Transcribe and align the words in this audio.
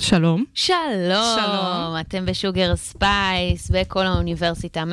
שלום. 0.00 0.44
שלום. 0.54 1.38
שלום. 1.40 1.96
אתם 2.00 2.26
בשוגר 2.26 2.76
ספייס, 2.76 3.70
בקול 3.70 4.06
האוניברסיטה, 4.06 4.84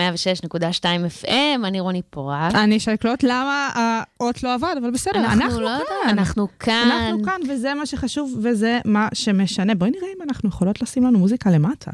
106.2 0.49 0.83
FM, 1.23 1.27
אני 1.63 1.79
רוני 1.79 2.01
פורט. 2.09 2.55
אני 2.55 2.79
שי 2.79 2.96
קלוט, 2.96 3.23
למה 3.23 3.69
האות 3.75 4.43
לא 4.43 4.53
עבד, 4.53 4.75
אבל 4.81 4.91
בסדר, 4.91 5.19
אנחנו, 5.19 5.61
לא 5.61 5.69
יודע, 5.69 5.83
כאן. 6.03 6.09
אנחנו 6.09 6.47
כאן. 6.59 6.89
אנחנו 6.91 7.23
כאן, 7.23 7.41
וזה 7.49 7.73
מה 7.73 7.85
שחשוב, 7.85 8.39
וזה 8.43 8.79
מה 8.85 9.07
שמשנה. 9.13 9.75
בואי 9.75 9.91
נראה 9.91 10.07
אם 10.17 10.21
אנחנו 10.29 10.49
יכולות 10.49 10.81
לשים 10.81 11.03
לנו 11.03 11.19
מוזיקה 11.19 11.49
למטה. 11.51 11.91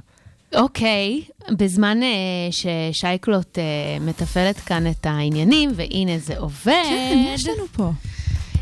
אוקיי, 0.56 1.22
בזמן 1.58 2.04
אה, 2.04 2.10
ששי 2.52 3.11
קלוט 3.11 3.58
אה, 3.58 3.64
מתפעלת 4.02 4.58
כאן 4.58 4.88
את 4.88 5.06
העניינים, 5.06 5.72
והנה 5.76 6.18
זה 6.18 6.38
עובד. 6.38 6.84
כן, 6.90 7.24
מה 7.26 7.34
יש 7.34 7.48
לנו 7.48 7.68
פה? 7.72 7.92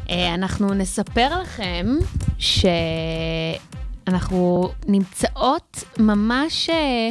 אה, 0.10 0.34
אנחנו 0.34 0.74
נספר 0.74 1.42
לכם 1.42 1.86
שאנחנו 4.10 4.70
נמצאות 4.88 5.84
ממש, 6.00 6.70
אה, 6.70 7.10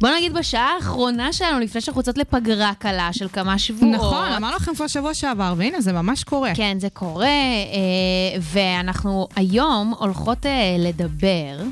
בוא 0.00 0.08
נגיד 0.16 0.34
בשעה 0.34 0.74
האחרונה 0.76 1.32
שלנו, 1.32 1.60
לפני 1.60 1.80
שאנחנו 1.80 2.00
יוצאות 2.00 2.18
לפגרה 2.18 2.72
קלה 2.78 3.12
של 3.12 3.28
כמה 3.28 3.58
שבועות. 3.58 3.94
נכון, 3.94 4.32
אמרנו 4.32 4.56
לכם 4.56 4.74
כבר 4.74 4.86
שבוע 4.86 5.14
שעבר, 5.14 5.54
והנה, 5.56 5.80
זה 5.80 5.92
ממש 5.92 6.24
קורה. 6.24 6.54
כן, 6.54 6.76
זה 6.80 6.88
קורה, 6.90 7.26
אה, 7.26 8.40
ואנחנו 8.40 9.28
היום 9.36 9.94
הולכות 9.98 10.46
אה, 10.46 10.76
לדבר 10.78 11.62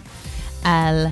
על... 0.64 1.06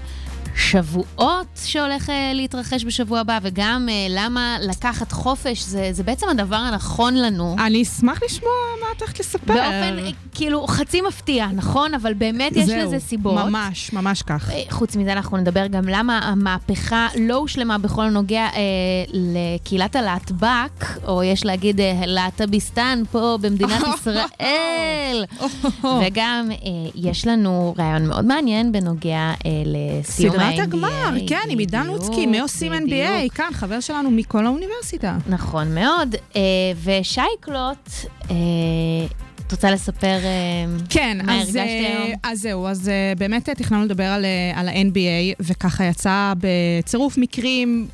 שבועות 0.60 1.46
שהולך 1.64 2.10
אה, 2.10 2.32
להתרחש 2.34 2.84
בשבוע 2.84 3.20
הבא, 3.20 3.38
וגם 3.42 3.88
אה, 3.90 4.06
למה 4.10 4.56
לקחת 4.60 5.12
חופש, 5.12 5.62
זה, 5.62 5.88
זה 5.92 6.02
בעצם 6.02 6.28
הדבר 6.28 6.56
הנכון 6.56 7.14
לנו. 7.14 7.56
אני 7.66 7.82
אשמח 7.82 8.22
לשמוע 8.24 8.50
מה 8.80 8.86
את 8.96 9.00
הולכת 9.02 9.20
לספר. 9.20 9.54
באופן, 9.54 9.98
אה, 9.98 10.10
כאילו, 10.34 10.66
חצי 10.66 11.00
מפתיע, 11.00 11.46
נכון? 11.46 11.94
אבל 11.94 12.14
באמת 12.14 12.56
יש 12.56 12.66
זהו, 12.66 12.86
לזה 12.86 12.98
סיבות. 13.00 13.34
ממש, 13.34 13.92
ממש 13.92 14.22
כך. 14.22 14.50
חוץ 14.70 14.96
מזה, 14.96 15.12
אנחנו 15.12 15.36
נדבר 15.36 15.66
גם 15.66 15.88
למה 15.88 16.18
המהפכה 16.18 17.08
לא 17.20 17.34
הושלמה 17.34 17.78
בכל 17.78 18.02
הנוגע 18.02 18.42
אה, 18.42 18.60
לקהילת 19.12 19.96
הלהטב"ק, 19.96 20.84
או 21.06 21.22
יש 21.22 21.44
להגיד 21.44 21.80
אה, 21.80 22.02
להט"ביסטן 22.06 23.02
פה 23.12 23.38
במדינת 23.40 23.82
ישראל. 23.94 25.24
וגם 26.02 26.48
אה, 26.50 26.56
יש 26.94 27.26
לנו 27.26 27.74
רעיון 27.78 28.06
מאוד 28.06 28.24
מעניין 28.24 28.72
בנוגע 28.72 29.32
אה, 29.46 29.50
לסיום 29.66 30.36
ה-NBA. 30.36 30.49
סדרת 30.52 30.66
הגמר, 30.68 31.14
כן, 31.26 31.46
עם 31.48 31.58
עידן 31.58 31.86
לוצקי, 31.86 32.26
מי 32.26 32.40
עושים 32.40 32.72
NBA, 32.72 33.34
כאן, 33.34 33.48
חבר 33.52 33.80
שלנו 33.80 34.10
מכל 34.10 34.46
האוניברסיטה. 34.46 35.16
נכון 35.26 35.74
מאוד. 35.74 36.14
אה, 36.36 36.40
ושייקלוט, 36.84 37.90
אה, 38.30 38.36
את 39.46 39.52
רוצה 39.52 39.70
לספר 39.70 40.06
אה, 40.06 40.78
כן, 40.88 41.18
מה 41.24 41.40
אז, 41.40 41.56
הרגשת 41.56 41.70
היום? 41.70 42.18
אז 42.22 42.40
זהו, 42.40 42.66
אז 42.66 42.90
באמת 43.18 43.48
תכננו 43.50 43.84
לדבר 43.84 44.04
על, 44.04 44.24
על 44.54 44.68
ה-NBA, 44.68 45.34
וככה 45.40 45.84
יצא 45.84 46.32
בצירוף 46.38 47.18
מקרים 47.18 47.88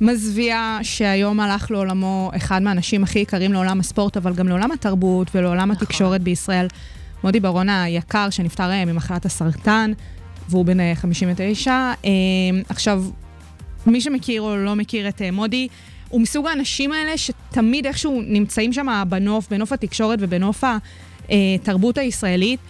מזוויע 0.00 0.78
שהיום 0.82 1.40
הלך 1.40 1.70
לעולמו 1.70 2.30
אחד 2.36 2.62
מהאנשים 2.62 3.02
הכי 3.02 3.18
יקרים 3.18 3.52
לעולם 3.52 3.80
הספורט, 3.80 4.16
אבל 4.16 4.34
גם 4.34 4.48
לעולם 4.48 4.72
התרבות 4.72 5.28
ולעולם 5.34 5.72
נכון. 5.72 5.82
התקשורת 5.82 6.20
בישראל. 6.20 6.66
מודי 7.24 7.40
ברון 7.40 7.68
היקר, 7.68 8.30
שנפטר 8.30 8.70
ממחלת 8.86 9.26
הסרטן, 9.26 9.92
והוא 10.52 10.64
בן 10.64 10.80
אה, 10.80 10.92
59. 10.94 11.70
אה, 11.72 12.10
עכשיו, 12.68 13.04
מי 13.86 14.00
שמכיר 14.00 14.42
או 14.42 14.56
לא 14.56 14.74
מכיר 14.74 15.08
את 15.08 15.22
אה, 15.22 15.30
מודי, 15.30 15.68
הוא 16.08 16.20
מסוג 16.20 16.46
האנשים 16.46 16.92
האלה 16.92 17.18
שתמיד 17.18 17.86
איכשהו 17.86 18.22
נמצאים 18.26 18.72
שם 18.72 19.02
בנוף, 19.08 19.48
בנוף 19.50 19.72
התקשורת 19.72 20.18
ובנוף 20.22 20.64
התרבות 21.28 21.98
הישראלית. 21.98 22.60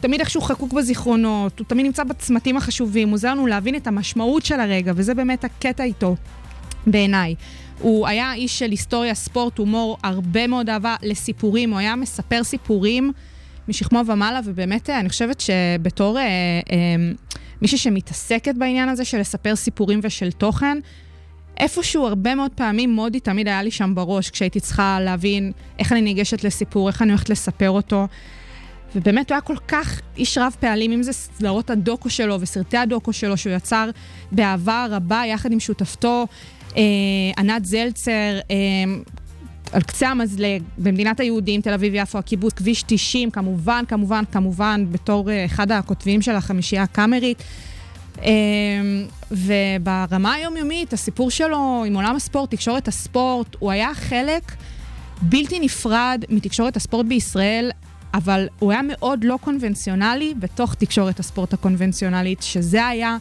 תמיד 0.00 0.20
איכשהו 0.20 0.40
חקוק 0.40 0.72
בזיכרונות, 0.72 1.58
הוא 1.58 1.66
תמיד 1.66 1.86
נמצא 1.86 2.04
בצמתים 2.04 2.56
החשובים, 2.56 3.08
הוא 3.08 3.14
עוזר 3.14 3.30
לנו 3.30 3.46
להבין 3.46 3.74
את 3.74 3.86
המשמעות 3.86 4.44
של 4.44 4.60
הרגע, 4.60 4.92
וזה 4.96 5.14
באמת 5.14 5.44
הקטע 5.44 5.84
איתו, 5.84 6.16
בעיניי. 6.86 7.34
הוא 7.80 8.06
היה 8.06 8.34
איש 8.34 8.58
של 8.58 8.70
היסטוריה, 8.70 9.14
ספורט, 9.14 9.58
הומור, 9.58 9.98
הרבה 10.02 10.46
מאוד 10.46 10.70
אהבה 10.70 10.96
לסיפורים, 11.02 11.70
הוא 11.70 11.78
היה 11.78 11.96
מספר 11.96 12.44
סיפורים 12.44 13.12
משכמו 13.68 14.02
ומעלה, 14.06 14.40
ובאמת, 14.44 14.90
אה, 14.90 15.00
אני 15.00 15.08
חושבת 15.08 15.40
שבתור 15.40 16.18
אה, 16.18 16.22
אה, 16.24 16.28
מישהי 17.62 17.78
שמתעסקת 17.78 18.54
בעניין 18.54 18.88
הזה 18.88 19.04
של 19.04 19.18
לספר 19.18 19.56
סיפורים 19.56 20.00
ושל 20.02 20.32
תוכן, 20.32 20.78
איפשהו 21.58 22.06
הרבה 22.06 22.34
מאוד 22.34 22.50
פעמים 22.54 22.90
מודי 22.90 23.20
תמיד 23.20 23.48
היה 23.48 23.62
לי 23.62 23.70
שם 23.70 23.94
בראש, 23.94 24.30
כשהייתי 24.30 24.60
צריכה 24.60 24.98
להבין 25.00 25.52
איך 25.78 25.92
אני 25.92 26.02
ניגשת 26.02 26.44
לסיפור, 26.44 26.88
איך 26.88 27.02
אני 27.02 27.10
הולכת 27.10 27.30
לספר 27.30 27.70
אותו. 27.70 28.06
ובאמת 28.96 29.30
הוא 29.30 29.34
היה 29.34 29.40
כל 29.40 29.56
כך 29.68 30.00
איש 30.16 30.38
רב 30.38 30.56
פעלים, 30.60 30.92
אם 30.92 31.02
זה 31.02 31.12
סדרות 31.12 31.70
הדוקו 31.70 32.10
שלו 32.10 32.40
וסרטי 32.40 32.76
הדוקו 32.76 33.12
שלו, 33.12 33.36
שהוא 33.36 33.52
יצר 33.52 33.90
באהבה 34.32 34.86
רבה 34.90 35.22
יחד 35.26 35.52
עם 35.52 35.60
שותפתו, 35.60 36.26
אה, 36.76 36.82
ענת 37.38 37.64
זלצר, 37.64 38.38
אה, 38.50 38.54
על 39.72 39.82
קצה 39.82 40.08
המזלג, 40.08 40.62
במדינת 40.78 41.20
היהודים, 41.20 41.60
תל 41.60 41.72
אביב-יפו, 41.72 42.18
הקיבוץ, 42.18 42.52
כביש 42.52 42.82
90, 42.86 43.30
כמובן, 43.30 43.84
כמובן, 43.88 44.24
כמובן, 44.32 44.86
בתור 44.92 45.30
אה, 45.30 45.44
אחד 45.44 45.72
הכותבים 45.72 46.22
של 46.22 46.32
החמישייה 46.34 46.82
הקאמרית. 46.82 47.42
אה, 48.22 48.30
וברמה 49.30 50.32
היומיומית, 50.32 50.92
הסיפור 50.92 51.30
שלו 51.30 51.84
עם 51.86 51.94
עולם 51.94 52.16
הספורט, 52.16 52.50
תקשורת 52.50 52.88
הספורט, 52.88 53.56
הוא 53.58 53.70
היה 53.70 53.94
חלק 53.94 54.52
בלתי 55.22 55.60
נפרד 55.60 56.24
מתקשורת 56.28 56.76
הספורט 56.76 57.06
בישראל, 57.06 57.70
אבל 58.14 58.48
הוא 58.58 58.72
היה 58.72 58.80
מאוד 58.82 59.24
לא 59.24 59.38
קונבנציונלי 59.40 60.34
בתוך 60.38 60.74
תקשורת 60.74 61.20
הספורט 61.20 61.52
הקונבנציונלית, 61.52 62.42
שזה 62.42 62.86
היה... 62.86 63.16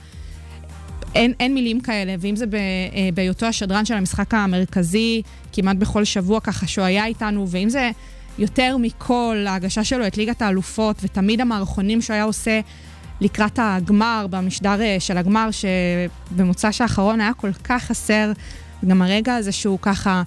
אין, 1.16 1.34
אין 1.40 1.54
מילים 1.54 1.82
כאלה, 1.82 2.16
ואם 2.20 2.36
זה 2.36 2.46
אה, 2.54 3.10
בהיותו 3.14 3.46
השדרן 3.46 3.86
של 3.86 3.94
המשחק 3.94 4.34
המרכזי, 4.34 5.22
כמעט 5.54 5.78
בכל 5.78 6.04
שבוע 6.04 6.40
ככה 6.40 6.68
שהוא 6.68 6.86
היה 6.86 7.06
איתנו, 7.06 7.48
ואם 7.50 7.70
זה 7.70 7.92
יותר 8.40 8.78
מכל 8.78 9.46
ההגשה 9.48 9.84
שלו 9.84 10.08
את 10.08 10.18
ליגת 10.18 10.42
האלופות, 10.42 10.96
ותמיד 11.04 11.42
המערכונים 11.42 12.02
שהוא 12.02 12.14
היה 12.14 12.24
עושה 12.24 12.60
לקראת 13.22 13.60
הגמר, 13.62 14.26
במשדר 14.30 14.82
אה, 14.82 14.96
של 15.00 15.18
הגמר, 15.18 15.50
שבמוצ"ש 15.52 16.82
האחרון 16.82 17.22
היה 17.22 17.34
כל 17.34 17.54
כך 17.54 17.84
חסר, 17.84 18.32
גם 18.88 19.02
הרגע 19.02 19.36
הזה 19.36 19.52
שהוא 19.52 19.80
ככה 19.82 20.24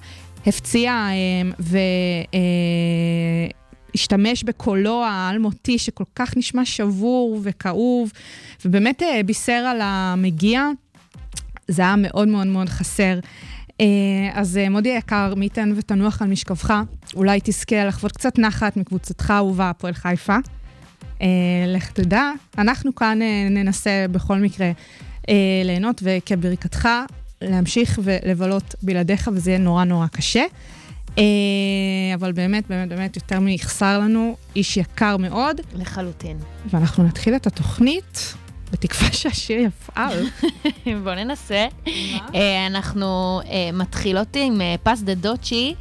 הפציע 0.47 0.91
אה, 0.91 1.51
ו... 1.59 1.77
השתמש 3.95 4.43
בקולו 4.43 5.03
האלמותי 5.03 5.77
שכל 5.77 6.03
כך 6.15 6.37
נשמע 6.37 6.65
שבור 6.65 7.39
וכאוב, 7.43 8.11
ובאמת 8.65 9.03
אה, 9.03 9.21
בישר 9.25 9.51
על 9.51 9.79
המגיע. 9.81 10.63
זה 11.67 11.81
היה 11.81 11.95
מאוד 11.97 12.27
מאוד 12.27 12.47
מאוד 12.47 12.69
חסר. 12.69 13.19
אה, 13.81 13.85
אז 14.33 14.57
אה, 14.57 14.69
מודי 14.69 14.91
היקר, 14.91 15.33
מי 15.35 15.45
ייתן 15.45 15.73
ותנוח 15.75 16.21
על 16.21 16.27
משכבך, 16.27 16.73
אולי 17.15 17.39
תזכה 17.43 17.85
לחוות 17.85 18.11
קצת 18.11 18.39
נחת 18.39 18.77
מקבוצתך 18.77 19.31
האהובה, 19.31 19.69
הפועל 19.69 19.93
חיפה. 19.93 20.37
לך 21.67 21.91
תדע, 21.91 22.31
אנחנו 22.57 22.95
כאן 22.95 23.19
ננסה 23.49 24.05
בכל 24.11 24.37
מקרה 24.37 24.71
ליהנות, 25.65 26.01
וכברכתך 26.03 26.89
להמשיך 27.41 27.99
ולבלות 28.03 28.75
בלעדיך, 28.81 29.29
וזה 29.33 29.51
יהיה 29.51 29.59
נורא 29.59 29.83
נורא 29.83 30.07
קשה. 30.07 30.43
אבל 32.15 32.31
באמת, 32.31 32.67
באמת, 32.67 32.89
באמת, 32.89 33.15
יותר 33.15 33.39
מיחסר 33.39 33.99
לנו, 33.99 34.35
איש 34.55 34.77
יקר 34.77 35.17
מאוד. 35.17 35.61
לחלוטין. 35.75 36.37
ואנחנו 36.69 37.03
נתחיל 37.03 37.35
את 37.35 37.47
התוכנית, 37.47 38.33
בתקווה 38.71 39.11
שהשיר 39.19 39.59
יפעל. 39.59 40.25
בואו 41.03 41.15
ננסה. 41.15 41.67
מה? 41.85 42.27
אנחנו 42.67 43.41
מתחילות 43.73 44.27
עם 44.35 44.61
פס 44.83 45.01
דה 45.01 45.13
דוצ'י. 45.13 45.75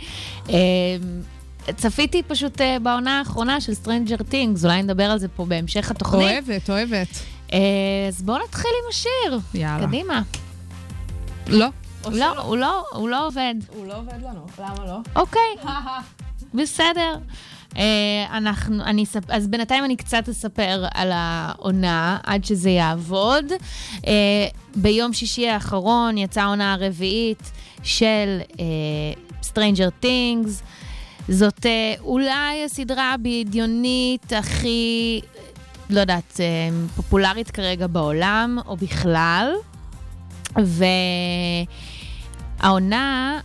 צפיתי 1.77 2.23
פשוט 2.23 2.61
בעונה 2.83 3.19
האחרונה 3.19 3.61
של 3.61 3.73
Stranger 3.85 4.21
Things, 4.33 4.65
אולי 4.65 4.83
נדבר 4.83 5.05
על 5.05 5.19
זה 5.19 5.29
פה 5.29 5.45
בהמשך 5.45 5.91
התוכנית. 5.91 6.23
אוהבת, 6.23 6.71
אוהבת. 6.71 7.19
אז 8.09 8.23
בואו 8.23 8.39
נתחיל 8.45 8.71
עם 8.83 8.89
השיר. 8.91 9.41
יאללה. 9.55 9.87
קדימה. 9.87 10.23
לא. 11.47 11.67
לא, 12.13 12.41
הוא 12.41 12.57
לא, 12.57 12.85
הוא 12.93 13.09
לא 13.09 13.27
עובד. 13.27 13.55
הוא 13.69 13.87
לא 13.87 13.97
עובד 13.97 14.23
לנו, 14.23 14.47
למה 14.59 14.87
לא? 14.87 14.99
אוקיי, 15.17 15.73
בסדר. 16.55 17.17
אנחנו, 18.31 18.85
אני, 18.85 19.05
אז 19.29 19.47
בינתיים 19.47 19.85
אני 19.85 19.97
קצת 19.97 20.29
אספר 20.29 20.85
על 20.95 21.11
העונה 21.13 22.19
עד 22.23 22.45
שזה 22.45 22.71
יעבוד. 22.71 23.45
ביום 24.77 25.13
שישי 25.13 25.49
האחרון 25.49 26.19
יצאה 26.19 26.45
העונה 26.45 26.73
הרביעית 26.73 27.51
של 27.83 28.41
Stranger 29.43 30.05
Things. 30.05 30.49
זאת 31.29 31.67
אולי 32.01 32.65
הסדרה 32.65 33.13
הבדיונית 33.15 34.33
הכי, 34.33 35.21
לא 35.91 36.01
יודעת, 36.01 36.41
פופולרית 36.97 37.51
כרגע 37.51 37.87
בעולם, 37.87 38.59
או 38.67 38.77
בכלל. 38.77 39.53
והעונה 42.65 43.41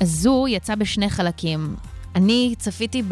הזו 0.00 0.46
יצאה 0.48 0.76
בשני 0.76 1.10
חלקים. 1.10 1.76
אני 2.14 2.54
צפיתי 2.58 3.02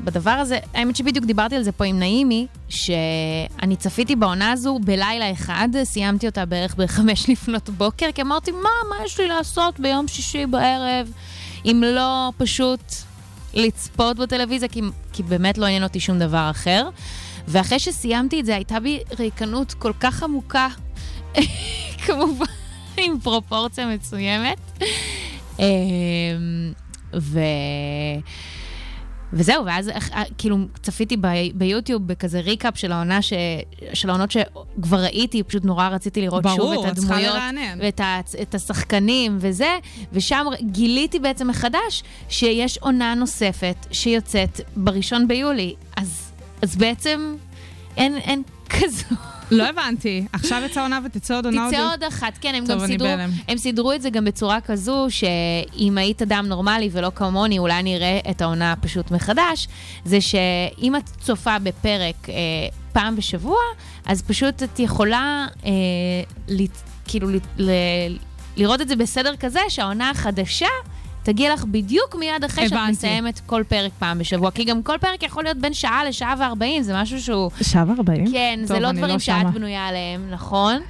בדבר 0.00 0.30
הזה, 0.30 0.58
האמת 0.74 0.96
שבדיוק 0.96 1.24
דיברתי 1.24 1.56
על 1.56 1.62
זה 1.62 1.72
פה 1.72 1.84
עם 1.84 1.98
נעימי, 1.98 2.46
שאני 2.68 3.76
צפיתי 3.76 4.16
בעונה 4.16 4.52
הזו 4.52 4.78
בלילה 4.84 5.32
אחד, 5.32 5.68
סיימתי 5.84 6.26
אותה 6.26 6.44
בערך 6.44 6.74
בחמש 6.74 7.28
לפנות 7.30 7.70
בוקר, 7.70 8.06
כי 8.14 8.22
אמרתי, 8.22 8.50
מה, 8.50 8.68
מה 8.88 8.96
יש 9.04 9.20
לי 9.20 9.28
לעשות 9.28 9.80
ביום 9.80 10.08
שישי 10.08 10.46
בערב, 10.46 11.12
אם 11.64 11.82
לא 11.86 12.32
פשוט 12.36 12.80
לצפות 13.54 14.16
בטלוויזיה, 14.16 14.68
כי, 14.68 14.80
כי 15.12 15.22
באמת 15.22 15.58
לא 15.58 15.66
עניין 15.66 15.82
אותי 15.82 16.00
שום 16.00 16.18
דבר 16.18 16.50
אחר. 16.50 16.88
ואחרי 17.48 17.78
שסיימתי 17.78 18.40
את 18.40 18.46
זה, 18.46 18.54
הייתה 18.54 18.80
בי 18.80 19.00
ריקנות 19.18 19.74
כל 19.74 19.92
כך 20.00 20.22
עמוקה, 20.22 20.68
כמובן 22.06 22.61
עם 22.96 23.20
פרופורציה 23.20 23.86
מסוימת. 23.86 24.58
אמ, 25.58 26.72
ו... 27.14 27.40
וזהו, 29.32 29.66
ואז 29.66 29.88
אה, 29.88 30.22
כאילו 30.38 30.56
צפיתי 30.82 31.16
ב, 31.16 31.26
ביוטיוב 31.54 32.06
בכזה 32.06 32.40
ריקאפ 32.40 32.78
של 32.78 32.92
העונה, 32.92 33.22
ש, 33.22 33.32
של 33.94 34.10
העונות 34.10 34.30
שכבר 34.30 35.02
ראיתי, 35.02 35.42
פשוט 35.42 35.64
נורא 35.64 35.88
רציתי 35.88 36.20
לראות 36.20 36.42
ברור, 36.42 36.56
שוב 36.56 36.86
את 36.86 36.98
הדמויות. 36.98 37.36
ואת 37.78 38.00
ה, 38.00 38.20
את 38.42 38.54
השחקנים 38.54 39.38
וזה, 39.40 39.78
ושם 40.12 40.46
גיליתי 40.60 41.18
בעצם 41.18 41.48
מחדש 41.48 42.02
שיש 42.28 42.78
עונה 42.78 43.14
נוספת 43.14 43.86
שיוצאת 43.90 44.60
בראשון 44.76 45.28
ביולי. 45.28 45.74
אז, 45.96 46.32
אז 46.62 46.76
בעצם 46.76 47.36
אין, 47.96 48.16
אין 48.16 48.42
כזו. 48.70 49.16
לא 49.52 49.68
הבנתי. 49.68 50.24
עכשיו 50.32 50.62
יצאה 50.66 50.82
עונה 50.82 51.00
ותצא 51.04 51.36
עוד 51.36 51.44
עונה 51.44 51.64
עוד... 51.64 51.74
תצא 51.74 51.90
עוד? 51.92 52.04
אחת, 52.04 52.38
כן, 52.40 52.54
הם 52.54 52.64
גם 52.64 52.86
סידרו, 52.86 53.08
הם 53.48 53.58
סידרו 53.58 53.92
את 53.92 54.02
זה 54.02 54.10
גם 54.10 54.24
בצורה 54.24 54.60
כזו, 54.60 55.06
שאם 55.08 55.98
היית 55.98 56.22
אדם 56.22 56.46
נורמלי 56.48 56.88
ולא 56.92 57.12
כמוני, 57.14 57.58
אולי 57.58 57.82
נראה 57.82 58.20
את 58.30 58.42
העונה 58.42 58.74
פשוט 58.80 59.10
מחדש, 59.10 59.68
זה 60.04 60.20
שאם 60.20 60.96
את 60.96 61.10
צופה 61.20 61.58
בפרק 61.58 62.28
אה, 62.28 62.34
פעם 62.92 63.16
בשבוע, 63.16 63.58
אז 64.06 64.22
פשוט 64.22 64.62
את 64.62 64.78
יכולה 64.78 65.46
אה, 65.64 65.70
לת, 66.48 66.82
כאילו 67.04 67.28
ל, 67.30 67.36
ל, 67.58 67.70
לראות 68.56 68.80
את 68.80 68.88
זה 68.88 68.96
בסדר 68.96 69.36
כזה, 69.36 69.60
שהעונה 69.68 70.10
החדשה... 70.10 70.66
תגיע 71.22 71.54
לך 71.54 71.64
בדיוק 71.64 72.14
מיד 72.14 72.44
אחרי 72.44 72.64
הבנתי. 72.64 72.76
שאת 72.76 72.90
מסיימת 72.90 73.40
כל 73.46 73.62
פרק 73.68 73.92
פעם 73.98 74.18
בשבוע. 74.18 74.50
כי 74.50 74.64
גם 74.64 74.82
כל 74.82 74.98
פרק 75.00 75.22
יכול 75.22 75.44
להיות 75.44 75.56
בין 75.56 75.74
שעה 75.74 76.04
לשעה 76.04 76.34
וארבעים, 76.38 76.82
זה 76.82 76.94
משהו 76.94 77.22
שהוא... 77.22 77.50
שעה 77.62 77.84
וארבעים? 77.88 78.32
כן, 78.32 78.56
טוב, 78.58 78.66
זה 78.66 78.80
לא 78.80 78.92
דברים 78.92 79.12
לא 79.12 79.18
שאת 79.18 79.40
שמה. 79.40 79.50
בנויה 79.50 79.86
עליהם, 79.86 80.30
נכון? 80.30 80.80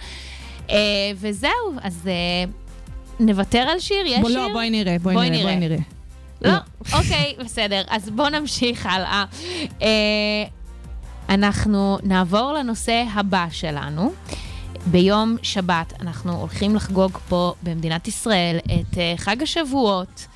Uh, 0.69 0.73
וזהו, 1.17 1.50
אז 1.82 2.00
uh, 2.05 3.20
נוותר 3.20 3.58
על 3.58 3.81
שיר? 3.81 4.06
יש 4.06 4.20
בוא, 4.20 4.31
לא, 4.31 4.34
שיר? 4.34 4.46
לא, 4.46 4.52
בואי 4.52 4.70
נראה, 4.70 4.96
בואי, 5.02 5.14
בואי 5.14 5.31
נראה, 5.31 5.43
נראה, 5.43 5.56
בואי 5.56 5.69
נראה. 5.69 5.79
לא, 6.43 6.50
לא. 6.52 6.99
אוקיי, 6.99 7.35
בסדר. 7.44 7.82
אז 7.88 8.11
בואו 8.11 8.28
נמשיך 8.28 8.87
הלאה. 8.87 9.25
Uh, 9.81 9.82
אנחנו 11.28 11.99
נעבור 12.02 12.52
לנושא 12.52 13.05
הבא 13.14 13.46
שלנו. 13.50 14.12
ביום 14.87 15.37
שבת 15.43 15.93
אנחנו 16.00 16.32
הולכים 16.32 16.75
לחגוג 16.75 17.19
פה 17.29 17.55
במדינת 17.62 18.08
ישראל 18.08 18.58
את 18.64 18.94
uh, 18.94 18.99
חג 19.17 19.43
השבועות, 19.43 20.26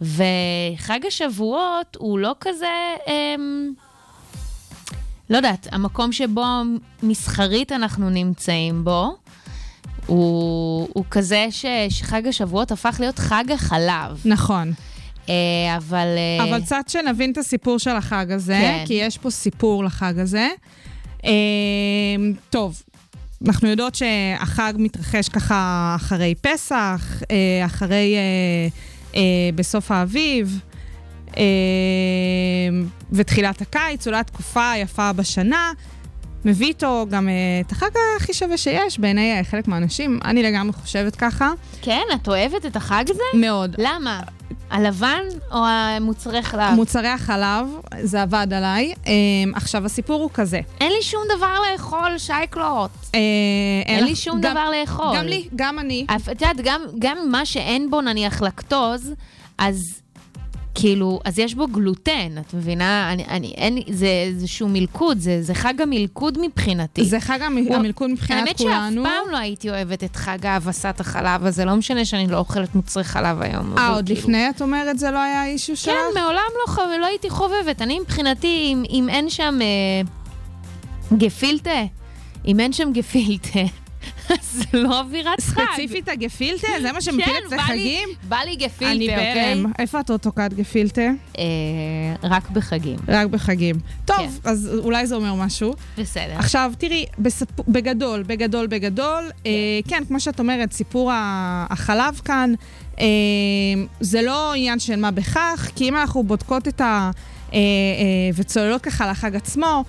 וחג 0.00 1.00
השבועות 1.06 1.96
הוא 1.98 2.18
לא 2.18 2.34
כזה, 2.40 2.94
um, 3.04 3.10
לא 5.30 5.36
יודעת, 5.36 5.68
המקום 5.72 6.12
שבו 6.12 6.44
מסחרית 7.02 7.72
אנחנו 7.72 8.10
נמצאים 8.10 8.84
בו, 8.84 9.16
הוא, 10.06 10.88
הוא 10.92 11.04
כזה 11.10 11.46
ש, 11.50 11.66
שחג 11.88 12.26
השבועות 12.26 12.72
הפך 12.72 12.96
להיות 13.00 13.18
חג 13.18 13.44
החלב. 13.54 14.22
נכון. 14.24 14.72
Uh, 15.26 15.28
אבל... 15.76 16.06
Uh, 16.40 16.42
אבל 16.42 16.62
קצת 16.62 16.84
שנבין 16.88 17.32
את 17.32 17.38
הסיפור 17.38 17.78
של 17.78 17.96
החג 17.96 18.26
הזה, 18.30 18.58
כן. 18.60 18.84
כי 18.86 18.94
יש 18.94 19.18
פה 19.18 19.30
סיפור 19.30 19.84
לחג 19.84 20.18
הזה. 20.18 20.48
Uh, 21.22 21.26
טוב, 22.50 22.82
אנחנו 23.44 23.68
יודעות 23.68 23.94
שהחג 23.94 24.72
מתרחש 24.76 25.28
ככה 25.28 25.92
אחרי 25.96 26.34
פסח, 26.40 27.22
אה, 27.30 27.66
אחרי, 27.66 28.16
אה, 28.16 28.68
אה, 29.14 29.20
בסוף 29.54 29.90
האביב, 29.90 30.60
ותחילת 33.12 33.60
הקיץ, 33.60 34.06
אולי 34.06 34.18
התקופה 34.18 34.70
היפה 34.70 35.12
בשנה. 35.12 35.72
מביא 36.44 36.66
איתו 36.66 37.06
גם 37.10 37.28
את 37.66 37.72
החג 37.72 37.90
הכי 38.16 38.34
שווה 38.34 38.56
שיש 38.56 38.98
בעיני 38.98 39.40
חלק 39.44 39.68
מהאנשים. 39.68 40.18
אני 40.24 40.42
לגמרי 40.42 40.72
חושבת 40.72 41.16
ככה. 41.16 41.52
כן? 41.82 42.02
את 42.14 42.28
אוהבת 42.28 42.66
את 42.66 42.76
החג 42.76 43.04
הזה? 43.08 43.22
מאוד. 43.34 43.76
למה? 43.78 44.20
הלבן 44.70 45.22
או 45.52 45.66
המוצרי 45.66 46.42
חלב? 46.42 46.74
מוצרי 46.74 47.08
החלב, 47.08 47.66
זה 48.02 48.22
עבד 48.22 48.46
עליי. 48.52 48.92
Um, 49.04 49.08
עכשיו, 49.54 49.86
הסיפור 49.86 50.22
הוא 50.22 50.30
כזה. 50.34 50.60
אין 50.80 50.92
לי 50.92 51.02
שום 51.02 51.22
דבר 51.36 51.54
לאכול, 51.72 52.18
שייקלוט. 52.18 52.90
Uh, 53.02 53.16
אין 53.86 54.04
לי 54.04 54.16
שום 54.16 54.40
גם, 54.40 54.52
דבר 54.52 54.70
לאכול. 54.80 55.16
גם 55.16 55.26
לי, 55.26 55.48
גם 55.56 55.78
אני. 55.78 56.06
את 56.16 56.28
יודעת, 56.28 56.56
גם, 56.64 56.80
גם 56.98 57.18
מה 57.30 57.46
שאין 57.46 57.90
בו, 57.90 58.00
נניח, 58.00 58.42
לקטוז, 58.42 59.12
אז 59.58 60.00
כאילו, 60.78 61.20
אז 61.24 61.38
יש 61.38 61.54
בו 61.54 61.66
גלוטן, 61.66 62.38
את 62.40 62.54
מבינה? 62.54 63.12
אני, 63.12 63.24
אני, 63.28 63.54
אין, 63.56 63.78
זה 63.90 64.06
איזשהו 64.06 64.68
מלכוד, 64.68 65.18
זה, 65.18 65.42
זה 65.42 65.54
חג 65.54 65.80
המלכוד 65.80 66.38
מבחינתי. 66.38 67.04
זה 67.04 67.20
חג 67.20 67.42
הוא, 67.42 67.76
המלכוד 67.76 68.10
מבחינת 68.10 68.40
האמת 68.40 68.58
כולנו. 68.58 68.74
האמת 68.74 68.94
שאף 68.94 69.04
פעם 69.04 69.32
לא 69.32 69.36
הייתי 69.36 69.70
אוהבת 69.70 70.04
את 70.04 70.16
חג 70.16 70.46
האבסת 70.46 71.00
החלב 71.00 71.46
הזה, 71.46 71.64
לא 71.64 71.76
משנה 71.76 72.04
שאני 72.04 72.26
לא 72.26 72.38
אוכלת 72.38 72.74
מוצרי 72.74 73.04
חלב 73.04 73.42
היום. 73.42 73.78
אה, 73.78 73.88
עוד 73.88 74.06
כאילו... 74.06 74.20
לפני 74.20 74.50
את 74.50 74.62
אומרת 74.62 74.98
זה 74.98 75.10
לא 75.10 75.18
היה 75.18 75.46
אישו 75.46 75.76
שלך? 75.76 75.94
כן, 75.94 76.20
מעולם 76.20 76.50
לא, 76.66 76.72
חו... 76.72 76.82
לא 77.00 77.06
הייתי 77.06 77.30
חובבת. 77.30 77.82
אני 77.82 78.00
מבחינתי, 78.00 78.68
אם, 78.72 78.82
אם 78.90 79.08
אין 79.08 79.30
שם 79.30 79.58
אה, 79.62 80.08
גפילטה, 81.18 81.82
אם 82.46 82.60
אין 82.60 82.72
שם 82.72 82.92
גפילטה, 82.92 83.60
זה 84.52 84.64
לא 84.72 85.00
אווירת 85.00 85.40
חג. 85.40 85.62
ספציפית 85.72 86.08
הגפילטה? 86.08 86.66
זה 86.82 86.92
מה 86.92 87.00
שמפיל 87.00 87.24
כן, 87.24 87.32
אצלך 87.46 87.60
חגים? 87.60 88.08
בא 88.28 88.36
לי 88.36 88.56
גפילטה, 88.56 88.92
אוקיי? 88.92 89.52
אני 89.52 89.54
בהלם. 89.54 89.72
איפה 89.78 90.00
את 90.00 90.10
עוד 90.10 90.20
תוקעת 90.20 90.54
גפילטה? 90.54 91.10
אה, 91.38 91.44
רק 92.22 92.50
בחגים. 92.50 92.96
רק 93.08 93.26
בחגים. 93.26 93.76
טוב, 94.04 94.40
כן. 94.42 94.50
אז 94.50 94.70
אולי 94.78 95.06
זה 95.06 95.14
אומר 95.14 95.34
משהו. 95.34 95.74
בסדר. 95.98 96.38
עכשיו, 96.38 96.72
תראי, 96.78 97.04
בגדול, 97.68 98.22
בגדול, 98.22 98.66
בגדול, 98.66 99.30
אה, 99.46 99.50
כן, 99.88 100.02
כמו 100.08 100.20
שאת 100.20 100.38
אומרת, 100.38 100.72
סיפור 100.72 101.10
החלב 101.70 102.20
כאן, 102.24 102.54
אה, 103.00 103.04
זה 104.00 104.22
לא 104.22 104.54
עניין 104.54 104.78
של 104.78 104.96
מה 104.96 105.10
בכך, 105.10 105.70
כי 105.76 105.88
אם 105.88 105.96
אנחנו 105.96 106.22
בודקות 106.22 106.68
את 106.68 106.80
ה... 106.80 107.10
וצוללות 108.34 108.82
ככה 108.82 109.10
לחג 109.10 109.36
עצמו, 109.36 109.84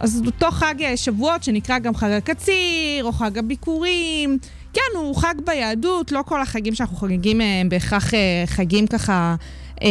אז 0.00 0.22
אותו 0.26 0.50
חג 0.50 0.74
שבועות 0.96 1.42
שנקרא 1.42 1.78
גם 1.78 1.94
חג 1.94 2.10
הקציר, 2.10 3.04
או 3.04 3.12
חג 3.12 3.38
הביקורים. 3.38 4.38
כן, 4.72 4.80
הוא 4.94 5.16
חג 5.16 5.34
ביהדות, 5.44 6.12
לא 6.12 6.22
כל 6.26 6.42
החגים 6.42 6.74
שאנחנו 6.74 6.96
חוגגים 6.96 7.40
הם 7.40 7.68
בהכרח 7.68 8.14
אה, 8.14 8.42
חגים 8.46 8.86
ככה 8.86 9.34
אה, 9.82 9.88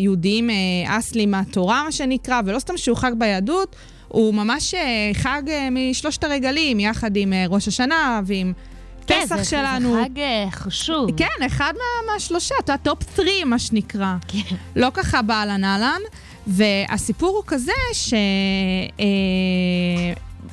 יהודיים 0.00 0.50
אה, 0.50 0.54
אסלי 0.98 1.26
מהתורה, 1.26 1.82
מה 1.84 1.92
שנקרא, 1.92 2.40
ולא 2.44 2.58
סתם 2.58 2.76
שהוא 2.76 2.96
חג 2.96 3.12
ביהדות, 3.18 3.76
הוא 4.08 4.34
ממש 4.34 4.74
חג 5.14 5.42
משלושת 5.70 6.24
הרגלים, 6.24 6.80
יחד 6.80 7.16
עם 7.16 7.32
ראש 7.48 7.68
השנה 7.68 8.20
ועם... 8.24 8.52
כן, 9.06 9.20
פסח 9.24 9.36
זה, 9.36 9.44
שלנו. 9.44 9.94
זה 9.94 10.02
חג 10.04 10.20
חשוב. 10.50 11.10
כן, 11.16 11.46
אחד 11.46 11.72
מה, 11.76 12.12
מהשלושה, 12.12 12.54
אתה 12.64 12.76
טופ 12.76 12.98
3, 13.16 13.28
מה 13.46 13.58
שנקרא. 13.58 14.14
כן. 14.28 14.56
לא 14.76 14.88
ככה 14.94 15.22
באהלן 15.22 15.64
אהלן. 15.64 16.00
והסיפור 16.50 17.36
הוא 17.36 17.44
כזה 17.46 17.72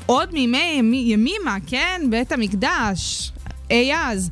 שעוד 0.05 0.29
אה, 0.29 0.33
מימי 0.33 1.03
ימימה, 1.07 1.57
כן, 1.67 2.01
בית 2.09 2.31
המקדש, 2.31 3.31
אי 3.71 3.93
אז, 3.95 4.29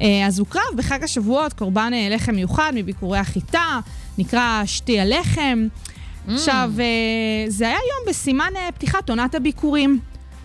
אה, 0.00 0.26
אז 0.26 0.38
הוקרב 0.38 0.62
בחג 0.76 1.04
השבועות 1.04 1.52
קורבן 1.52 1.90
אה, 1.94 2.08
לחם 2.10 2.34
מיוחד 2.34 2.72
מביכורי 2.74 3.18
החיטה, 3.18 3.80
נקרא 4.18 4.62
שתי 4.66 5.00
הלחם. 5.00 5.66
Mm. 5.68 6.32
עכשיו, 6.32 6.70
אה, 6.78 7.44
זה 7.48 7.66
היה 7.66 7.74
יום 7.76 8.08
בסימן 8.08 8.50
אה, 8.56 8.68
פתיחת 8.72 9.10
עונת 9.10 9.34
הביכורים. 9.34 10.00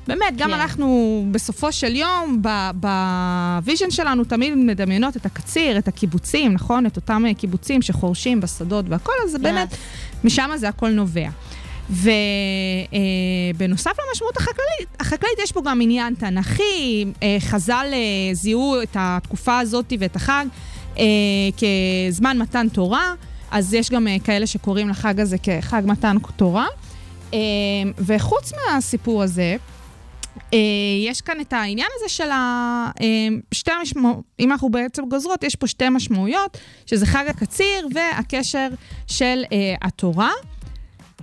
באמת, 0.08 0.38
גם. 0.38 0.50
כן. 0.50 0.54
אנחנו 0.54 1.26
בסופו 1.32 1.72
של 1.72 1.96
יום, 1.96 2.42
ב 2.74 2.91
vision 2.91 3.92
שלנו 3.92 4.24
תמיד 4.24 4.54
מדמיינות 4.56 5.18
את 5.18 5.26
הקציר, 5.26 5.78
את 5.78 5.88
הקיבוצים, 5.88 6.54
נכון? 6.54 6.86
את 6.86 6.96
אותם 6.96 7.26
אה, 7.28 7.34
קיבוצים 7.34 7.82
שחורשים 7.82 8.42
בשדות 8.42 8.86
והכל, 8.90 9.12
אז 9.26 9.36
yeah. 9.36 9.40
באמת, 9.40 9.76
משם 10.24 10.50
זה 10.56 10.70
הכל 10.70 10.90
נובע. 10.90 11.30
ובנוסף 11.90 12.12
אה, 14.00 14.04
למשמעות 14.10 14.38
החקלאית, 14.38 14.90
החקלאית 15.00 15.40
יש 15.44 15.52
פה 15.52 15.62
גם 15.66 15.82
עניין 15.82 16.16
תנכי, 16.16 17.06
אה, 17.24 17.38
חז"ל 17.40 17.88
אה, 17.94 18.34
זיהו 18.34 18.82
את 18.82 18.98
התקופה 19.00 19.60
הזאת 19.60 19.94
ואת 20.00 20.16
החג 20.16 20.46
אה, 20.98 21.04
כזמן 22.12 22.38
מתן 22.38 22.70
תורה, 22.70 23.14
אז 23.52 23.74
יש 23.74 23.90
גם 23.90 24.08
אה, 24.08 24.18
כאלה 24.24 24.48
שקוראים 24.48 24.90
לחג 24.90 25.20
הזה 25.20 25.38
כחג 25.38 25.82
מתן 25.86 26.18
תורה. 26.36 26.66
אה, 27.34 27.40
וחוץ 27.98 28.52
מהסיפור 28.54 29.24
הזה, 29.24 29.56
יש 31.08 31.22
כאן 31.22 31.42
את 31.42 31.54
העניין 31.54 31.88
הזה 31.96 32.10
של 32.10 32.32
ה... 32.32 32.92
שתי 33.54 33.72
המשמעויות, 33.72 34.24
אם 34.40 34.52
אנחנו 34.52 34.70
בעצם 34.70 35.04
גוזרות, 35.10 35.44
יש 35.44 35.56
פה 35.56 35.68
שתי 35.68 35.90
משמעויות, 35.90 36.58
שזה 36.86 37.06
חג 37.06 37.26
הקציר 37.28 37.88
והקשר 37.94 38.68
של 39.08 39.44
התורה. 39.82 40.32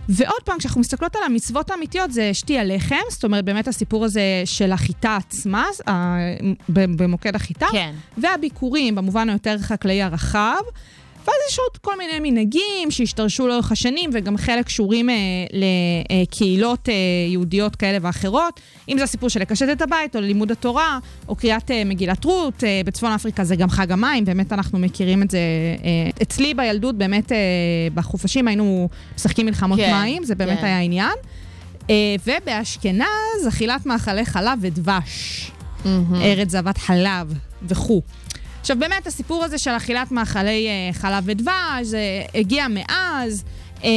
ועוד 0.08 0.42
פעם, 0.44 0.58
כשאנחנו 0.58 0.80
מסתכלות 0.80 1.16
על 1.16 1.22
המצוות 1.26 1.70
האמיתיות, 1.70 2.12
זה 2.12 2.34
שתי 2.34 2.58
הלחם, 2.58 2.96
זאת 3.10 3.24
אומרת, 3.24 3.44
באמת 3.44 3.68
הסיפור 3.68 4.04
הזה 4.04 4.42
של 4.44 4.72
החיטה 4.72 5.16
עצמה, 5.16 5.66
במוקד 6.68 7.34
החיטה, 7.36 7.66
כן. 7.72 7.94
והביקורים, 8.18 8.94
במובן 8.94 9.30
היותר 9.30 9.58
חקלאי 9.58 10.02
הרחב. 10.02 10.60
ואז 11.26 11.36
יש 11.50 11.58
עוד 11.58 11.76
כל 11.80 11.98
מיני 11.98 12.30
מנהגים 12.30 12.90
שהשתרשו 12.90 13.46
לאורך 13.46 13.72
השנים, 13.72 14.10
וגם 14.12 14.36
חלק 14.36 14.66
קשורים 14.66 15.10
אה, 15.10 15.14
לקהילות 15.52 16.88
אה, 16.88 16.94
יהודיות 17.28 17.76
כאלה 17.76 17.98
ואחרות. 18.00 18.60
אם 18.88 18.98
זה 18.98 19.04
הסיפור 19.04 19.28
של 19.28 19.40
לקשט 19.40 19.68
את 19.72 19.82
הבית, 19.82 20.16
או 20.16 20.20
לימוד 20.20 20.50
התורה, 20.50 20.98
או 21.28 21.36
קריאת 21.36 21.70
אה, 21.70 21.82
מגילת 21.84 22.24
רות, 22.24 22.64
אה, 22.64 22.80
בצפון 22.84 23.12
אפריקה 23.12 23.44
זה 23.44 23.56
גם 23.56 23.68
חג 23.68 23.92
המים, 23.92 24.24
באמת 24.24 24.52
אנחנו 24.52 24.78
מכירים 24.78 25.22
את 25.22 25.30
זה. 25.30 25.38
אה, 25.84 26.10
אצלי 26.22 26.54
בילדות, 26.54 26.98
באמת 26.98 27.32
אה, 27.32 27.38
בחופשים 27.94 28.48
היינו 28.48 28.88
משחקים 29.16 29.46
מלחמות 29.46 29.78
כן, 29.78 29.92
מים, 29.92 30.24
זה 30.24 30.34
באמת 30.34 30.58
כן. 30.58 30.64
היה 30.64 30.80
עניין. 30.80 31.14
אה, 31.90 32.16
ובאשכנז, 32.26 33.48
אכילת 33.48 33.86
מאכלי 33.86 34.24
חלב 34.24 34.58
ודבש. 34.62 35.50
Mm-hmm. 35.84 35.88
ארץ 36.22 36.50
זבת 36.50 36.78
חלב 36.78 37.34
וכו'. 37.62 38.02
עכשיו, 38.66 38.78
באמת, 38.78 39.06
הסיפור 39.06 39.44
הזה 39.44 39.58
של 39.58 39.70
אכילת 39.70 40.12
מאכלי 40.12 40.68
אה, 40.68 40.92
חלב 40.92 41.24
ודבש, 41.26 41.82
זה 41.82 42.00
הגיע 42.34 42.66
מאז. 42.68 43.44
אה, 43.84 43.90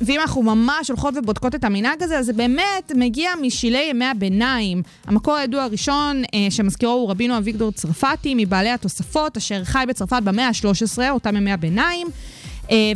ואם 0.00 0.20
אנחנו 0.20 0.42
ממש 0.42 0.88
הולכות 0.88 1.14
ובודקות 1.16 1.54
את 1.54 1.64
המנהג 1.64 2.02
הזה, 2.02 2.18
אז 2.18 2.26
זה 2.26 2.32
באמת 2.32 2.92
מגיע 2.94 3.30
משילי 3.42 3.86
ימי 3.90 4.04
הביניים. 4.04 4.82
המקור 5.06 5.34
הידוע 5.34 5.62
הראשון 5.62 6.22
אה, 6.34 6.46
שמזכירו 6.50 6.92
הוא 6.92 7.10
רבינו 7.10 7.38
אביגדור 7.38 7.72
צרפתי, 7.72 8.34
מבעלי 8.36 8.70
התוספות, 8.70 9.36
אשר 9.36 9.64
חי 9.64 9.84
בצרפת 9.88 10.20
במאה 10.24 10.48
ה-13, 10.48 11.10
אותם 11.10 11.36
ימי 11.36 11.52
הביניים. 11.52 12.06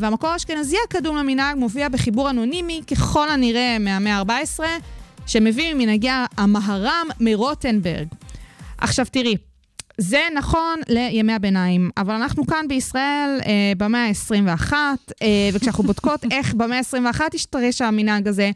והמקור 0.01 0.31
האשכנזי 0.31 0.77
הקדום 0.89 1.17
למנהג 1.17 1.57
מופיע 1.57 1.89
בחיבור 1.89 2.31
אנונימי, 2.31 2.81
ככל 2.87 3.31
הנראה 3.31 3.77
מהמאה 3.81 4.19
ה-14, 4.19 4.61
שמביא 5.27 5.75
ממנהגי 5.75 6.11
המהר"ם 6.37 7.09
מרוטנברג. 7.21 8.07
עכשיו 8.79 9.07
תראי, 9.11 9.37
זה 10.03 10.23
נכון 10.35 10.81
לימי 10.89 11.33
הביניים, 11.33 11.91
אבל 11.97 12.15
אנחנו 12.15 12.47
כאן 12.47 12.69
בישראל 12.69 13.39
אה, 13.47 13.73
במאה 13.77 14.07
ה-21, 14.07 14.73
אה, 15.23 15.27
וכשאנחנו 15.53 15.85
בודקות 15.85 16.25
איך 16.33 16.55
במאה 16.55 16.79
ה-21 16.79 17.21
השתרש 17.35 17.83
המנהג 17.83 18.29
הזה, 18.29 18.51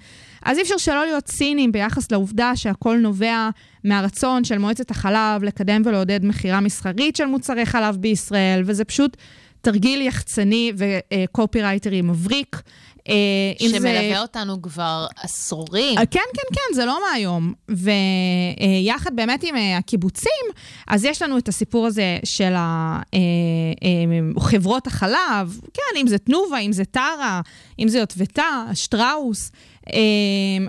אז 0.45 0.59
אי 0.59 0.63
אפשר 0.63 0.77
שלא 0.77 1.05
להיות 1.05 1.25
ציניים 1.25 1.73
ביחס 1.73 2.11
לעובדה 2.13 2.57
שהכל 2.57 2.97
נובע 2.97 3.49
מהרצון 3.85 4.45
של 4.45 4.59
מועצת 4.59 4.91
החלב 4.91 5.43
לקדם 5.43 5.83
ולעודד 5.85 6.25
מכירה 6.25 6.61
מסחרית 6.61 7.17
של 7.17 7.27
מוצרי 7.27 7.67
חלב 7.67 7.97
בישראל, 7.97 8.63
וזה 8.67 8.85
פשוט 8.85 9.17
תרגיל 9.65 10.01
יחצני 10.03 10.73
וקופירייטרי 10.77 12.03
מבריק. 12.03 12.63
אה, 13.09 13.69
שמלווה 13.69 14.15
זה... 14.15 14.21
אותנו 14.21 14.63
כבר 14.63 15.07
עשורים. 15.23 15.99
אה, 15.99 16.07
כן, 16.07 16.21
כן, 16.35 16.55
כן, 16.55 16.75
זה 16.75 16.85
לא 16.85 17.01
מהיום. 17.11 17.53
ויחד 17.69 19.11
אה, 19.11 19.17
באמת 19.17 19.43
עם 19.43 19.55
הקיבוצים, 19.79 20.45
אז 20.89 21.05
יש 21.05 21.23
לנו 21.23 21.39
את 21.39 21.49
הסיפור 21.49 21.87
הזה 21.87 22.19
של 22.25 22.55
חברות 24.39 24.87
החלב, 24.87 25.61
כן, 25.75 26.01
אם 26.01 26.07
זה 26.07 26.19
תנובה, 26.19 26.59
אם 26.59 26.73
זה 26.73 26.85
טרה, 26.85 27.41
אם 27.79 27.89
זה 27.89 27.99
יוטבתה, 27.99 28.65
שטראוס. 28.75 29.51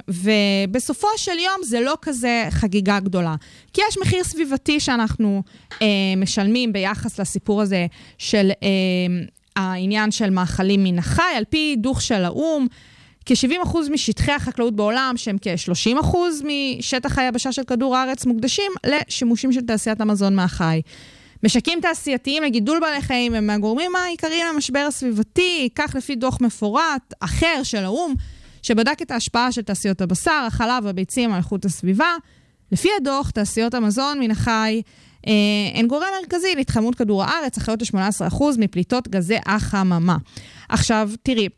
ובסופו 0.07 1.07
של 1.17 1.39
יום 1.39 1.63
זה 1.63 1.79
לא 1.79 1.93
כזה 2.01 2.47
חגיגה 2.49 2.99
גדולה. 2.99 3.35
כי 3.73 3.81
יש 3.89 3.97
מחיר 4.01 4.23
סביבתי 4.23 4.79
שאנחנו 4.79 5.43
משלמים 6.17 6.73
ביחס 6.73 7.19
לסיפור 7.19 7.61
הזה 7.61 7.85
של 8.17 8.51
העניין 9.55 10.11
של 10.11 10.29
מאכלים 10.29 10.83
מן 10.83 10.99
החי, 10.99 11.33
על 11.37 11.43
פי 11.49 11.75
דוח 11.77 11.99
של 11.99 12.25
האו"ם, 12.25 12.67
כ-70% 13.25 13.77
משטחי 13.91 14.31
החקלאות 14.31 14.75
בעולם, 14.75 15.13
שהם 15.17 15.37
כ-30% 15.41 16.17
משטח 16.45 17.19
היבשה 17.19 17.51
של 17.51 17.63
כדור 17.63 17.97
הארץ, 17.97 18.25
מוקדשים 18.25 18.71
לשימושים 18.85 19.51
של 19.51 19.61
תעשיית 19.61 20.01
המזון 20.01 20.35
מהחי. 20.35 20.81
משקים 21.43 21.79
תעשייתיים 21.81 22.43
לגידול 22.43 22.79
בעלי 22.79 23.01
חיים 23.01 23.33
הם 23.33 23.47
מהגורמים 23.47 23.95
העיקריים 23.95 24.45
למשבר 24.53 24.85
הסביבתי, 24.87 25.69
כך 25.75 25.95
לפי 25.95 26.15
דוח 26.15 26.41
מפורט 26.41 27.13
אחר 27.19 27.63
של 27.63 27.83
האו"ם, 27.83 28.13
שבדק 28.65 29.01
את 29.01 29.11
ההשפעה 29.11 29.51
של 29.51 29.61
תעשיות 29.61 30.01
הבשר, 30.01 30.43
החלב 30.47 30.85
והביצים 30.85 31.31
על 31.31 31.37
איכות 31.37 31.65
הסביבה. 31.65 32.15
לפי 32.71 32.89
הדוח, 33.01 33.29
תעשיות 33.29 33.73
המזון 33.73 34.19
מן 34.19 34.31
החי 34.31 34.81
אה, 35.27 35.33
הן 35.73 35.87
גורם 35.87 36.07
מרכזי 36.21 36.55
להתחממות 36.55 36.95
כדור 36.95 37.23
הארץ, 37.23 37.57
אחראיות 37.57 37.81
ל-18% 37.81 38.43
מפליטות 38.57 39.07
גזי 39.07 39.37
החממה. 39.45 40.17
עכשיו, 40.69 41.09
תראי, 41.23 41.49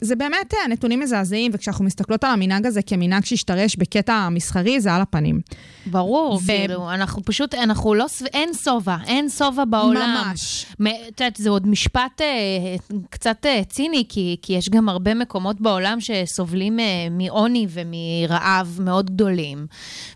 זה 0.00 0.16
באמת 0.16 0.54
uh, 0.54 0.68
נתונים 0.68 1.00
מזעזעים, 1.00 1.50
וכשאנחנו 1.54 1.84
מסתכלות 1.84 2.24
על 2.24 2.30
המנהג 2.30 2.66
הזה 2.66 2.82
כמנהג 2.82 3.24
שהשתרש 3.24 3.76
בקטע 3.76 4.14
המסחרי, 4.14 4.80
זה 4.80 4.92
על 4.92 5.00
הפנים. 5.00 5.40
ברור, 5.86 6.34
ו... 6.34 6.46
כאילו, 6.46 6.90
אנחנו 6.90 7.24
פשוט, 7.24 7.54
אנחנו 7.54 7.94
לא, 7.94 8.06
אין 8.32 8.50
שובע, 8.64 8.96
אין 9.06 9.28
שובע 9.28 9.64
בעולם. 9.64 10.24
ממש. 10.26 10.66
את 11.08 11.20
יודעת, 11.20 11.36
זה 11.36 11.50
עוד 11.50 11.66
משפט 11.66 12.20
uh, 12.20 12.92
קצת 13.10 13.46
ציני, 13.68 14.04
כי, 14.08 14.36
כי 14.42 14.52
יש 14.52 14.68
גם 14.68 14.88
הרבה 14.88 15.14
מקומות 15.14 15.60
בעולם 15.60 15.98
שסובלים 16.00 16.78
מעוני 17.10 17.66
ומרעב 17.70 18.78
מאוד 18.82 19.10
גדולים. 19.10 19.66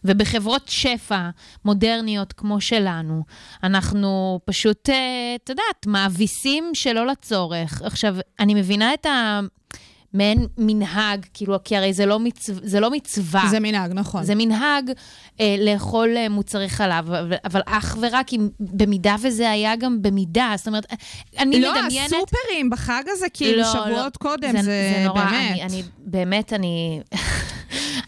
ובחברות 0.04 0.62
שפע 0.68 1.28
מודרניות 1.64 2.33
כמו 2.33 2.61
שלנו, 2.61 3.23
אנחנו 3.62 4.40
פשוט, 4.45 4.88
את 5.37 5.49
יודעת, 5.49 5.87
מאביסים 5.87 6.71
שלא 6.75 7.07
לצורך. 7.07 7.83
עכשיו, 7.85 8.16
אני 8.40 8.54
מבינה 8.54 8.95
את 8.95 9.07
ה... 9.07 9.27
מעין 10.14 10.47
מנהג, 10.58 11.26
כאילו, 11.35 11.56
כי 11.64 11.76
הרי 11.76 11.92
זה 11.92 12.06
לא, 12.06 12.20
מצו, 12.20 12.52
זה 12.62 12.80
לא 12.80 12.90
מצווה. 12.90 13.42
זה 13.50 13.61
מנהג, 13.61 13.92
נכון. 13.94 14.25
זה 14.25 14.35
מנהג 14.35 14.90
אה, 15.40 15.56
לאכול 15.58 16.16
אה, 16.16 16.28
מוצרי 16.28 16.68
חלב, 16.68 17.12
אבל, 17.12 17.37
אבל 17.44 17.61
אך 17.66 17.97
ורק 18.00 18.32
אם, 18.32 18.49
במידה 18.61 19.16
וזה 19.23 19.50
היה 19.50 19.76
גם 19.76 20.02
במידה, 20.02 20.52
זאת 20.56 20.66
אומרת, 20.66 20.87
אני 21.38 21.61
לא, 21.61 21.73
מדמיינת... 21.73 22.12
לא, 22.12 22.16
הסופרים 22.16 22.70
בחג 22.70 23.02
הזה, 23.06 23.26
כאילו, 23.35 23.62
לא, 23.62 23.73
שבועות 23.73 23.94
לא, 23.94 24.18
קודם, 24.18 24.52
זה, 24.52 24.62
זה, 24.62 24.92
זה 24.97 25.04
נורא, 25.06 25.25
באמת. 25.25 25.50
אני, 25.50 25.62
אני, 25.62 25.82
באמת, 25.99 26.52
אני... 26.52 27.00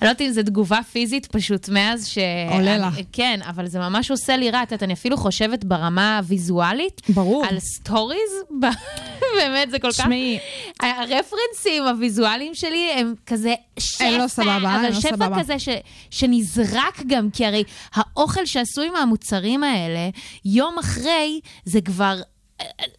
אני 0.00 0.06
לא 0.06 0.10
יודעת 0.10 0.20
אם 0.20 0.32
זו 0.32 0.42
תגובה 0.42 0.80
פיזית 0.92 1.26
פשוט 1.26 1.68
מאז 1.68 2.06
ש... 2.08 2.18
עולה 2.50 2.78
לך. 2.78 2.94
כן, 3.12 3.40
אבל 3.48 3.66
זה 3.66 3.78
ממש 3.78 4.10
עושה 4.10 4.36
לי 4.36 4.50
רע. 4.50 4.62
את 4.62 4.72
יודעת, 4.72 4.82
אני 4.82 4.92
אפילו 4.92 5.16
חושבת 5.16 5.64
ברמה 5.64 6.18
הוויזואלית. 6.18 7.00
ברור. 7.08 7.44
על 7.44 7.58
סטוריז. 7.58 8.30
באמת, 9.38 9.70
זה 9.70 9.78
כל 9.78 9.92
כך... 9.92 10.04
שמעי. 10.04 10.38
הרפרנסים 10.80 11.86
הוויזואליים 11.88 12.54
שלי 12.54 12.90
הם 12.96 13.14
כזה 13.26 13.54
שפע. 13.78 14.04
אין 14.04 14.20
לו 14.20 14.28
סבבה, 14.28 14.76
אין 14.84 14.94
לו 14.94 15.00
סבבה. 15.00 15.26
אבל 15.26 15.34
שפע 15.34 15.40
כזה 15.40 15.58
ש, 15.58 15.68
שנזרק 16.10 17.02
גם, 17.06 17.30
כי 17.30 17.46
הרי 17.46 17.64
האוכל 17.94 18.46
שעשוי 18.46 18.90
מהמוצרים 18.90 19.64
האלה, 19.64 20.08
יום 20.44 20.78
אחרי 20.78 21.40
זה 21.64 21.80
כבר 21.80 22.20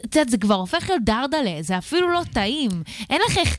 את 0.05 0.15
יודעת, 0.15 0.29
זה 0.29 0.37
כבר 0.37 0.55
הופך 0.55 0.89
להיות 0.89 1.03
דרדלה, 1.03 1.61
זה 1.61 1.77
אפילו 1.77 2.09
לא 2.09 2.21
טעים. 2.33 2.71
אין 3.09 3.21
לך 3.29 3.37
איך 3.37 3.57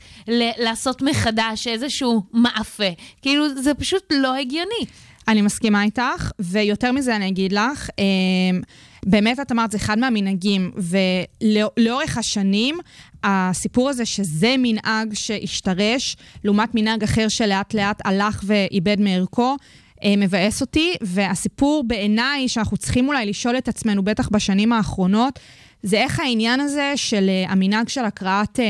לעשות 0.57 1.01
מחדש 1.01 1.67
איזשהו 1.67 2.23
מאפה. 2.33 2.89
כאילו, 3.21 3.61
זה 3.61 3.73
פשוט 3.73 4.03
לא 4.11 4.35
הגיוני. 4.35 4.85
אני 5.27 5.41
מסכימה 5.41 5.83
איתך, 5.83 6.31
ויותר 6.39 6.91
מזה 6.91 7.15
אני 7.15 7.27
אגיד 7.27 7.51
לך, 7.51 7.89
אמ, 7.99 8.61
באמת 9.05 9.39
את 9.39 9.51
אמרת, 9.51 9.71
זה 9.71 9.77
אחד 9.77 9.99
מהמנהגים, 9.99 10.71
ולאורך 10.77 12.17
השנים, 12.17 12.77
הסיפור 13.23 13.89
הזה 13.89 14.05
שזה 14.05 14.55
מנהג 14.57 15.13
שהשתרש, 15.13 16.15
לעומת 16.43 16.69
מנהג 16.75 17.03
אחר 17.03 17.27
שלאט 17.27 17.73
לאט 17.73 18.01
הלך 18.05 18.43
ואיבד 18.45 18.99
מערכו, 18.99 19.57
אה, 20.03 20.13
מבאס 20.17 20.61
אותי, 20.61 20.93
והסיפור 21.01 21.83
בעיניי, 21.87 22.47
שאנחנו 22.47 22.77
צריכים 22.77 23.07
אולי 23.07 23.25
לשאול 23.25 23.57
את 23.57 23.67
עצמנו, 23.67 24.03
בטח 24.03 24.29
בשנים 24.29 24.73
האחרונות, 24.73 25.39
זה 25.83 25.97
איך 25.97 26.19
העניין 26.19 26.59
הזה 26.59 26.93
של 26.95 27.29
uh, 27.47 27.51
המנהג 27.51 27.87
של 27.87 28.05
הקראת 28.05 28.59
uh, 28.59 28.61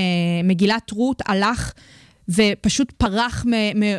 מגילת 0.44 0.92
רות 0.92 1.22
הלך 1.26 1.74
ופשוט 2.30 2.92
פרח 2.92 3.46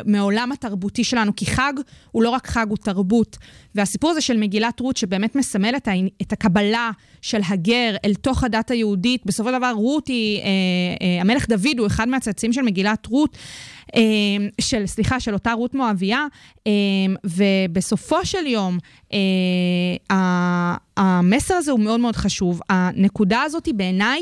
מעולם 0.05 0.51
התרבותי 0.51 1.03
שלנו, 1.03 1.35
כי 1.35 1.45
חג 1.45 1.73
הוא 2.11 2.23
לא 2.23 2.29
רק 2.29 2.47
חג, 2.47 2.65
הוא 2.69 2.77
תרבות. 2.77 3.37
והסיפור 3.75 4.09
הזה 4.09 4.21
של 4.21 4.37
מגילת 4.37 4.79
רות, 4.79 4.97
שבאמת 4.97 5.35
מסמל 5.35 5.73
את, 5.77 5.87
ה, 5.87 5.91
את 6.21 6.33
הקבלה 6.33 6.91
של 7.21 7.39
הגר 7.49 7.95
אל 8.05 8.13
תוך 8.13 8.43
הדת 8.43 8.71
היהודית, 8.71 9.21
בסופו 9.25 9.49
של 9.49 9.57
דבר 9.57 9.71
רות 9.75 10.07
היא, 10.07 10.39
אה, 10.39 10.45
אה, 11.01 11.21
המלך 11.21 11.49
דוד 11.49 11.79
הוא 11.79 11.87
אחד 11.87 12.07
מהצאצאים 12.07 12.53
של 12.53 12.61
מגילת 12.61 13.05
רות, 13.05 13.37
אה, 13.95 14.01
של, 14.61 14.85
סליחה, 14.85 15.19
של 15.19 15.33
אותה 15.33 15.53
רות 15.53 15.73
מואביה, 15.73 16.25
אה, 16.67 16.71
ובסופו 17.23 18.25
של 18.25 18.47
יום, 18.47 18.77
אה, 19.13 20.75
המסר 20.97 21.53
הזה 21.53 21.71
הוא 21.71 21.79
מאוד 21.79 21.99
מאוד 21.99 22.15
חשוב. 22.15 22.61
הנקודה 22.69 23.41
הזאת 23.41 23.69
בעיניי, 23.75 24.21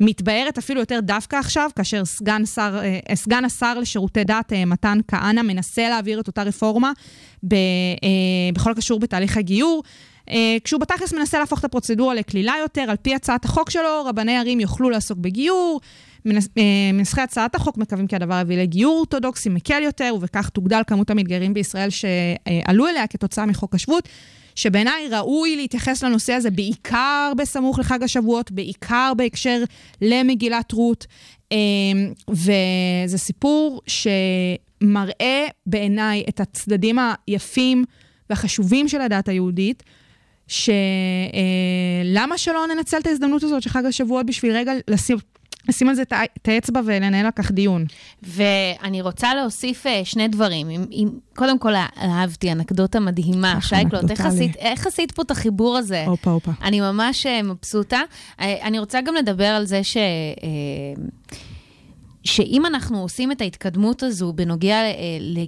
מתבהרת 0.00 0.58
אפילו 0.58 0.80
יותר 0.80 1.00
דווקא 1.02 1.36
עכשיו, 1.36 1.70
כאשר 1.76 2.04
סגן, 2.04 2.46
שר, 2.46 2.80
אה, 2.82 3.16
סגן 3.16 3.44
השר 3.44 3.78
לשירותי 3.78 4.24
דת 4.24 4.52
אה, 4.52 4.64
מתן 4.64 4.98
כהנא 5.08 5.42
מנסה 5.42 5.88
להעביר 5.88 6.20
את 6.20 6.26
אותה 6.26 6.42
רפורמה 6.42 6.92
ב, 7.48 7.54
בכל 8.54 8.70
הקשור 8.70 9.00
בתהליך 9.00 9.36
הגיור. 9.36 9.82
כשהוא 10.64 10.80
בתכלס 10.80 11.12
מנסה 11.12 11.38
להפוך 11.38 11.58
את 11.58 11.64
הפרוצדורה 11.64 12.14
לקלילה 12.14 12.54
יותר, 12.60 12.80
על 12.80 12.96
פי 13.02 13.14
הצעת 13.14 13.44
החוק 13.44 13.70
שלו, 13.70 14.04
רבני 14.04 14.38
ערים 14.38 14.60
יוכלו 14.60 14.90
לעסוק 14.90 15.18
בגיור. 15.18 15.80
מנסחי 16.92 17.20
הצעת 17.20 17.54
החוק 17.54 17.76
מקווים 17.76 18.06
כי 18.06 18.16
הדבר 18.16 18.40
יביא 18.40 18.58
לגיור 18.58 18.96
אורתודוקסי 18.96 19.48
מקל 19.48 19.82
יותר, 19.82 20.12
ובכך 20.16 20.48
תוגדל 20.48 20.82
כמות 20.86 21.10
המתגיירים 21.10 21.54
בישראל 21.54 21.88
שעלו 21.90 22.88
אליה 22.88 23.06
כתוצאה 23.06 23.46
מחוק 23.46 23.74
השבות. 23.74 24.08
שבעיניי 24.60 25.08
ראוי 25.08 25.56
להתייחס 25.56 26.02
לנושא 26.02 26.32
הזה 26.32 26.50
בעיקר 26.50 27.32
בסמוך 27.36 27.78
לחג 27.78 28.02
השבועות, 28.02 28.50
בעיקר 28.50 29.12
בהקשר 29.16 29.64
למגילת 30.02 30.72
רות. 30.72 31.06
אמ, 31.52 32.12
וזה 32.28 33.18
סיפור 33.18 33.80
שמראה 33.86 35.46
בעיניי 35.66 36.24
את 36.28 36.40
הצדדים 36.40 36.98
היפים 37.26 37.84
והחשובים 38.30 38.88
של 38.88 39.00
הדת 39.00 39.28
היהודית, 39.28 39.82
שלמה 40.48 40.78
שלא 42.36 42.66
ננצל 42.74 42.98
את 42.98 43.06
ההזדמנות 43.06 43.42
הזאת 43.42 43.62
של 43.62 43.70
חג 43.70 43.84
השבועות 43.84 44.26
בשביל 44.26 44.52
רגע 44.52 44.72
לשים 44.88 45.18
לשים 45.68 45.88
על 45.88 45.94
זה 45.94 46.02
את 46.02 46.48
האצבע 46.48 46.80
ולנהל 46.84 47.26
על 47.26 47.32
כך 47.36 47.52
דיון. 47.52 47.84
ואני 48.22 49.02
רוצה 49.02 49.34
להוסיף 49.34 49.86
אה, 49.86 50.00
שני 50.04 50.28
דברים. 50.28 50.70
אם, 50.70 50.84
אם, 50.92 51.08
קודם 51.36 51.58
כל, 51.58 51.74
אהבתי 52.02 52.52
אנקדוטה 52.52 53.00
מדהימה. 53.00 53.60
שייקלוט, 53.60 54.10
איך 54.10 54.20
עשית, 54.20 54.56
איך 54.56 54.86
עשית 54.86 55.12
פה 55.12 55.22
את 55.22 55.30
החיבור 55.30 55.76
הזה? 55.76 56.04
הופה, 56.06 56.30
הופה. 56.30 56.50
אני 56.62 56.80
ממש 56.80 57.26
אה, 57.26 57.42
מבסוטה. 57.42 58.00
אה, 58.40 58.56
אני 58.62 58.78
רוצה 58.78 59.00
גם 59.00 59.14
לדבר 59.14 59.44
על 59.48 59.64
זה 59.66 59.84
ש... 59.84 59.96
שאם 62.24 62.66
אנחנו 62.66 63.02
עושים 63.02 63.32
את 63.32 63.40
ההתקדמות 63.40 64.02
הזו 64.02 64.32
בנוגע 64.32 64.78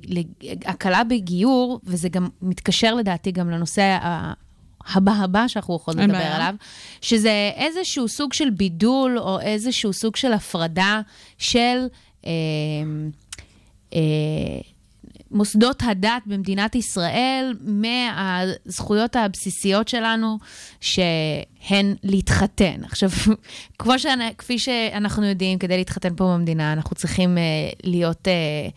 להקלה 0.08 1.04
בגיור, 1.04 1.80
וזה 1.84 2.08
גם 2.08 2.28
מתקשר 2.42 2.94
לדעתי 2.94 3.32
גם 3.32 3.50
לנושא 3.50 3.98
הבא 4.92 5.12
הבא 5.12 5.48
שאנחנו 5.48 5.76
יכולים 5.76 6.00
לדבר 6.00 6.12
בעיה. 6.18 6.36
עליו, 6.36 6.54
שזה 7.00 7.50
איזשהו 7.54 8.08
סוג 8.08 8.32
של 8.32 8.50
בידול 8.50 9.18
או 9.18 9.40
איזשהו 9.40 9.92
סוג 9.92 10.16
של 10.16 10.32
הפרדה 10.32 11.00
של 11.38 11.86
אה, 12.26 12.30
אה, 13.94 14.00
מוסדות 15.32 15.82
הדת 15.86 16.22
במדינת 16.26 16.74
ישראל 16.74 17.54
מהזכויות 17.60 19.16
הבסיסיות 19.16 19.88
שלנו, 19.88 20.38
שהן 20.80 21.94
להתחתן. 22.02 22.84
עכשיו, 22.84 23.10
כמו 23.78 23.98
שאני, 23.98 24.24
כפי 24.38 24.58
שאנחנו 24.58 25.26
יודעים, 25.26 25.58
כדי 25.58 25.76
להתחתן 25.76 26.14
פה 26.16 26.24
במדינה, 26.24 26.72
אנחנו 26.72 26.96
צריכים 26.96 27.38
אה, 27.38 27.42
להיות... 27.82 28.28
אה, 28.28 28.68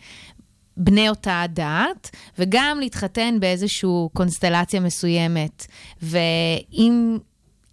בני 0.76 1.08
אותה 1.08 1.44
דת, 1.48 2.10
וגם 2.38 2.78
להתחתן 2.80 3.40
באיזושהי 3.40 3.90
קונסטלציה 4.12 4.80
מסוימת. 4.80 5.66
ואם... 6.02 7.18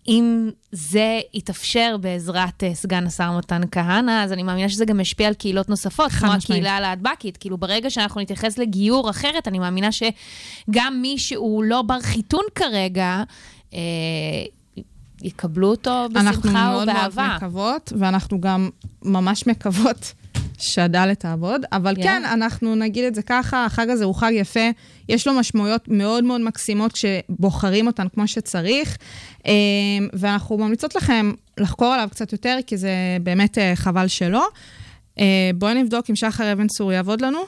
אם 0.07 0.50
זה 0.72 1.19
יתאפשר 1.33 1.95
בעזרת 2.01 2.63
uh, 2.63 2.75
סגן 2.75 3.07
השר 3.07 3.38
מתן 3.38 3.62
כהנא, 3.72 4.24
אז 4.24 4.33
אני 4.33 4.43
מאמינה 4.43 4.69
שזה 4.69 4.86
גם 4.86 5.00
ישפיע 5.00 5.27
על 5.27 5.33
קהילות 5.33 5.69
נוספות, 5.69 6.12
כמו 6.12 6.31
הקהילה 6.31 6.77
הלהטב"קית. 6.77 7.38
כאילו, 7.38 7.57
ברגע 7.57 7.89
שאנחנו 7.89 8.22
נתייחס 8.22 8.57
לגיור 8.57 9.10
אחרת, 9.10 9.48
אני 9.48 9.60
מאמינה 9.60 9.89
שגם 9.91 11.00
מי 11.01 11.17
שהוא 11.17 11.63
לא 11.63 11.81
בר 11.81 12.01
חיתון 12.01 12.43
כרגע, 12.55 13.24
uh, 13.72 13.75
יקבלו 15.22 15.72
אותו 15.72 16.07
בשמחה 16.10 16.29
ובאהבה. 16.29 16.29
אנחנו 16.29 16.51
מאוד 16.53 16.88
מאוד 16.93 17.36
מקוות, 17.36 17.93
ואנחנו 18.00 18.41
גם 18.41 18.69
ממש 19.01 19.48
מקוות 19.48 20.13
שהדלת 20.57 21.19
תעבוד, 21.19 21.65
אבל 21.72 21.95
yeah. 21.95 22.03
כן, 22.03 22.24
אנחנו 22.25 22.75
נגיד 22.75 23.03
את 23.05 23.15
זה 23.15 23.22
ככה, 23.22 23.65
החג 23.65 23.89
הזה 23.89 24.05
הוא 24.05 24.15
חג 24.15 24.31
יפה, 24.33 24.69
יש 25.10 25.27
לו 25.27 25.33
משמעויות 25.33 25.88
מאוד 25.88 26.24
מאוד 26.24 26.41
מקסימות 26.41 26.91
כשבוחרים 26.91 27.88
אותן 27.88 28.07
כמו 28.13 28.27
שצריך, 28.27 28.98
אמ, 29.45 29.51
ואנחנו 30.13 30.57
ממליצות 30.57 30.95
לכם 30.95 31.31
לחקור 31.57 31.93
עליו 31.93 32.07
קצת 32.12 32.31
יותר, 32.31 32.57
כי 32.67 32.77
זה 32.77 32.91
באמת 33.24 33.57
אה, 33.57 33.72
חבל 33.75 34.07
שלא. 34.07 34.48
אה, 35.19 35.51
בואי 35.55 35.74
נבדוק 35.74 36.10
אם 36.10 36.15
שחר 36.15 36.51
אבן 36.51 36.67
צור 36.67 36.91
יעבוד 36.91 37.22
לנו. 37.22 37.39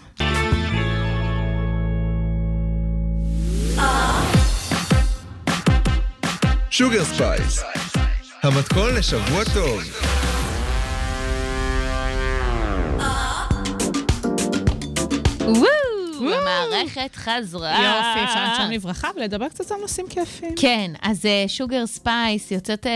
שוגר 6.69 7.03
ספייס, 7.03 7.63
המתכון 8.43 8.95
לשבוע 8.95 9.43
טוב. 9.53 10.14
וואו, 15.47 16.33
המערכת 16.33 17.15
חזרה. 17.15 17.71
יופי, 17.71 18.23
אפשר 18.23 18.43
לנשום 18.43 18.71
לרווחה 18.71 19.07
ולדבר 19.15 19.49
קצת 19.49 19.71
על 19.71 19.77
נושאים 19.81 20.07
כיפים. 20.07 20.53
כן, 20.55 20.91
אז 21.01 21.25
שוגר 21.47 21.83
uh, 21.83 21.87
ספייס 21.87 22.51
יוצאת 22.51 22.85
uh, 22.85 22.89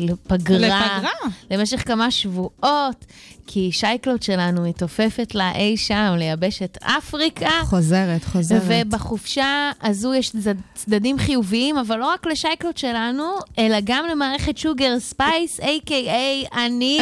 לפגרה. 0.00 0.58
לפגרה. 0.58 1.10
למשך 1.50 1.88
כמה 1.88 2.10
שבועות, 2.10 3.04
כי 3.46 3.72
שי 3.72 3.93
קלוט 3.93 4.22
שלנו 4.22 4.68
מתעופפת 4.68 5.34
לה 5.34 5.52
אי 5.54 5.76
שם 5.76 6.14
ליבשת 6.18 6.78
אפריקה. 6.82 7.50
חוזרת, 7.64 8.24
חוזרת. 8.24 8.62
ובחופשה 8.66 9.70
הזו 9.82 10.14
יש 10.14 10.32
צדדים 10.74 11.18
חיוביים, 11.18 11.78
אבל 11.78 11.98
לא 11.98 12.06
רק 12.06 12.26
לשי 12.26 12.52
קלוט 12.52 12.78
שלנו, 12.78 13.24
אלא 13.58 13.76
גם 13.84 14.04
למערכת 14.10 14.58
שוגר 14.58 15.00
ספייס, 15.00 15.60
a.k.a. 15.60 16.56
אני. 16.56 16.98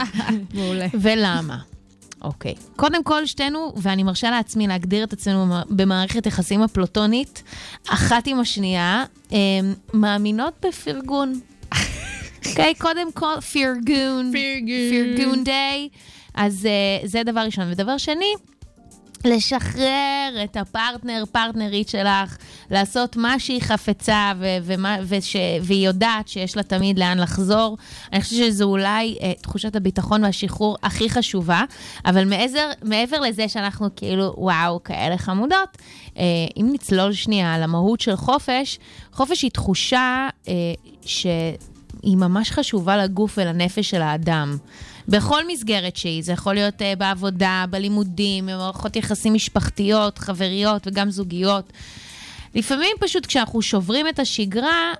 מעולה. 0.54 0.86
ולמה? 1.00 1.58
אוקיי. 2.22 2.52
Okay. 2.52 2.76
קודם 2.76 3.04
כל, 3.04 3.26
שתינו, 3.26 3.72
ואני 3.76 4.02
מרשה 4.02 4.30
לעצמי 4.30 4.66
להגדיר 4.66 5.04
את 5.04 5.12
עצמנו 5.12 5.54
במערכת 5.70 6.26
יחסים 6.26 6.62
אפלוטונית, 6.62 7.42
אחת 7.88 8.26
עם 8.26 8.40
השנייה, 8.40 9.04
מאמינות 9.94 10.54
בפרגון. 10.66 11.40
אוקיי, 12.46 12.72
okay, 12.76 12.82
קודם 12.82 13.12
כל, 13.12 13.40
פרגון. 13.52 14.32
פרגון. 14.32 15.16
פרגון 15.16 15.44
דיי. 15.44 15.88
אז 16.34 16.68
uh, 17.02 17.06
זה 17.06 17.22
דבר 17.22 17.40
ראשון. 17.40 17.70
ודבר 17.70 17.98
שני, 17.98 18.34
לשחרר 19.24 20.30
את 20.44 20.56
הפרטנר, 20.56 21.24
פרטנרית 21.32 21.88
שלך, 21.88 22.36
לעשות 22.70 23.16
מה 23.16 23.38
שהיא 23.38 23.60
חפצה 23.62 24.32
ו- 24.38 24.44
ומה, 24.62 24.96
וש- 25.08 25.36
והיא 25.62 25.86
יודעת 25.86 26.28
שיש 26.28 26.56
לה 26.56 26.62
תמיד 26.62 26.98
לאן 26.98 27.18
לחזור. 27.18 27.76
אני 28.12 28.22
חושבת 28.22 28.38
שזו 28.38 28.64
אולי 28.64 29.16
אה, 29.22 29.32
תחושת 29.42 29.76
הביטחון 29.76 30.24
והשחרור 30.24 30.76
הכי 30.82 31.10
חשובה, 31.10 31.62
אבל 32.06 32.24
מעזר, 32.24 32.70
מעבר 32.82 33.20
לזה 33.20 33.48
שאנחנו 33.48 33.88
כאילו, 33.96 34.34
וואו, 34.36 34.82
כאלה 34.82 35.18
חמודות, 35.18 35.78
אה, 36.18 36.22
אם 36.56 36.68
נצלול 36.72 37.12
שנייה 37.12 37.54
על 37.54 37.62
המהות 37.62 38.00
של 38.00 38.16
חופש, 38.16 38.78
חופש 39.12 39.42
היא 39.42 39.50
תחושה 39.50 40.28
אה, 40.48 40.52
שהיא 41.04 41.56
ממש 42.16 42.50
חשובה 42.50 42.96
לגוף 42.96 43.38
ולנפש 43.38 43.90
של 43.90 44.02
האדם. 44.02 44.56
בכל 45.08 45.46
מסגרת 45.46 45.96
שהיא, 45.96 46.22
זה 46.22 46.32
יכול 46.32 46.54
להיות 46.54 46.82
uh, 46.82 46.98
בעבודה, 46.98 47.64
בלימודים, 47.70 48.46
במערכות 48.46 48.96
יחסים 48.96 49.34
משפחתיות, 49.34 50.18
חבריות 50.18 50.86
וגם 50.86 51.10
זוגיות. 51.10 51.72
לפעמים 52.54 52.96
פשוט 53.00 53.26
כשאנחנו 53.26 53.62
שוברים 53.62 54.08
את 54.08 54.18
השגרה, 54.18 54.92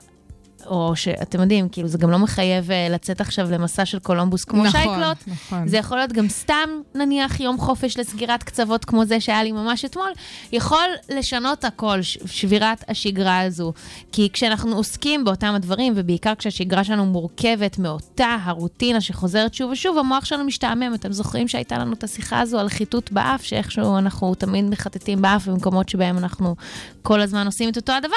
או 0.66 0.97
שאתם 0.97 1.40
יודעים, 1.40 1.68
כאילו 1.68 1.88
זה 1.88 1.99
גם 1.99 2.11
לא 2.11 2.18
מחייב 2.18 2.71
אה, 2.71 2.88
לצאת 2.90 3.21
עכשיו 3.21 3.51
למסע 3.51 3.85
של 3.85 3.99
קולומבוס 3.99 4.44
כמו 4.44 4.64
נכון, 4.64 4.71
שייקלוט. 4.81 5.16
נכון. 5.27 5.68
זה 5.68 5.77
יכול 5.77 5.99
להיות 5.99 6.12
גם 6.12 6.29
סתם, 6.29 6.68
נניח, 6.94 7.40
יום 7.40 7.59
חופש 7.59 7.99
לסגירת 7.99 8.42
קצוות 8.42 8.85
כמו 8.85 9.05
זה 9.05 9.21
שהיה 9.21 9.42
לי 9.42 9.53
ממש 9.53 9.85
אתמול, 9.85 10.11
יכול 10.53 10.87
לשנות 11.09 11.64
הכל, 11.64 12.03
שבירת 12.27 12.85
השגרה 12.88 13.40
הזו. 13.40 13.73
כי 14.12 14.29
כשאנחנו 14.33 14.77
עוסקים 14.77 15.25
באותם 15.25 15.55
הדברים, 15.55 15.92
ובעיקר 15.97 16.35
כשהשגרה 16.35 16.85
שלנו 16.85 17.07
מורכבת 17.07 17.79
מאותה 17.79 18.37
הרוטינה 18.42 19.01
שחוזרת 19.01 19.55
שוב 19.55 19.71
ושוב, 19.71 19.99
המוח 19.99 20.25
שלנו 20.25 20.44
משתעמם. 20.44 20.94
אתם 20.94 21.12
זוכרים 21.12 21.49
שהייתה 21.49 21.79
לנו 21.79 21.92
את 21.92 22.05
השיחה 22.05 22.40
הזו 22.40 22.59
על 22.59 22.68
חיטוט 22.68 23.11
באף, 23.11 23.42
שאיכשהו 23.42 23.99
אנחנו 23.99 24.35
תמיד 24.35 24.64
מחטטים 24.64 25.23
באף 25.23 25.49
במקומות 25.49 25.88
שבהם 25.88 26.18
אנחנו 26.18 26.57
כל 27.03 27.21
הזמן 27.21 27.47
עושים 27.47 27.68
את 27.68 27.77
אותו 27.77 27.92
הדבר. 27.92 28.16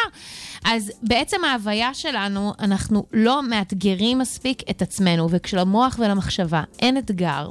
אז 0.66 0.92
בעצם 1.04 1.38
ההוויה 1.44 1.94
שלנו, 1.94 2.31
אנחנו 2.60 3.06
לא 3.14 3.44
מאתגרים 3.44 4.20
מספיק 4.20 4.64
את 4.70 4.82
עצמנו, 4.82 5.30
וכשלמוח 5.30 5.96
ולמחשבה 6.00 6.64
אין 6.80 6.98
אתגר, 6.98 7.50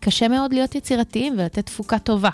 קשה 0.00 0.28
מאוד 0.28 0.52
להיות 0.52 0.74
יצירתיים 0.74 1.34
ולתת 1.38 1.66
תפוקה 1.66 1.98
טובה. 1.98 2.30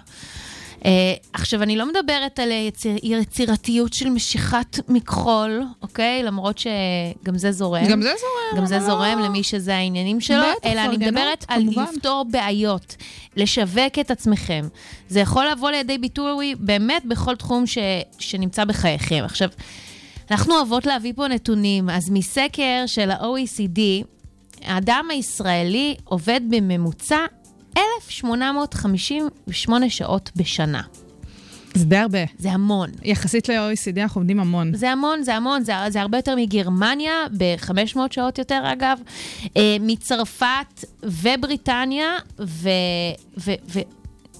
Uh, 0.81 0.88
עכשיו, 1.33 1.62
אני 1.62 1.77
לא 1.77 1.88
מדברת 1.88 2.38
על 2.38 2.51
יציר, 2.51 2.97
יצירתיות 3.03 3.92
של 3.92 4.11
משיכת 4.11 4.79
מכחול, 4.88 5.62
אוקיי? 5.83 6.23
למרות 6.23 6.59
שגם 6.59 7.38
זה 7.38 7.53
זורם. 7.53 7.87
גם 7.87 8.03
זה 8.03 8.12
זורם. 8.19 8.61
גם 8.61 8.66
זה 8.66 8.81
זורם 8.81 9.19
למי 9.19 9.42
שזה 9.42 9.77
העניינים 9.77 10.21
שלו, 10.21 10.42
בטח, 10.59 10.71
אלא 10.71 10.81
אני 10.81 10.97
מדברת 10.97 11.45
על 11.49 11.62
כמובן. 11.62 11.85
לפתור 11.95 12.27
בעיות, 12.31 12.97
לשווק 13.37 13.99
את 14.01 14.11
עצמכם. 14.11 14.69
זה 15.09 15.21
יכול 15.21 15.47
לבוא 15.53 15.71
לידי 15.71 15.99
ביטוי 15.99 16.55
באמת 16.59 17.05
בכל 17.05 17.37
תחום 17.37 17.66
ש, 17.66 17.79
שנמצא 18.19 18.64
בחייכם. 18.64 19.23
עכשיו, 19.25 19.49
אנחנו 20.31 20.55
אוהבות 20.55 20.87
להביא 20.87 21.12
פה 21.17 21.29
נתונים, 21.29 21.91
אז 21.91 22.11
מסקר 22.11 22.85
של 22.87 23.11
ה-OECD, 23.11 23.81
האדם 24.62 25.07
הישראלי 25.11 25.95
עובד 26.05 26.41
בממוצע 26.49 27.25
1,858 27.77 29.91
שעות 29.91 30.31
בשנה. 30.37 30.83
זה 31.75 31.85
די 31.85 31.97
הרבה. 31.97 32.19
זה 32.39 32.53
המון. 32.53 32.91
יחסית 33.03 33.49
ל-OECD 33.49 34.01
אנחנו 34.01 34.21
עובדים 34.21 34.41
המון. 34.41 34.75
זה 34.75 34.91
המון, 34.91 35.23
זה 35.23 35.35
המון, 35.35 35.65
זה, 35.65 35.73
זה 35.89 36.01
הרבה 36.01 36.19
יותר 36.19 36.37
מגרמניה, 36.37 37.12
ב-500 37.39 37.99
שעות 38.11 38.39
יותר 38.39 38.62
אגב, 38.73 38.99
אה, 39.57 39.77
מצרפת 39.81 40.85
ובריטניה, 41.03 42.17
ו... 42.41 42.69
ו, 43.39 43.53
ו 43.69 43.81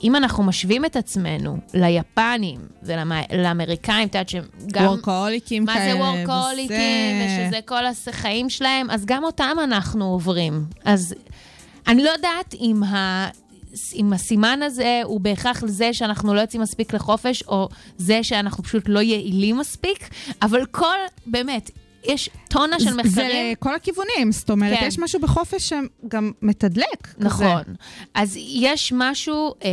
אם 0.07 0.17
אנחנו 0.17 0.45
משווים 0.45 0.85
את 0.85 0.97
עצמנו 0.97 1.59
ליפנים 1.75 2.61
ולאמריקאים, 2.83 4.09
את 4.09 4.15
יודעת 4.15 4.29
שהם 4.29 4.45
גם... 4.73 4.85
וורקהוליקים 4.85 5.67
כאלה. 5.67 5.79
מה 5.79 5.93
זה 5.93 5.99
וורקהוליקים, 5.99 7.17
ושזה 7.27 7.61
כל 7.65 7.83
החיים 7.87 8.51
שלהם, 8.51 8.91
אז 8.91 9.07
גם 9.07 9.25
אותם 9.25 9.57
אנחנו 9.65 10.05
עוברים. 10.05 10.65
אז 10.85 11.15
אני 11.89 12.05
לא 12.05 12.11
יודעת 12.11 12.55
אם 12.61 12.83
ה... 12.83 13.29
אם 13.95 14.13
הסימן 14.13 14.61
הזה 14.63 15.01
הוא 15.05 15.21
בהכרח 15.21 15.63
לזה 15.63 15.93
שאנחנו 15.93 16.35
לא 16.35 16.41
יוצאים 16.41 16.63
מספיק 16.63 16.95
לחופש, 16.95 17.43
או 17.43 17.69
זה 17.99 18.23
שאנחנו 18.23 18.65
פשוט 18.65 18.85
לא 18.89 19.01
יעילים 19.01 19.59
מספיק, 19.59 20.09
אבל 20.43 20.67
כל, 20.67 20.97
באמת, 21.27 21.71
יש 22.07 22.31
טונה 22.49 22.81
של 22.81 22.95
מחקרים. 22.95 23.11
זה 23.11 23.53
לכל 23.53 23.75
הכיוונים, 23.75 24.33
זאת 24.33 24.51
אומרת, 24.51 24.79
כן. 24.79 24.87
יש 24.87 24.99
משהו 24.99 25.21
בחופש 25.21 25.73
שגם 25.73 26.33
מתדלק. 26.43 27.15
נכון. 27.19 27.63
כזה. 27.63 27.73
אז 28.15 28.37
יש 28.37 28.93
משהו 28.97 29.55
אה, 29.65 29.69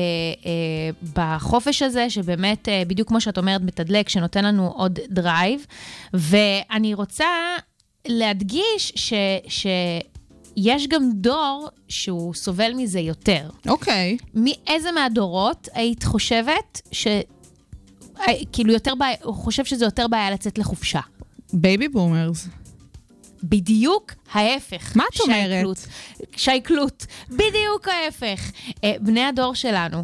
אה, 0.45 1.11
בחופש 1.13 1.81
הזה, 1.81 2.09
שבאמת, 2.09 2.69
אה, 2.69 2.83
בדיוק 2.87 3.07
כמו 3.07 3.21
שאת 3.21 3.37
אומרת, 3.37 3.61
מתדלק, 3.61 4.09
שנותן 4.09 4.45
לנו 4.45 4.67
עוד 4.67 4.99
drive, 5.09 5.65
ואני 6.13 6.93
רוצה 6.93 7.25
להדגיש 8.07 8.93
ש... 8.95 9.13
ש 9.47 9.67
יש 10.57 10.87
גם 10.87 11.09
דור 11.13 11.69
שהוא 11.87 12.33
סובל 12.33 12.73
מזה 12.73 12.99
יותר. 12.99 13.49
אוקיי. 13.67 14.17
Okay. 14.21 14.25
מאיזה 14.33 14.91
מהדורות 14.91 15.67
היית 15.73 16.03
חושבת 16.03 16.81
ש... 16.91 17.07
אה, 18.19 18.33
כאילו 18.51 18.73
יותר 18.73 18.95
בעיה, 18.95 19.15
הוא 19.23 19.35
חושב 19.35 19.65
שזה 19.65 19.85
יותר 19.85 20.07
בעיה 20.07 20.31
לצאת 20.31 20.57
לחופשה. 20.57 20.99
baby 21.53 21.87
boomers. 21.87 22.47
בדיוק 23.43 24.11
ההפך. 24.31 24.91
מה 24.95 25.03
את 25.15 25.19
אומרת? 25.21 25.77
שי 26.35 26.62
קלוט. 26.62 27.05
בדיוק 27.29 27.87
ההפך. 27.87 28.51
אה, 28.83 28.93
בני 28.99 29.23
הדור 29.23 29.55
שלנו, 29.55 30.03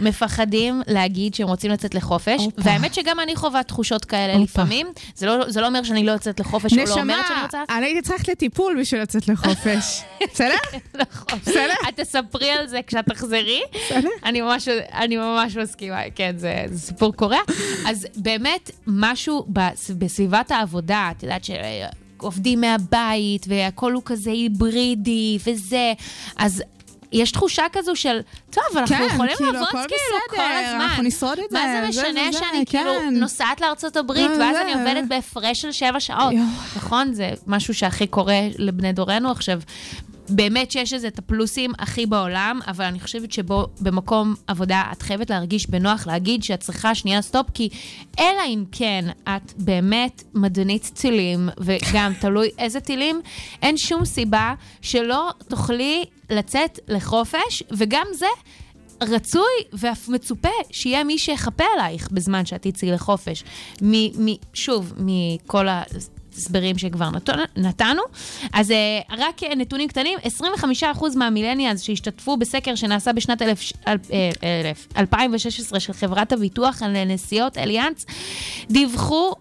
מפחדים 0.00 0.82
להגיד 0.86 1.34
שהם 1.34 1.48
רוצים 1.48 1.70
לצאת 1.70 1.94
לחופש, 1.94 2.40
אופה. 2.40 2.62
והאמת 2.64 2.94
שגם 2.94 3.20
אני 3.20 3.36
חווה 3.36 3.62
תחושות 3.62 4.04
כאלה 4.04 4.32
אופה. 4.32 4.42
לפעמים. 4.44 4.86
זה 5.14 5.26
לא, 5.26 5.50
זה 5.50 5.60
לא 5.60 5.66
אומר 5.66 5.82
שאני 5.82 6.04
לא 6.04 6.12
יוצאת 6.12 6.40
לחופש, 6.40 6.72
או 6.72 6.78
לא 6.78 7.00
אומרת 7.00 7.26
שאני 7.28 7.42
רוצה... 7.42 7.62
נשמה, 7.62 7.78
אני 7.78 7.86
הייתי 7.86 8.02
צריכה 8.02 8.32
לטיפול 8.32 8.76
בשביל 8.80 9.02
לצאת 9.02 9.28
לחופש. 9.28 10.02
בסדר? 10.32 10.56
נכון. 10.94 11.38
בסדר? 11.38 11.74
את 11.88 12.00
תספרי 12.00 12.50
על 12.50 12.66
זה 12.66 12.80
כשאת 12.86 13.04
תחזרי. 13.08 13.60
בסדר. 13.86 14.08
אני 14.24 14.40
ממש, 14.40 14.68
אני 14.92 15.16
ממש 15.16 15.56
מסכימה, 15.56 16.00
כן, 16.14 16.34
זה, 16.36 16.64
זה 16.66 16.78
סיפור 16.78 17.12
קורע. 17.14 17.38
אז 17.86 18.06
באמת, 18.16 18.70
משהו 18.86 19.46
בסביבת 19.98 20.50
העבודה, 20.50 21.08
את 21.16 21.22
יודעת 21.22 21.44
ש... 21.44 21.50
עובדים 22.20 22.60
מהבית, 22.60 23.46
והכל 23.48 23.92
הוא 23.92 24.02
כזה 24.04 24.30
היברידי 24.30 25.38
וזה, 25.46 25.92
אז 26.36 26.62
יש 27.12 27.32
תחושה 27.32 27.62
כזו 27.72 27.96
של, 27.96 28.20
טוב, 28.50 28.64
אנחנו 28.76 28.96
כן, 28.96 29.06
יכולים 29.06 29.36
כאילו, 29.36 29.52
לעבוד 29.52 29.68
כאילו 29.68 29.84
בסדר, 29.86 30.36
כל 30.36 30.52
הזמן. 30.52 30.80
אנחנו 30.80 31.02
נשרוד 31.02 31.38
את 31.38 31.50
זה. 31.50 31.58
מה 31.58 31.80
זה 31.80 31.88
משנה 31.88 32.32
זה, 32.32 32.38
שאני 32.38 32.66
כן. 32.66 32.78
כאילו 32.78 33.10
נוסעת 33.10 33.60
לארצות 33.60 33.96
הברית, 33.96 34.30
ואז 34.40 34.56
אני 34.56 34.72
עובדת 34.74 35.04
בהפרש 35.08 35.60
של 35.60 35.72
שבע 35.72 36.00
שעות. 36.00 36.32
יו. 36.32 36.42
נכון? 36.76 37.12
זה 37.12 37.30
משהו 37.46 37.74
שהכי 37.74 38.06
קורה 38.06 38.40
לבני 38.58 38.92
דורנו 38.92 39.30
עכשיו. 39.30 39.60
באמת 40.30 40.70
שיש 40.70 40.92
לזה 40.92 41.08
את 41.08 41.18
הפלוסים 41.18 41.72
הכי 41.78 42.06
בעולם, 42.06 42.60
אבל 42.66 42.84
אני 42.84 43.00
חושבת 43.00 43.32
שבו 43.32 43.66
במקום 43.80 44.34
עבודה 44.46 44.84
את 44.92 45.02
חייבת 45.02 45.30
להרגיש 45.30 45.70
בנוח 45.70 46.06
להגיד 46.06 46.42
שאת 46.42 46.60
צריכה 46.60 46.94
שנייה 46.94 47.22
סטופ, 47.22 47.46
כי 47.54 47.68
אלא 48.18 48.42
אם 48.46 48.64
כן 48.72 49.04
את 49.28 49.52
באמת 49.56 50.22
מדענית 50.34 50.90
טילים, 50.94 51.48
וגם 51.58 52.12
תלוי 52.20 52.48
איזה 52.58 52.80
טילים, 52.80 53.20
אין 53.62 53.76
שום 53.76 54.04
סיבה 54.04 54.54
שלא 54.82 55.30
תוכלי 55.48 56.04
לצאת 56.30 56.78
לחופש, 56.88 57.62
וגם 57.70 58.06
זה 58.14 58.26
רצוי 59.02 59.42
ואף 59.72 60.08
מצופה 60.08 60.48
שיהיה 60.70 61.04
מי 61.04 61.18
שיחפה 61.18 61.64
עלייך 61.74 62.10
בזמן 62.10 62.46
שאת 62.46 62.66
תצאי 62.66 62.90
לחופש. 62.90 63.44
מ, 63.82 64.24
מ, 64.24 64.34
שוב, 64.54 64.92
מכל 64.96 65.68
ה... 65.68 65.82
הסברים 66.36 66.78
שכבר 66.78 67.08
נתנו. 67.56 68.02
אז 68.52 68.70
אה, 68.70 69.00
רק 69.18 69.42
נתונים 69.56 69.88
קטנים, 69.88 70.18
25% 70.82 71.16
מה 71.16 71.26
millennials 71.26 71.82
שהשתתפו 71.82 72.36
בסקר 72.36 72.74
שנעשה 72.74 73.12
בשנת 73.12 73.42
2016 74.96 75.76
אה, 75.76 75.80
של 75.80 75.92
חברת 75.92 76.32
הביטוח 76.32 76.82
על 76.82 77.04
נסיעות 77.04 77.58
אליאנס, 77.58 78.06
דיווחו 78.70 79.34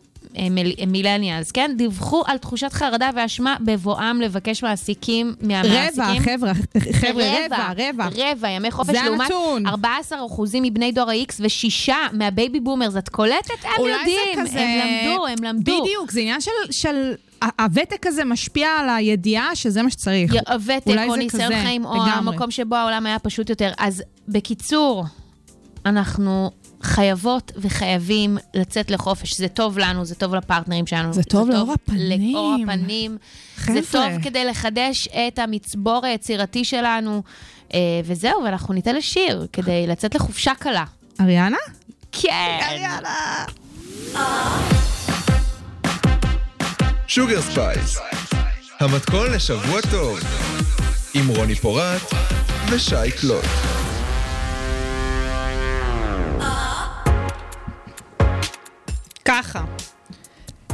millennials, 0.87 1.51
כן? 1.51 1.71
דיווחו 1.77 2.23
על 2.25 2.37
תחושת 2.37 2.73
חרדה 2.73 3.09
ואשמה 3.15 3.55
בבואם 3.61 4.21
לבקש 4.21 4.63
מעסיקים, 4.63 5.35
מהמעסיקים. 5.41 6.03
רבע, 6.03 6.19
חבר'ה, 6.19 6.51
חבר'ה, 6.93 7.23
רבע, 7.45 7.71
רבע. 7.77 8.07
רבע, 8.15 8.49
ימי 8.49 8.71
חופש 8.71 8.95
לעומת 9.05 9.31
14 9.67 10.25
אחוזים 10.25 10.63
מבני 10.63 10.91
דור 10.91 11.09
ה-X 11.09 11.33
ושישה 11.39 11.97
מה 12.13 12.29
baby 12.29 12.59
boomers. 12.59 12.97
את 12.97 13.09
קולטת? 13.09 13.49
הם 13.63 13.85
יודעים, 13.85 14.45
כזה... 14.45 14.61
הם 14.61 15.07
למדו, 15.07 15.27
הם 15.27 15.43
למדו. 15.43 15.81
בדיוק, 15.81 16.11
זה 16.11 16.19
עניין 16.19 16.41
של... 16.41 16.51
של... 16.71 17.13
הוותק 17.59 18.07
הזה 18.07 18.25
משפיע 18.25 18.67
על 18.69 18.89
הידיעה 18.89 19.55
שזה 19.55 19.83
מה 19.83 19.89
שצריך. 19.89 20.33
הוותק 20.47 20.95
או 21.07 21.15
ניסיון 21.15 21.51
חיים, 21.63 21.85
או 21.85 22.03
המקום 22.03 22.51
שבו 22.51 22.75
העולם 22.75 23.05
היה 23.05 23.19
פשוט 23.19 23.49
יותר. 23.49 23.71
אז 23.77 24.03
בקיצור, 24.27 25.05
אנחנו 25.85 26.51
חייבות 26.83 27.51
וחייבים 27.55 28.37
לצאת 28.53 28.91
לחופש. 28.91 29.37
זה 29.37 29.47
טוב 29.47 29.77
לנו, 29.77 30.05
זה 30.05 30.15
טוב 30.15 30.35
לפרטנרים 30.35 30.87
שלנו. 30.87 31.13
זה 31.13 31.23
טוב 31.23 31.49
לאור 31.49 31.73
הפנים. 31.73 32.33
לאור 32.33 32.55
הפנים. 32.63 33.17
חבר'ה. 33.55 33.81
זה 33.81 33.91
טוב 33.91 34.23
כדי 34.23 34.45
לחדש 34.45 35.07
את 35.07 35.39
המצבור 35.39 36.05
היצירתי 36.05 36.65
שלנו. 36.65 37.23
אה, 37.73 37.79
וזהו, 38.03 38.43
ואנחנו 38.43 38.73
ניתן 38.73 38.95
לשיר 38.95 39.47
כדי 39.53 39.87
לצאת 39.87 40.15
לחופשה 40.15 40.51
קלה. 40.59 40.83
אריאנה? 41.21 41.57
כן. 42.11 42.59
אריאנה. 42.61 43.45
שוגר 47.07 47.41
ספייס, 47.41 47.97
המתכון 48.79 49.31
לשבוע 49.31 49.81
טוב, 49.91 50.19
עם 51.13 51.27
רוני 51.27 51.55
פורט 51.55 52.01
ושי 52.71 53.11
קלוט. 53.21 53.45
ככה, 59.29 59.63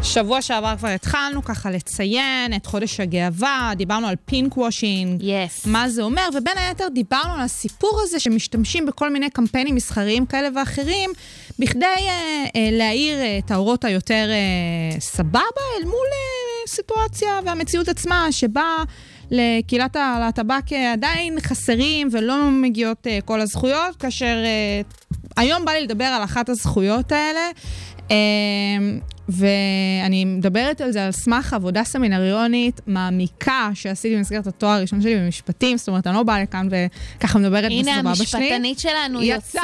שבוע 0.04 0.42
שעבר 0.42 0.74
כבר 0.78 0.88
התחלנו 0.88 1.44
ככה 1.44 1.72
לציין 1.72 2.54
את 2.56 2.66
חודש 2.66 3.00
הגאווה, 3.00 3.72
דיברנו 3.76 4.08
על 4.08 4.16
pinkwashing, 4.26 5.22
yes. 5.22 5.70
מה 5.70 5.90
זה 5.90 6.04
אומר, 6.04 6.30
ובין 6.34 6.58
היתר 6.58 6.88
דיברנו 6.88 7.34
על 7.34 7.42
הסיפור 7.42 8.00
הזה 8.04 8.20
שמשתמשים 8.20 8.86
בכל 8.86 9.10
מיני 9.10 9.30
קמפיינים 9.30 9.76
מסחריים 9.76 10.26
כאלה 10.26 10.48
ואחרים, 10.56 11.10
בכדי 11.60 11.86
אה, 11.86 12.46
אה, 12.56 12.70
להאיר 12.72 13.20
אה, 13.20 13.38
את 13.38 13.52
האורות 13.52 13.86
היותר 13.86 14.30
אה, 14.30 15.00
סבבה 15.00 15.40
אל 15.80 15.86
מול 15.86 16.08
אה, 16.12 16.68
סיטואציה 16.68 17.40
והמציאות 17.46 17.88
עצמה, 17.88 18.28
שבה 18.32 18.84
לקהילת 19.32 19.96
הלהטב"ק 19.96 20.74
אה, 20.74 20.94
עדיין 20.94 21.40
חסרים 21.40 22.08
ולא 22.12 22.52
מגיעות 22.52 23.08
אה, 23.08 23.20
כל 23.26 23.42
הזכויות, 23.42 23.96
כאשר 23.96 24.44
אה, 24.46 24.82
היום 25.38 25.66
בא 25.66 25.72
לי 25.72 25.82
לדבר 25.82 26.06
על 26.06 26.24
אחת 26.24 26.50
הזכויות 26.50 27.12
האלה. 27.12 27.50
אמ, 28.10 29.00
ואני 29.30 30.26
מדברת 30.26 30.82
על 30.82 30.92
זה 30.92 31.06
על 31.06 31.12
סמך 31.12 31.54
עבודה 31.54 31.84
סמינריונית 31.84 32.82
מעמיקה 32.88 33.70
שעשיתי 33.74 34.16
במסגרת 34.16 34.48
התואר 34.48 34.72
הראשון 34.72 35.02
שלי 35.02 35.16
במשפטים, 35.16 35.78
זאת 35.78 35.88
אומרת, 35.88 36.08
אני 36.08 36.16
לא 36.16 36.24
באה 36.24 36.42
לכאן 36.42 36.68
וככה 37.18 37.40
מדברת 37.40 37.64
בסבבה 37.64 37.84
שלי. 37.84 37.92
הנה, 37.92 38.10
המשפטנית 38.10 38.80
שלנו 38.80 39.22
יוצאת. 39.22 39.62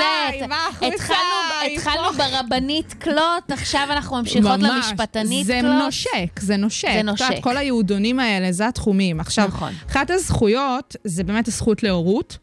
התחלנו 1.73 2.13
ברבנית 2.17 2.93
קלוט, 2.93 3.51
עכשיו 3.51 3.87
אנחנו 3.89 4.17
ממשיכות 4.17 4.59
למשפטנית 4.59 5.47
קלוט. 5.47 5.61
זה 5.61 5.61
נושק, 5.61 6.39
זה 6.39 6.57
נושק. 6.57 6.87
זה 6.93 7.03
נושק. 7.03 7.39
כל 7.41 7.57
היהודונים 7.57 8.19
האלה, 8.19 8.51
זה 8.51 8.67
התחומים. 8.67 9.19
עכשיו, 9.19 9.47
נכון. 9.47 9.73
אחת 9.89 10.11
הזכויות 10.11 10.95
זה 11.03 11.23
באמת 11.23 11.47
הזכות 11.47 11.83
להורות. 11.83 12.37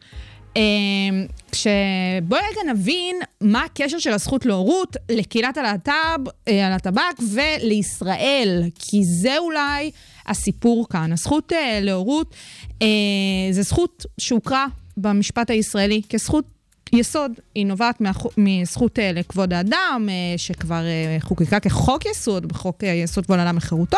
אמ, 0.55 1.25
כשבואי 1.51 2.41
רגע 2.51 2.73
נבין 2.73 3.15
מה 3.41 3.63
הקשר 3.63 3.99
של 3.99 4.11
הזכות 4.11 4.45
להורות 4.45 4.95
לקהילת 5.11 5.57
הלהט"ב, 5.57 6.29
אה, 6.47 6.67
הלהט"בק 6.67 7.19
ולישראל, 7.33 8.63
כי 8.79 9.03
זה 9.03 9.37
אולי 9.37 9.91
הסיפור 10.27 10.87
כאן. 10.89 11.13
הזכות 11.13 11.53
אה, 11.53 11.79
להורות 11.81 12.35
אה, 12.81 12.87
זה 13.51 13.61
זכות 13.61 14.05
שהוכרה 14.17 14.65
במשפט 14.97 15.49
הישראלי 15.49 16.01
כזכות 16.09 16.45
יסוד, 16.93 17.31
היא 17.55 17.65
נובעת 17.65 18.01
מזכות 18.37 18.99
לכבוד 19.13 19.53
האדם, 19.53 20.09
שכבר 20.37 20.83
חוקקה 21.19 21.59
כחוק 21.59 22.05
יסוד 22.05 22.45
בחוק 22.45 22.83
יסוד 22.83 23.25
כבוד 23.25 23.39
האדם 23.39 23.57
וחירותו. 23.57 23.97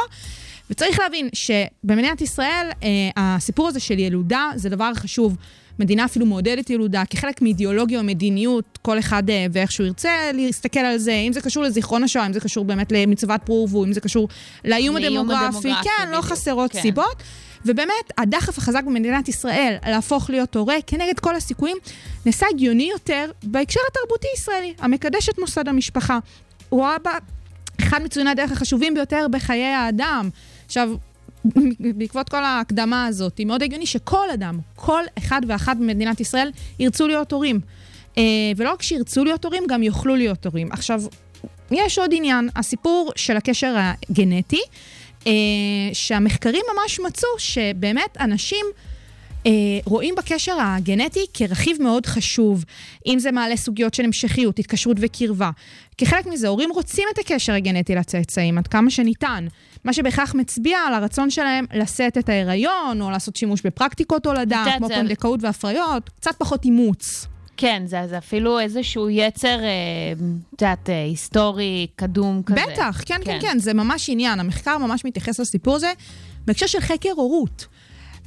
וצריך 0.70 1.00
להבין 1.00 1.30
שבמדינת 1.34 2.22
ישראל, 2.22 2.70
הסיפור 3.18 3.68
הזה 3.68 3.80
של 3.80 4.00
ילודה 4.00 4.50
זה 4.56 4.70
דבר 4.70 4.94
חשוב. 4.94 5.38
מדינה 5.82 6.06
אפילו 6.06 6.26
מעודדת 6.26 6.70
ילודה, 6.70 7.04
כחלק 7.10 7.42
מאידיאולוגיה 7.42 8.00
או 8.00 8.04
מדיניות, 8.04 8.80
כל 8.82 9.00
אחד 9.00 9.30
אה, 9.30 9.46
ואיך 9.52 9.72
שהוא 9.72 9.88
ירצה 9.88 10.12
להסתכל 10.34 10.80
על 10.80 10.98
זה, 10.98 11.14
אם 11.14 11.34
זה 11.34 11.42
קשור 11.42 11.64
לזיכרון 11.64 12.04
השואה, 12.04 12.26
אם 12.26 12.34
זה 12.34 12.40
קשור 12.40 12.66
באמת 12.66 12.92
למצוות 12.92 13.42
פרו 13.46 13.62
ורבו, 13.62 13.86
אם 13.86 13.94
זה 13.94 14.02
קשור 14.02 14.28
לאיום 14.66 14.96
הדמוגרפי, 14.98 15.74
כן, 15.84 16.06
לא 16.06 16.08
בדיוק, 16.08 16.26
חסרות 16.26 16.72
כן. 16.72 16.82
סיבות. 16.82 17.24
ובאמת, 17.66 18.12
הדחף 18.18 18.58
החזק 18.58 18.84
במדינת 18.84 19.30
ישראל 19.30 19.76
להפוך 19.88 20.30
להיות 20.30 20.56
הורה, 20.56 20.76
כנגד 20.88 21.20
כל 21.20 21.36
הסיכויים, 21.36 21.78
נעשה 22.26 22.46
הגיוני 22.54 22.90
יותר 22.92 23.32
בהקשר 23.44 23.80
התרבותי 23.92 24.28
ישראלי, 24.38 24.74
המקדש 24.80 25.30
את 25.30 25.40
מוסד 25.40 25.68
המשפחה. 25.68 26.20
הוא 26.70 26.80
רואה 26.80 26.98
בה 27.04 27.12
אחד 27.82 28.04
מציוני 28.04 28.30
הדרך 28.30 28.52
החשובים 28.52 28.94
ביותר 28.94 29.28
בחיי 29.32 29.66
האדם. 29.66 30.30
עכשיו, 30.66 30.90
בעקבות 31.98 32.30
כל 32.30 32.44
ההקדמה 32.44 33.06
הזאת, 33.06 33.38
היא 33.38 33.48
מאוד 33.48 33.64
הגיוני 33.64 33.86
שכל 33.86 34.30
אדם, 34.34 34.60
כל 34.76 35.04
אחד 35.18 35.42
ואחת 35.48 35.78
במדינת 35.78 36.20
ישראל, 36.20 36.52
ירצו 36.80 37.08
להיות 37.08 37.32
הורים. 37.32 37.60
אה, 38.18 38.24
ולא 38.58 38.72
רק 38.72 38.82
שירצו 38.82 39.24
להיות 39.24 39.46
הורים, 39.46 39.64
גם 39.68 39.84
יוכלו 39.84 40.16
להיות 40.16 40.46
הורים. 40.46 40.72
עכשיו, 40.72 41.02
יש 41.72 42.00
עוד 42.00 42.12
עניין, 42.14 42.50
הסיפור 42.56 43.12
של 43.16 43.38
הקשר 43.38 43.76
הגנטי, 43.78 44.62
אה, 45.28 45.32
שהמחקרים 45.94 46.62
ממש 46.76 47.00
מצאו 47.00 47.30
שבאמת 47.38 48.18
אנשים... 48.20 48.66
אה, 49.46 49.52
רואים 49.86 50.16
בקשר 50.18 50.58
הגנטי 50.60 51.26
כרכיב 51.34 51.78
מאוד 51.82 52.06
חשוב, 52.06 52.66
אם 53.08 53.20
זה 53.20 53.32
מעלה 53.32 53.58
סוגיות 53.58 53.94
של 53.94 54.06
המשכיות, 54.06 54.60
התקשרות 54.60 54.98
וקרבה. 55.00 55.50
כחלק 55.98 56.26
מזה, 56.26 56.48
הורים 56.48 56.70
רוצים 56.74 57.08
את 57.14 57.20
הקשר 57.20 57.54
הגנטי 57.54 57.96
לצאצאים 57.96 58.58
עד 58.58 58.68
כמה 58.68 58.90
שניתן, 58.90 59.48
מה 59.84 59.94
שבהכרח 59.94 60.36
מצביע 60.36 60.78
על 60.80 60.94
הרצון 60.94 61.30
שלהם 61.30 61.66
לשאת 61.74 62.18
את 62.18 62.30
ההיריון, 62.30 63.02
או 63.02 63.12
לעשות 63.12 63.36
שימוש 63.36 63.62
בפרקטיקות 63.66 64.26
הולדה, 64.26 64.64
כמו 64.78 64.88
זה- 64.88 64.96
פונדקאות 64.96 65.44
והפריות, 65.44 66.10
קצת 66.10 66.36
פחות 66.38 66.66
אימוץ. 66.66 67.28
כן, 67.58 67.84
זה, 67.86 68.02
זה 68.10 68.18
אפילו 68.18 68.60
איזשהו 68.60 69.10
יצר, 69.10 69.48
אה, 69.64 69.68
את 70.56 70.62
יודעת, 70.62 70.90
אה, 70.90 71.04
היסטורי, 71.04 71.88
קדום 71.96 72.42
כזה. 72.46 72.60
בטח, 72.74 73.02
כן, 73.06 73.20
כן, 73.26 73.38
כן, 73.42 73.60
זה 73.60 73.74
ממש 73.74 74.10
עניין. 74.10 74.40
המחקר 74.40 74.78
ממש 74.78 75.06
מתייחס 75.06 75.40
לסיפור 75.40 75.76
הזה 75.76 75.92
בהקשר 76.46 76.68
של 76.68 76.80
חקר 76.80 77.10
הורות. 77.16 77.68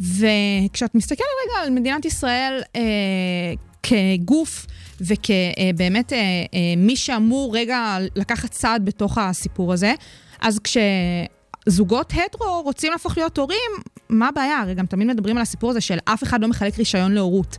וכשאת 0.00 0.94
מסתכלת 0.94 1.18
רגע 1.44 1.64
על 1.66 1.70
מדינת 1.70 2.04
ישראל 2.04 2.60
אה, 2.76 2.80
כגוף 3.82 4.66
וכבאמת 5.00 6.12
אה, 6.12 6.18
אה, 6.18 6.58
מי 6.76 6.96
שאמור 6.96 7.56
רגע 7.56 7.96
לקחת 8.16 8.50
צעד 8.50 8.84
בתוך 8.84 9.18
הסיפור 9.18 9.72
הזה, 9.72 9.94
אז 10.40 10.58
כשזוגות 11.68 12.12
הטרו 12.27 12.62
רוצים 12.62 12.92
להפוך 12.92 13.18
להיות 13.18 13.38
הורים, 13.38 13.70
מה 14.09 14.29
הבעיה? 14.29 14.61
הרי 14.61 14.74
גם 14.74 14.87
תמיד 14.87 15.09
מדברים 15.09 15.37
על 15.37 15.42
הסיפור 15.42 15.70
הזה 15.70 15.81
של 15.81 15.98
אף 16.05 16.22
אחד 16.22 16.40
לא 16.40 16.48
מחלק 16.48 16.79
רישיון 16.79 17.12
להורות. 17.12 17.59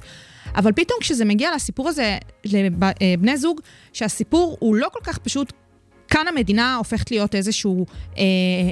אבל 0.56 0.72
פתאום 0.72 1.00
כשזה 1.02 1.26
מגיע 1.26 1.56
לסיפור 1.56 1.90
הזה 1.90 2.18
לבני 3.02 3.38
זוג, 3.38 3.62
שהסיפור 3.94 4.58
הוא 4.60 4.76
לא 4.76 4.88
כל 4.94 5.00
כך 5.04 5.18
פשוט 5.18 5.54
כאן 6.08 6.28
המדינה 6.28 6.76
הופכת 6.76 7.12
להיות 7.12 7.36
איזשהו, 7.36 7.86
אה, 8.18 8.24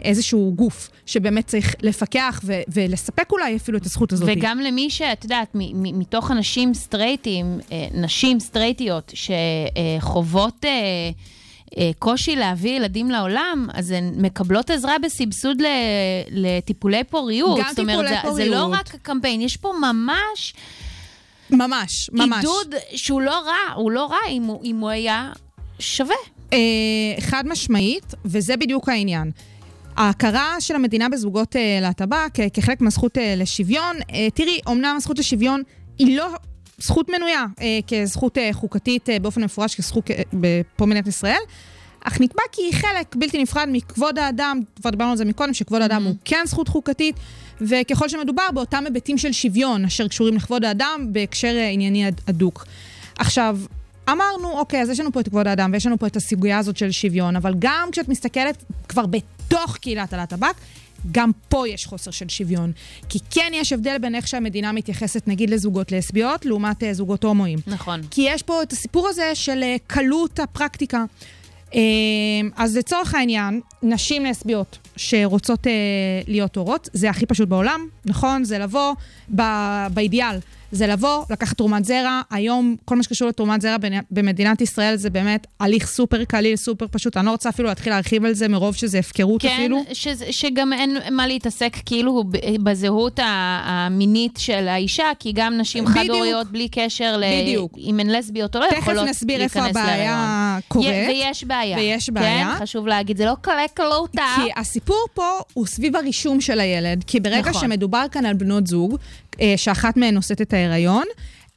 איזשהו 0.03 0.53
גוף 0.55 0.89
שבאמת 1.05 1.47
צריך 1.47 1.75
לפקח 1.81 2.41
ו- 2.43 2.61
ולספק 2.67 3.31
אולי 3.31 3.55
אפילו 3.55 3.77
את 3.77 3.85
הזכות 3.85 4.13
הזאת. 4.13 4.29
וגם 4.31 4.59
למי 4.59 4.89
שאת 4.89 5.23
יודעת, 5.23 5.55
מ- 5.55 5.83
מ- 5.83 5.99
מתוך 5.99 6.31
אנשים 6.31 6.73
סטרייטים, 6.73 7.59
אה, 7.71 7.87
נשים 7.93 8.39
סטרייטיות 8.39 9.11
שחוות 9.15 10.65
אה, 10.65 10.69
אה, 10.69 11.11
קושי 11.99 12.35
להביא 12.35 12.71
ילדים 12.71 13.11
לעולם, 13.11 13.67
אז 13.73 13.91
הן 13.91 14.13
מקבלות 14.17 14.69
עזרה 14.69 14.95
בסבסוד 15.03 15.61
ל- 15.61 15.65
לטיפולי 16.31 17.03
פוריות. 17.03 17.59
גם 17.59 17.65
זאת 17.69 17.79
אומרת, 17.79 17.97
טיפולי 18.07 18.31
זה, 18.31 18.43
זה 18.43 18.45
לא 18.45 18.57
פוריות. 18.57 18.79
רק 18.79 18.95
קמפיין, 19.01 19.41
יש 19.41 19.57
פה 19.57 19.73
ממש, 19.81 20.53
ממש, 21.49 22.09
ממש. 22.13 22.37
עידוד 22.37 22.75
שהוא 22.95 23.21
לא 23.21 23.39
רע, 23.45 23.73
הוא 23.75 23.91
לא 23.91 24.05
רע 24.05 24.17
אם 24.29 24.43
הוא, 24.43 24.63
אם 24.63 24.77
הוא 24.79 24.89
היה 24.89 25.31
שווה. 25.79 26.15
אה, 26.53 26.57
חד 27.19 27.43
משמעית, 27.47 28.13
וזה 28.25 28.57
בדיוק 28.57 28.89
העניין. 28.89 29.31
ההכרה 29.97 30.55
של 30.59 30.75
המדינה 30.75 31.09
בזוגות 31.09 31.55
אה, 31.55 31.79
להטב"ק 31.81 32.31
כחלק 32.53 32.81
מהזכות 32.81 33.17
אה, 33.17 33.33
לשוויון, 33.37 33.95
אה, 34.13 34.27
תראי, 34.33 34.59
אמנם 34.67 34.93
הזכות 34.97 35.19
לשוויון 35.19 35.61
היא 35.99 36.17
לא 36.17 36.27
זכות 36.77 37.09
מנויה 37.09 37.45
אה, 37.61 37.79
כזכות 37.87 38.37
אה, 38.37 38.49
חוקתית 38.53 39.09
אה, 39.09 39.19
באופן 39.19 39.43
מפורש 39.43 39.75
כזכות 39.75 40.11
אה, 40.11 40.21
פה 40.75 40.85
במדינת 40.85 41.07
ישראל, 41.07 41.39
אך 42.03 42.21
נקבע 42.21 42.41
כי 42.51 42.61
היא 42.61 42.73
חלק 42.73 43.15
בלתי 43.15 43.43
נפרד 43.43 43.67
מכבוד 43.71 44.19
האדם, 44.19 44.59
כבר 44.75 44.89
דיברנו 44.89 45.11
על 45.11 45.17
זה 45.17 45.25
מקודם, 45.25 45.53
שכבוד 45.53 45.81
האדם 45.81 46.03
הוא 46.03 46.15
כן 46.25 46.43
זכות 46.45 46.67
חוקתית, 46.67 47.15
וככל 47.61 48.09
שמדובר 48.09 48.43
באותם 48.53 48.83
היבטים 48.85 49.17
של 49.17 49.31
שוויון 49.31 49.85
אשר 49.85 50.07
קשורים 50.07 50.35
לכבוד 50.35 50.65
האדם 50.65 51.07
בהקשר 51.11 51.47
אה, 51.57 51.69
ענייני 51.69 52.05
הד- 52.07 52.21
הדוק. 52.27 52.65
עכשיו, 53.19 53.57
אמרנו, 54.09 54.51
אוקיי, 54.51 54.81
אז 54.81 54.89
יש 54.89 54.99
לנו 54.99 55.11
פה 55.11 55.19
את 55.19 55.27
כבוד 55.29 55.47
האדם 55.47 55.69
ויש 55.73 55.85
לנו 55.85 55.99
פה 55.99 56.07
את 56.07 56.15
הסוגיה 56.15 56.57
הזאת 56.57 56.77
של 56.77 56.91
שוויון, 56.91 57.35
אבל 57.35 57.53
גם 57.59 57.89
כשאת 57.91 58.09
מסתכלת 58.09 58.63
כבר 58.89 59.05
בתוך 59.05 59.77
קהילת 59.77 60.13
הלהט"בק, 60.13 60.53
גם 61.11 61.31
פה 61.49 61.67
יש 61.67 61.85
חוסר 61.85 62.11
של 62.11 62.29
שוויון. 62.29 62.71
כי 63.09 63.19
כן 63.29 63.51
יש 63.53 63.73
הבדל 63.73 63.97
בין 63.97 64.15
איך 64.15 64.27
שהמדינה 64.27 64.71
מתייחסת, 64.71 65.27
נגיד, 65.27 65.49
לזוגות 65.49 65.91
לסביות, 65.91 66.45
לעומת 66.45 66.83
אה, 66.83 66.93
זוגות 66.93 67.23
הומואים. 67.23 67.59
נכון. 67.67 68.01
כי 68.11 68.21
יש 68.29 68.41
פה 68.41 68.63
את 68.63 68.71
הסיפור 68.71 69.07
הזה 69.07 69.31
של 69.33 69.63
אה, 69.63 69.75
קלות 69.87 70.39
הפרקטיקה. 70.39 71.05
אה, 71.75 71.79
אז 72.55 72.77
לצורך 72.77 73.15
העניין, 73.15 73.61
נשים 73.83 74.25
לסביות 74.25 74.77
שרוצות 74.95 75.67
אה, 75.67 75.71
להיות 76.27 76.55
הורות, 76.55 76.89
זה 76.93 77.09
הכי 77.09 77.25
פשוט 77.25 77.49
בעולם, 77.49 77.87
נכון? 78.05 78.43
זה 78.43 78.59
לבוא 78.59 78.93
ב- 79.35 79.87
באידיאל. 79.93 80.35
זה 80.73 80.87
לבוא, 80.87 81.23
לקחת 81.29 81.57
תרומת 81.57 81.85
זרע. 81.85 82.21
היום, 82.31 82.75
כל 82.85 82.95
מה 82.95 83.03
שקשור 83.03 83.27
לתרומת 83.27 83.61
זרע 83.61 83.75
במדינת 84.11 84.61
ישראל 84.61 84.95
זה 84.95 85.09
באמת 85.09 85.47
הליך 85.59 85.87
סופר 85.87 86.23
קליל, 86.23 86.55
סופר 86.55 86.85
פשוט. 86.91 87.17
אני 87.17 87.25
לא 87.25 87.31
רוצה 87.31 87.49
אפילו 87.49 87.67
להתחיל 87.67 87.93
להרחיב 87.93 88.25
על 88.25 88.33
זה 88.33 88.47
מרוב 88.47 88.75
שזה 88.75 88.99
הפקרות 88.99 89.41
כן, 89.41 89.53
אפילו. 89.53 89.83
שזה, 89.93 90.25
שגם 90.31 90.73
אין 90.73 90.97
מה 91.11 91.27
להתעסק 91.27 91.77
כאילו 91.85 92.23
בזהות 92.63 93.19
המינית 93.23 94.35
של 94.37 94.67
האישה, 94.67 95.11
כי 95.19 95.31
גם 95.35 95.57
נשים. 95.57 95.87
חד-הוריות 95.87 96.51
בלי 96.51 96.67
קשר 96.71 97.17
ל... 97.17 97.23
בדיוק. 97.41 97.77
אם 97.77 97.99
הן 97.99 98.09
לסביות 98.09 98.55
או 98.55 98.61
לא 98.61 98.67
תכף 98.69 98.77
יכולות 98.77 99.07
נסביר 99.07 99.41
איפה 99.41 99.59
להיכנס 99.59 99.75
להיריון. 99.75 100.13
הבעיה 100.13 100.57
קורית. 100.67 100.87
ויש 101.09 101.43
בעיה. 101.43 101.77
ויש 101.77 102.09
בעיה. 102.09 102.55
כן, 102.57 102.63
חשוב 102.63 102.87
להגיד, 102.87 103.17
זה 103.17 103.25
לא 103.25 103.33
קלה 103.41 103.67
קלוטה. 103.73 104.35
כי 104.35 104.51
הסיפור 104.55 105.05
פה 105.13 105.29
הוא 105.53 105.65
סביב 105.65 105.95
הרישום 105.95 106.41
של 106.41 106.59
הילד, 106.59 107.03
כי 107.07 107.19
ברגע 107.19 107.49
נכון. 107.49 107.61
שמדובר 107.61 108.05
כאן 108.11 108.25
על 108.25 108.33
בנות 108.33 108.67
זוג, 108.67 108.97
אה, 109.41 109.53
שאחת 109.57 109.97
מהן 109.97 110.13
נושאת 110.13 110.41
את 110.41 110.53
ההיריון, 110.71 111.03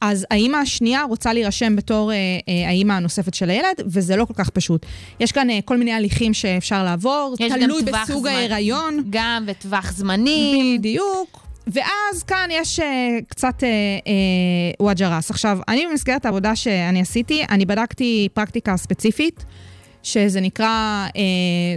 אז 0.01 0.25
האימא 0.31 0.57
השנייה 0.57 1.03
רוצה 1.03 1.33
להירשם 1.33 1.75
בתור 1.75 2.11
אה, 2.11 2.15
אה, 2.49 2.67
האימא 2.67 2.93
הנוספת 2.93 3.33
של 3.33 3.49
הילד, 3.49 3.81
וזה 3.85 4.15
לא 4.15 4.25
כל 4.25 4.33
כך 4.33 4.49
פשוט. 4.49 4.85
יש 5.19 5.31
כאן 5.31 5.49
אה, 5.49 5.59
כל 5.65 5.77
מיני 5.77 5.93
הליכים 5.93 6.33
שאפשר 6.33 6.83
לעבור, 6.83 7.35
תלוי 7.37 7.81
בסוג 7.83 8.19
זמן. 8.19 8.29
ההיריון. 8.29 9.03
גם 9.09 9.43
וטווח 9.47 9.91
זמנים. 9.91 10.77
בדיוק. 10.77 11.47
ואז 11.67 12.23
כאן 12.27 12.47
יש 12.51 12.79
uh, 12.79 12.83
קצת 13.27 13.53
uh, 13.59 13.63
uh, 14.03 14.83
וואג'רס. 14.83 15.31
עכשיו, 15.31 15.59
אני 15.67 15.85
במסגרת 15.91 16.25
העבודה 16.25 16.55
שאני 16.55 17.01
עשיתי, 17.01 17.43
אני 17.49 17.65
בדקתי 17.65 18.27
פרקטיקה 18.33 18.77
ספציפית, 18.77 19.45
שזה 20.03 20.41
נקרא, 20.41 21.07
uh, 21.07 21.13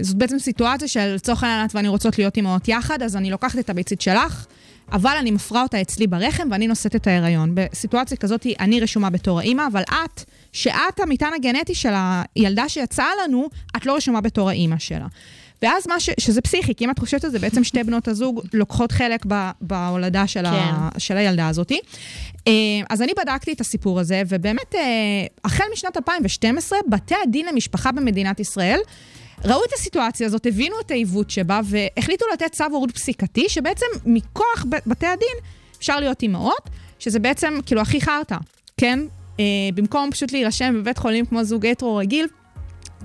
זאת 0.01 0.15
בעצם 0.15 0.39
סיטואציה 0.39 0.87
של 0.87 1.13
לצורך 1.13 1.43
העניין 1.43 1.65
את 1.65 1.75
ואני 1.75 1.87
רוצות 1.87 2.17
להיות 2.17 2.37
אימהות 2.37 2.67
יחד, 2.67 3.03
אז 3.03 3.15
אני 3.15 3.31
לוקחת 3.31 3.59
את 3.59 3.69
הביצית 3.69 4.01
שלך, 4.01 4.45
אבל 4.91 5.15
אני 5.19 5.31
מפרה 5.31 5.61
אותה 5.63 5.81
אצלי 5.81 6.07
ברחם 6.07 6.47
ואני 6.51 6.67
נושאת 6.67 6.95
את 6.95 7.07
ההיריון. 7.07 7.51
בסיטואציה 7.53 8.17
כזאת 8.17 8.47
אני 8.59 8.79
רשומה 8.79 9.09
בתור 9.09 9.39
האימא, 9.39 9.63
אבל 9.71 9.81
את, 9.81 10.23
שאת 10.51 10.99
המטען 10.99 11.33
הגנטי 11.33 11.75
של 11.75 11.93
הילדה 12.35 12.69
שיצאה 12.69 13.09
לנו, 13.23 13.49
את 13.77 13.85
לא 13.85 13.95
רשומה 13.95 14.21
בתור 14.21 14.49
האימא 14.49 14.79
שלה. 14.79 15.07
ואז 15.61 15.87
מה 15.87 15.99
ש... 15.99 16.09
שזה 16.19 16.41
פסיכי, 16.41 16.75
כי 16.75 16.85
אם 16.85 16.91
את 16.91 16.99
חושבת 16.99 17.23
על 17.23 17.31
זה, 17.31 17.39
בעצם 17.39 17.63
שתי 17.63 17.83
בנות 17.83 18.07
הזוג 18.07 18.41
לוקחות 18.53 18.91
חלק 18.91 19.25
ב... 19.27 19.49
בהולדה 19.61 20.27
של, 20.27 20.45
ה... 20.45 20.89
כן. 20.93 20.99
של 20.99 21.17
הילדה 21.17 21.47
הזאתי. 21.47 21.79
אה, 22.47 22.53
אז 22.89 23.01
אני 23.01 23.11
בדקתי 23.21 23.53
את 23.53 23.61
הסיפור 23.61 23.99
הזה, 23.99 24.21
ובאמת, 24.27 24.75
אה, 24.75 24.81
החל 25.45 25.63
משנת 25.73 25.97
2012, 25.97 26.79
בתי 26.89 27.15
הדין 27.23 27.45
למשפחה 27.45 27.91
במדינת 27.91 28.39
ישראל 28.39 28.79
ראו 29.45 29.63
את 29.67 29.73
הסיטואציה 29.73 30.27
הזאת, 30.27 30.45
הבינו 30.45 30.75
את 30.85 30.91
העיוות 30.91 31.29
שבה, 31.29 31.59
והחליטו 31.63 32.25
לתת 32.33 32.51
צו 32.51 32.63
הורות 32.71 32.91
פסיקתי, 32.91 33.49
שבעצם 33.49 33.85
מכוח 34.05 34.65
בתי 34.85 35.07
הדין 35.07 35.35
אפשר 35.77 35.99
להיות 35.99 36.21
אימהות, 36.21 36.69
שזה 36.99 37.19
בעצם 37.19 37.53
כאילו 37.65 37.81
הכי 37.81 38.01
חרטא, 38.01 38.37
כן? 38.77 38.99
אה, 39.39 39.45
במקום 39.75 40.11
פשוט 40.11 40.31
להירשם 40.31 40.73
בבית 40.77 40.97
חולים 40.97 41.25
כמו 41.25 41.43
זוג 41.43 41.65
הטרו 41.65 41.95
רגיל, 41.95 42.27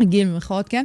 רגיל 0.01 0.29
במרכאות, 0.29 0.69
כן? 0.69 0.85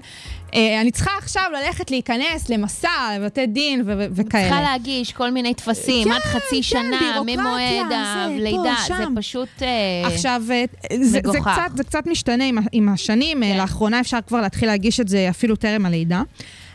אה, 0.54 0.82
אני 0.82 0.91
צריכה 0.91 1.12
עכשיו 1.17 1.43
ללכת 1.54 1.91
להיכנס 1.91 2.50
למסע, 2.50 2.89
לבתי 3.15 3.45
דין 3.45 3.82
ו- 3.86 4.06
וכאלה. 4.12 4.43
צריכה 4.43 4.62
להגיש 4.62 5.12
כל 5.12 5.32
מיני 5.32 5.54
טפסים, 5.54 6.08
כן, 6.08 6.12
עד 6.12 6.21
חצי 6.21 6.56
כן, 6.56 6.62
שנה, 6.62 7.21
ממועד 7.26 7.91
הלידה, 7.91 8.76
זה. 8.88 9.06
פשוט... 9.15 9.50
אה, 9.62 10.08
עכשיו, 10.08 10.41
אה, 10.52 10.65
זה, 11.02 11.19
מגוחך. 11.19 11.52
קצת, 11.54 11.78
זה 11.78 11.84
קצת 11.84 12.08
משתנה 12.08 12.43
עם, 12.71 12.89
השנים, 12.89 13.43
כן. 13.43 13.58
לאחרונה 13.58 14.00
אפשר 14.00 14.17
כבר 14.28 14.41
להתחיל 14.41 14.69
להגיש 14.69 15.00
את 15.00 15.08
זה 15.08 15.28
אפילו 15.30 15.56
טרם 15.56 15.86
הלידה. 15.86 16.21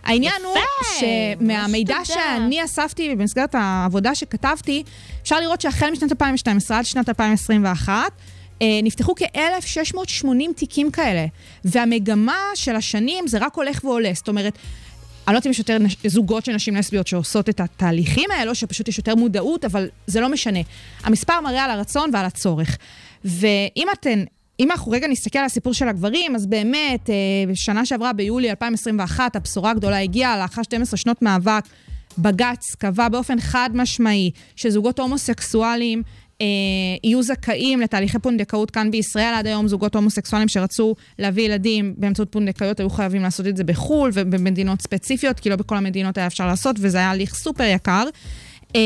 העניין 0.06 0.42
הוא 0.44 0.56
שמהמידע 1.00 1.96
שאני 2.04 2.64
אספתי 2.64 3.14
במסגרת 3.14 3.54
העבודה 3.54 4.14
שכתבתי, 4.14 4.82
אפשר 5.22 5.40
לראות 5.40 5.60
שהחל 5.60 5.90
משנת 5.90 6.12
2012 6.12 6.78
עד 6.78 6.84
שנת 6.84 7.08
2021, 7.08 7.88
אה, 7.92 8.02
נפתחו 8.62 9.14
כ-1,680 9.14 10.26
תיקים 10.56 10.90
כאלה, 10.90 11.26
והמגמה 11.64 12.42
של 12.54 12.76
השנים 12.76 13.26
זה 13.28 13.38
רק 13.38 13.54
הולך 13.54 13.84
ועולה. 13.84 14.10
זאת 14.14 14.28
אומרת, 14.28 14.58
אני 15.26 15.34
לא 15.34 15.38
יודעת 15.38 15.46
אם 15.46 15.50
יש 15.50 15.58
יותר 15.58 15.78
נש... 15.78 15.96
זוגות 16.06 16.44
של 16.44 16.52
נשים 16.52 16.76
לסביות 16.76 17.06
שעושות 17.06 17.48
את 17.48 17.60
התהליכים 17.60 18.30
האלו, 18.30 18.54
שפשוט 18.54 18.88
יש 18.88 18.98
יותר 18.98 19.14
מודעות, 19.14 19.64
אבל 19.64 19.88
זה 20.06 20.20
לא 20.20 20.28
משנה. 20.28 20.60
המספר 21.04 21.40
מראה 21.40 21.64
על 21.64 21.70
הרצון 21.70 22.10
ועל 22.12 22.26
הצורך. 22.26 22.76
ואם 23.24 23.86
אתן 23.92 24.24
אם 24.60 24.70
אנחנו 24.70 24.92
רגע 24.92 25.08
נסתכל 25.08 25.38
על 25.38 25.44
הסיפור 25.44 25.74
של 25.74 25.88
הגברים, 25.88 26.34
אז 26.34 26.46
באמת, 26.46 27.10
אה, 27.10 27.84
שעברה, 27.84 28.12
ביולי 28.12 28.50
2021, 28.50 29.36
הבשורה 29.36 29.70
הגדולה 29.70 29.98
הגיעה 29.98 30.38
לאחר 30.38 30.62
12 30.62 30.96
שנות 30.96 31.22
מאבק. 31.22 31.62
בג"ץ 32.18 32.74
קבע 32.78 33.08
באופן 33.08 33.40
חד 33.40 33.70
משמעי 33.74 34.30
שזוגות 34.56 34.98
הומוסקסואלים 34.98 35.98
אה, 35.98 36.12
יהיו 37.04 37.22
זכאים 37.22 37.80
לתהליכי 37.80 38.18
פונדקאות 38.18 38.70
כאן 38.70 38.90
בישראל. 38.90 39.34
עד 39.34 39.46
היום 39.46 39.68
זוגות 39.68 39.94
הומוסקסואלים 39.94 40.48
שרצו 40.48 40.94
להביא 41.18 41.44
ילדים 41.44 41.94
באמצעות 41.96 42.32
פונדקאיות 42.32 42.80
היו 42.80 42.90
חייבים 42.90 43.22
לעשות 43.22 43.46
את 43.46 43.56
זה 43.56 43.64
בחו"ל 43.64 44.10
ובמדינות 44.14 44.82
ספציפיות, 44.82 45.40
כי 45.40 45.50
לא 45.50 45.56
בכל 45.56 45.76
המדינות 45.76 46.18
היה 46.18 46.26
אפשר 46.26 46.46
לעשות, 46.46 46.76
וזה 46.78 46.98
היה 46.98 47.10
הליך 47.10 47.34
סופר 47.34 47.64
יקר. 47.64 48.04
אה, 48.76 48.80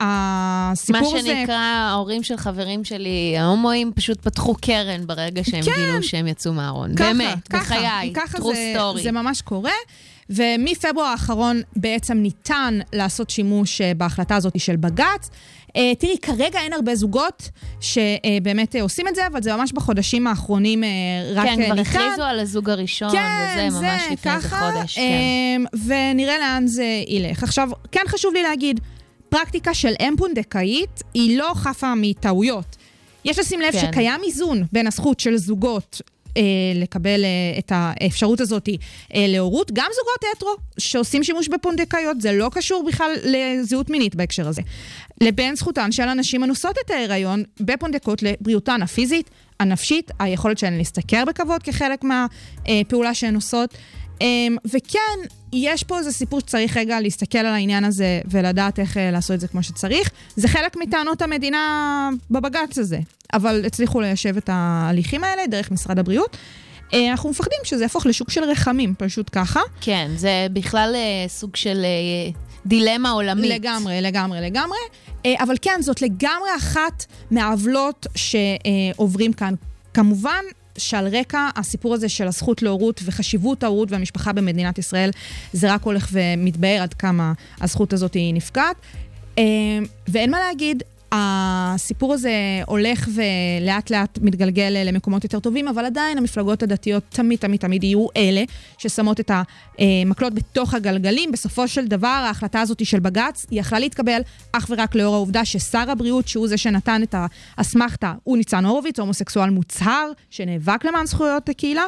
הסיפור. 0.00 1.14
מה 1.14 1.20
שנקרא, 1.20 1.54
ההורים 1.54 2.22
של 2.22 2.36
חברים 2.36 2.84
שלי, 2.84 3.34
ההומואים, 3.38 3.92
פשוט 3.94 4.20
פתחו 4.20 4.54
קרן 4.54 5.06
ברגע 5.06 5.44
שהם 5.44 5.62
כן. 5.62 5.72
גילו 5.74 6.02
שהם 6.02 6.26
יצאו 6.26 6.52
מהארון. 6.52 6.94
באמת, 6.94 7.48
ככה, 7.48 7.74
בחיי, 7.74 8.12
ככה 8.14 8.38
true 8.38 8.42
זה, 8.42 8.74
story. 8.76 9.02
זה 9.02 9.12
ממש 9.12 9.42
קורה. 9.42 9.72
ומפברואר 10.30 11.06
האחרון 11.06 11.62
בעצם 11.76 12.18
ניתן 12.18 12.78
לעשות 12.92 13.30
שימוש 13.30 13.80
אה, 13.80 13.92
בהחלטה 13.96 14.36
הזאת 14.36 14.60
של 14.60 14.76
בג"ץ. 14.76 15.30
Uh, 15.76 15.80
תראי, 15.98 16.18
כרגע 16.22 16.60
אין 16.60 16.72
הרבה 16.72 16.94
זוגות 16.94 17.50
שבאמת 17.80 18.74
uh, 18.74 18.80
עושים 18.80 19.08
את 19.08 19.14
זה, 19.14 19.26
אבל 19.26 19.42
זה 19.42 19.56
ממש 19.56 19.72
בחודשים 19.72 20.26
האחרונים 20.26 20.82
uh, 20.82 20.86
רק 21.34 21.46
כן, 21.46 21.58
ניתן. 21.58 21.76
כן, 21.76 21.84
כבר 21.84 22.00
הכריזו 22.00 22.22
על 22.22 22.40
הזוג 22.40 22.70
הראשון, 22.70 23.10
כן, 23.10 23.68
וזה 23.68 23.80
ממש 23.80 24.02
לפני 24.10 24.16
ככה, 24.16 24.36
איזה 24.36 24.78
חודש. 24.78 24.94
כן, 24.94 25.62
ונראה 25.86 26.38
לאן 26.38 26.66
זה 26.66 27.02
ילך. 27.08 27.42
עכשיו, 27.42 27.68
כן 27.92 28.02
חשוב 28.08 28.34
לי 28.34 28.42
להגיד, 28.42 28.80
פרקטיקה 29.28 29.74
של 29.74 29.92
אם 30.00 30.14
פונדקאית 30.18 31.02
היא 31.14 31.38
לא 31.38 31.50
חפה 31.54 31.94
מטעויות. 31.96 32.76
יש 33.24 33.38
לשים 33.38 33.60
לב 33.60 33.72
כן. 33.72 33.78
שקיים 33.78 34.20
איזון 34.24 34.64
בין 34.72 34.86
הזכות 34.86 35.20
של 35.20 35.36
זוגות 35.36 36.00
אה, 36.04 36.19
לקבל 36.74 37.24
אה, 37.24 37.58
את 37.58 37.72
האפשרות 37.74 38.40
הזאת 38.40 38.68
אה, 39.14 39.26
להורות, 39.28 39.70
גם 39.72 39.86
זוגות 39.94 40.36
הטרו 40.36 40.50
שעושים 40.78 41.24
שימוש 41.24 41.48
בפונדקאיות, 41.48 42.20
זה 42.20 42.32
לא 42.32 42.50
קשור 42.52 42.84
בכלל 42.88 43.10
לזהות 43.24 43.90
מינית 43.90 44.14
בהקשר 44.14 44.48
הזה, 44.48 44.62
לבין 45.20 45.56
זכותן 45.56 45.92
של 45.92 46.08
הנשים 46.08 46.42
הנושאות 46.42 46.76
את 46.86 46.90
ההיריון 46.90 47.42
בפונדקות 47.60 48.22
לבריאותן 48.22 48.82
הפיזית, 48.82 49.30
הנפשית, 49.60 50.10
היכולת 50.18 50.58
שלהן 50.58 50.78
להשתכר 50.78 51.24
בכבוד 51.24 51.62
כחלק 51.62 52.04
מהפעולה 52.04 53.14
שהן 53.14 53.34
עושות. 53.34 53.74
אמ, 54.20 54.56
וכן, 54.74 55.18
יש 55.52 55.84
פה 55.84 55.98
איזה 55.98 56.12
סיפור 56.12 56.40
שצריך 56.40 56.76
רגע 56.76 57.00
להסתכל 57.00 57.38
על 57.38 57.46
העניין 57.46 57.84
הזה 57.84 58.20
ולדעת 58.30 58.78
איך 58.78 58.96
אה, 58.96 59.10
לעשות 59.10 59.34
את 59.34 59.40
זה 59.40 59.48
כמו 59.48 59.62
שצריך. 59.62 60.10
זה 60.36 60.48
חלק 60.48 60.76
מטענות 60.76 61.22
המדינה 61.22 62.10
בבג"ץ 62.30 62.78
הזה, 62.78 62.98
אבל 63.32 63.62
הצליחו 63.66 64.00
ליישב 64.00 64.36
את 64.36 64.50
ההליכים 64.52 65.24
האלה 65.24 65.46
דרך 65.46 65.70
משרד 65.70 65.98
הבריאות. 65.98 66.36
אה, 66.92 67.10
אנחנו 67.10 67.30
מפחדים 67.30 67.58
שזה 67.64 67.84
יהפוך 67.84 68.06
לשוק 68.06 68.30
של 68.30 68.44
רחמים, 68.44 68.94
פשוט 68.98 69.30
ככה. 69.32 69.60
כן, 69.80 70.10
זה 70.16 70.46
בכלל 70.52 70.92
אה, 70.94 71.28
סוג 71.28 71.56
של 71.56 71.84
דילמה 72.66 73.10
עולמית. 73.10 73.50
לגמרי, 73.50 74.00
לגמרי, 74.00 74.40
לגמרי. 74.40 74.78
אבל 75.26 75.54
כן, 75.62 75.78
זאת 75.82 76.02
לגמרי 76.02 76.50
אחת 76.56 77.06
מהעוולות 77.30 78.06
שעוברים 78.14 79.32
כאן. 79.32 79.54
כמובן, 79.94 80.44
שעל 80.80 81.16
רקע 81.16 81.48
הסיפור 81.56 81.94
הזה 81.94 82.08
של 82.08 82.26
הזכות 82.26 82.62
להורות 82.62 83.00
וחשיבות 83.04 83.62
ההורות 83.62 83.92
והמשפחה 83.92 84.32
במדינת 84.32 84.78
ישראל, 84.78 85.10
זה 85.52 85.74
רק 85.74 85.82
הולך 85.82 86.08
ומתבהר 86.12 86.82
עד 86.82 86.94
כמה 86.94 87.32
הזכות 87.60 87.92
הזאת 87.92 88.14
היא 88.14 88.34
נפגעת. 88.34 88.76
אה, 89.38 89.44
ואין 90.08 90.30
מה 90.30 90.38
להגיד, 90.40 90.82
הסיפור 91.12 92.12
הזה 92.12 92.32
הולך 92.66 93.08
ולאט 93.14 93.90
לאט 93.90 94.18
מתגלגל 94.22 94.82
למקומות 94.84 95.24
יותר 95.24 95.40
טובים, 95.40 95.68
אבל 95.68 95.84
עדיין 95.84 96.18
המפלגות 96.18 96.62
הדתיות 96.62 97.02
תמיד 97.08 97.38
תמיד 97.38 97.60
תמיד 97.60 97.84
יהיו 97.84 98.06
אלה 98.16 98.42
ששמות 98.78 99.20
את 99.20 99.30
המקלות 99.78 100.34
בתוך 100.34 100.74
הגלגלים. 100.74 101.32
בסופו 101.32 101.68
של 101.68 101.86
דבר, 101.86 102.08
ההחלטה 102.26 102.60
הזאת 102.60 102.86
של 102.86 103.00
בג"ץ 103.00 103.46
היא 103.50 103.60
יכלה 103.60 103.78
להתקבל 103.78 104.20
אך 104.52 104.66
ורק 104.70 104.94
לאור 104.94 105.14
העובדה 105.14 105.44
ששר 105.44 105.90
הבריאות, 105.90 106.28
שהוא 106.28 106.48
זה 106.48 106.56
שנתן 106.56 107.02
את 107.02 107.14
האסמכתה, 107.58 108.12
הוא 108.24 108.36
ניצן 108.36 108.64
הורוביץ, 108.64 108.98
הומוסקסואל 108.98 109.50
מוצהר, 109.50 110.10
שנאבק 110.30 110.84
למען 110.84 111.06
זכויות 111.06 111.48
הקהילה. 111.48 111.84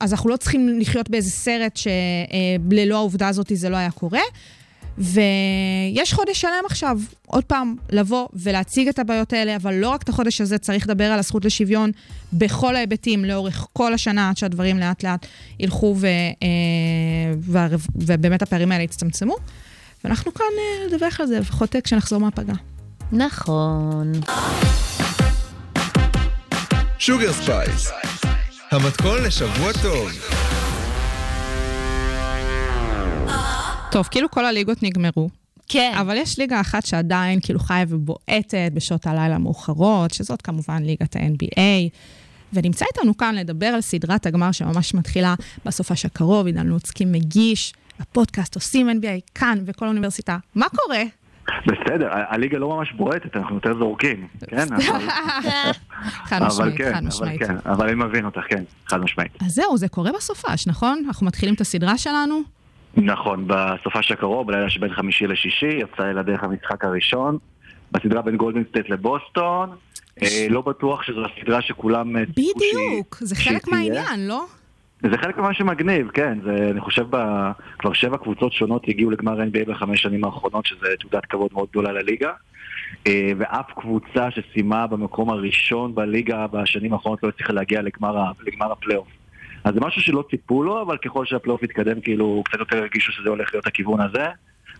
אז 0.00 0.12
אנחנו 0.12 0.30
לא 0.30 0.36
צריכים 0.36 0.78
לחיות 0.80 1.10
באיזה 1.10 1.30
סרט 1.30 1.76
שללא 1.76 2.94
העובדה 2.94 3.28
הזאת 3.28 3.52
זה 3.54 3.68
לא 3.68 3.76
היה 3.76 3.90
קורה. 3.90 4.20
ויש 5.00 6.14
חודש 6.14 6.40
שלם 6.40 6.64
עכשיו, 6.66 6.98
עוד 7.26 7.44
פעם, 7.44 7.74
לבוא 7.90 8.28
ולהציג 8.32 8.88
את 8.88 8.98
הבעיות 8.98 9.32
האלה, 9.32 9.56
אבל 9.56 9.74
לא 9.74 9.88
רק 9.88 10.02
את 10.02 10.08
החודש 10.08 10.40
הזה, 10.40 10.58
צריך 10.58 10.84
לדבר 10.88 11.04
על 11.04 11.18
הזכות 11.18 11.44
לשוויון 11.44 11.90
בכל 12.32 12.76
ההיבטים, 12.76 13.24
לאורך 13.24 13.66
כל 13.72 13.94
השנה, 13.94 14.28
עד 14.28 14.36
שהדברים 14.36 14.78
לאט 14.78 15.04
לאט 15.04 15.26
ילכו 15.60 15.96
ו, 15.98 16.06
אה, 16.42 17.58
ובאמת 17.94 18.42
הפערים 18.42 18.72
האלה 18.72 18.82
יצטמצמו. 18.82 19.36
ואנחנו 20.04 20.34
כאן 20.34 20.46
אה, 20.58 20.86
לדווח 20.86 21.20
על 21.20 21.26
זה, 21.26 21.40
לפחות 21.40 21.76
כשנחזור 21.84 22.20
מהפגרה. 22.20 22.56
נכון. 23.12 24.12
שוגר 26.98 27.32
ספייס, 27.32 27.90
המתכון 28.70 29.22
לשבוע 29.22 29.72
טוב. 29.82 30.10
טוב, 33.90 34.08
כאילו 34.10 34.30
כל 34.30 34.44
הליגות 34.44 34.82
נגמרו. 34.82 35.30
כן. 35.68 35.92
אבל 36.00 36.16
יש 36.16 36.38
ליגה 36.38 36.60
אחת 36.60 36.86
שעדיין 36.86 37.38
כאילו 37.42 37.60
חיה 37.60 37.84
ובועטת 37.88 38.70
בשעות 38.74 39.06
הלילה 39.06 39.34
המאוחרות, 39.34 40.14
שזאת 40.14 40.42
כמובן 40.42 40.82
ליגת 40.82 41.16
ה-NBA. 41.16 41.60
ונמצא 42.52 42.84
איתנו 42.94 43.16
כאן 43.16 43.34
לדבר 43.34 43.66
על 43.66 43.80
סדרת 43.80 44.26
הגמר 44.26 44.52
שממש 44.52 44.94
מתחילה 44.94 45.34
בסופש 45.64 46.04
הקרוב, 46.04 46.46
עידן 46.46 46.66
לוצקי 46.66 47.04
מגיש, 47.04 47.72
הפודקאסט 48.00 48.54
עושים 48.54 48.90
NBA 48.90 49.30
כאן 49.34 49.58
בקול 49.66 49.84
האוניברסיטה. 49.84 50.38
מה 50.54 50.66
קורה? 50.68 51.02
בסדר, 51.66 52.08
הליגה 52.12 52.58
לא 52.58 52.68
ממש 52.68 52.92
בועטת, 52.92 53.36
אנחנו 53.36 53.54
יותר 53.54 53.78
זורקים, 53.78 54.26
כן? 54.46 54.66
חד 56.28 56.42
משמעית, 56.42 56.76
כן, 56.76 56.94
חד 56.94 57.04
משמעית. 57.04 57.42
כן, 57.42 57.54
אבל 57.66 57.86
אני 57.88 57.94
מבין 57.94 58.24
אותך, 58.24 58.40
כן, 58.48 58.62
חד 58.86 59.00
משמעית. 59.00 59.32
אז 59.46 59.52
זהו, 59.52 59.76
זה 59.76 59.88
קורה 59.88 60.12
בסופש, 60.12 60.66
נכון? 60.66 61.02
אנחנו 61.06 61.26
מתחילים 61.26 61.54
את 61.54 61.60
הסדרה 61.60 61.98
שלנו. 61.98 62.59
נכון, 62.96 63.44
בסופש 63.46 64.12
הקרוב, 64.12 64.46
בלילה 64.46 64.70
שבין 64.70 64.94
חמישי 64.94 65.26
לשישי, 65.26 65.66
יצא 65.66 66.02
לדרך 66.02 66.44
המשחק 66.44 66.84
הראשון, 66.84 67.38
בסדרה 67.92 68.22
בין 68.22 68.36
גולדן 68.36 68.62
סטייט 68.70 68.88
לבוסטון. 68.88 69.70
אה, 70.22 70.46
לא 70.50 70.60
בטוח 70.60 71.02
שזו 71.02 71.22
הסדרה 71.24 71.62
שכולם... 71.62 72.16
אה, 72.16 72.22
בדיוק, 72.30 73.16
זה 73.20 73.36
חלק 73.36 73.68
מהעניין, 73.68 74.28
לא? 74.28 74.44
זה 75.02 75.18
חלק 75.18 75.38
ממה 75.38 75.54
שמגניב, 75.54 76.10
כן. 76.10 76.38
זה, 76.44 76.68
אני 76.70 76.80
חושב, 76.80 77.06
ב, 77.10 77.16
כבר 77.78 77.92
שבע 77.92 78.16
קבוצות 78.16 78.52
שונות 78.52 78.88
הגיעו 78.88 79.10
לגמר 79.10 79.40
NBA 79.40 79.68
בחמש 79.68 80.02
שנים 80.02 80.24
האחרונות, 80.24 80.66
שזה 80.66 80.86
תעודת 81.00 81.26
כבוד 81.26 81.50
מאוד 81.52 81.68
גדולה 81.70 81.92
לליגה. 81.92 82.32
אה, 83.06 83.32
ואף 83.38 83.66
קבוצה 83.76 84.28
שסיימה 84.30 84.86
במקום 84.86 85.30
הראשון 85.30 85.94
בליגה 85.94 86.46
בשנים 86.46 86.92
האחרונות 86.92 87.22
לא 87.22 87.28
הצליחה 87.28 87.52
להגיע 87.52 87.82
לגמר, 87.82 88.32
לגמר 88.46 88.72
הפלייאוף. 88.72 89.08
אז 89.64 89.74
זה 89.74 89.80
משהו 89.80 90.02
שלא 90.02 90.24
ציפו 90.30 90.62
לו, 90.62 90.82
אבל 90.82 90.96
ככל 90.96 91.26
שהפלייאוף 91.26 91.62
יתקדם, 91.62 92.00
כאילו, 92.00 92.42
קצת 92.44 92.58
יותר 92.58 92.76
הרגישו 92.76 93.12
שזה 93.12 93.28
הולך 93.28 93.54
להיות 93.54 93.66
הכיוון 93.66 94.00
הזה. 94.00 94.24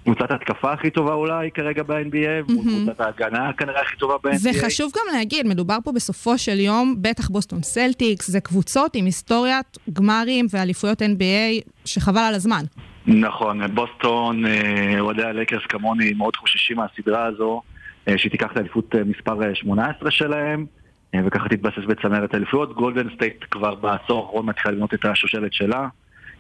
קבוצת 0.05 0.31
התקפה 0.31 0.73
הכי 0.73 0.91
טובה 0.91 1.15
אולי 1.15 1.51
כרגע 1.51 1.83
ב-NBA, 1.83 2.53
וקבוצת 2.53 3.01
ההגנה 3.01 3.53
כנראה 3.53 3.81
הכי 3.83 3.97
טובה 3.97 4.15
ב-NBA. 4.25 4.51
וחשוב 4.51 4.93
גם 4.97 5.15
להגיד, 5.19 5.47
מדובר 5.47 5.77
פה 5.85 5.93
בסופו 5.93 6.39
של 6.39 6.61
יום, 6.61 6.95
בטח 6.99 7.29
בוסטון 7.29 7.63
סלטיקס, 7.63 8.31
זה 8.31 8.41
קבוצות 8.41 8.95
עם 8.95 9.05
היסטוריית 9.05 9.79
גמרים 9.93 10.47
ואליפויות 10.51 11.03
NBA 11.03 11.71
שחבל 11.85 12.21
על 12.21 12.35
הזמן. 12.35 12.65
נכון, 13.07 13.75
בוסטון, 13.75 14.47
אה, 14.47 15.01
אוהדי 15.01 15.23
הלקרס 15.23 15.63
כמוני 15.69 16.13
מאוד 16.13 16.37
חוששים 16.37 16.77
מהסדרה 16.77 17.25
הזו, 17.25 17.63
אה, 18.09 18.19
שהיא 18.19 18.31
תיקח 18.31 18.53
את 18.53 18.57
האליפות 18.57 18.95
אה, 18.95 19.05
מספר 19.05 19.55
18 19.55 20.11
שלהם. 20.11 20.67
אה, 21.15 21.21
וככה 21.25 21.49
תתבסס 21.49 21.85
בצמרת 21.87 22.35
האליפויות. 22.35 22.75
גולדן 22.75 23.15
סטייט 23.15 23.45
כבר 23.51 23.75
בעשור 23.75 24.25
האחרון 24.25 24.47
מתחילה 24.47 24.75
לבנות 24.75 24.95
את 24.95 25.05
השושלת 25.05 25.53
שלה, 25.53 25.89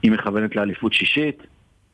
היא 0.02 0.12
מכוונת 0.12 0.56
לאליפות 0.56 0.92
שישית. 0.92 1.42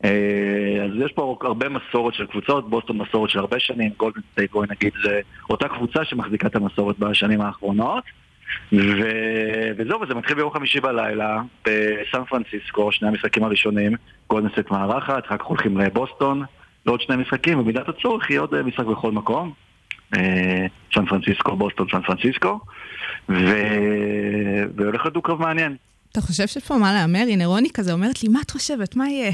אה, 0.04 0.84
אז 0.84 0.90
יש 1.04 1.12
פה 1.12 1.38
הרבה 1.42 1.68
מסורת 1.68 2.14
של 2.14 2.26
קבוצות, 2.26 2.70
בוסטון 2.70 2.98
מסורת 2.98 3.30
של 3.30 3.38
הרבה 3.38 3.60
שנים, 3.60 3.90
גולדן 3.96 4.20
סטייט 4.32 4.52
בואי 4.52 4.68
נגיד 4.70 4.92
זה 5.04 5.20
אותה 5.50 5.68
קבוצה 5.68 6.04
שמחזיקה 6.04 6.46
את 6.46 6.56
המסורת 6.56 6.98
בשנים 6.98 7.40
האחרונות. 7.40 8.04
ו... 8.72 9.10
וזהו, 9.76 10.00
וזה 10.00 10.14
מתחיל 10.14 10.36
ביום 10.36 10.50
חמישי 10.50 10.80
בלילה 10.80 11.42
בסן 11.64 12.24
פרנסיסקו, 12.28 12.92
שני 12.92 13.08
המשחקים 13.08 13.44
הראשונים, 13.44 13.92
גולדן 14.30 14.50
סטייט 14.50 14.70
מארחת, 14.70 15.26
אחר 15.26 15.36
כך 15.36 15.44
הולכים 15.44 15.78
לבוסטון 15.78 16.44
לעוד 16.86 17.00
שני 17.00 17.16
משחקים, 17.16 17.58
ובמידת 17.58 17.88
הצורך 17.88 18.30
יהיה 18.30 18.40
עוד 18.40 18.54
אה, 18.54 18.62
משחק 18.62 18.84
בכל 18.84 19.12
מקום. 19.12 19.52
אה, 20.14 20.66
סן 20.94 21.06
פרנסיסקו, 21.06 21.56
בוסטון, 21.56 21.86
סן 21.92 22.02
פרנסיסקו, 22.02 22.60
ו... 23.28 23.34
והולך 24.76 25.06
לדו 25.06 25.22
קרב 25.22 25.40
מעניין. 25.40 25.76
אתה 26.12 26.20
חושב 26.20 26.46
שיש 26.46 26.64
פה 26.68 26.76
מה 26.76 26.92
להמר? 26.92 27.24
הנה 27.28 27.46
רוני 27.46 27.68
כזה 27.74 27.92
אומרת 27.92 28.22
לי, 28.22 28.28
מה 28.28 28.40
את 28.42 28.50
חושבת? 28.50 28.96
מה 28.96 29.08
יהיה? 29.08 29.32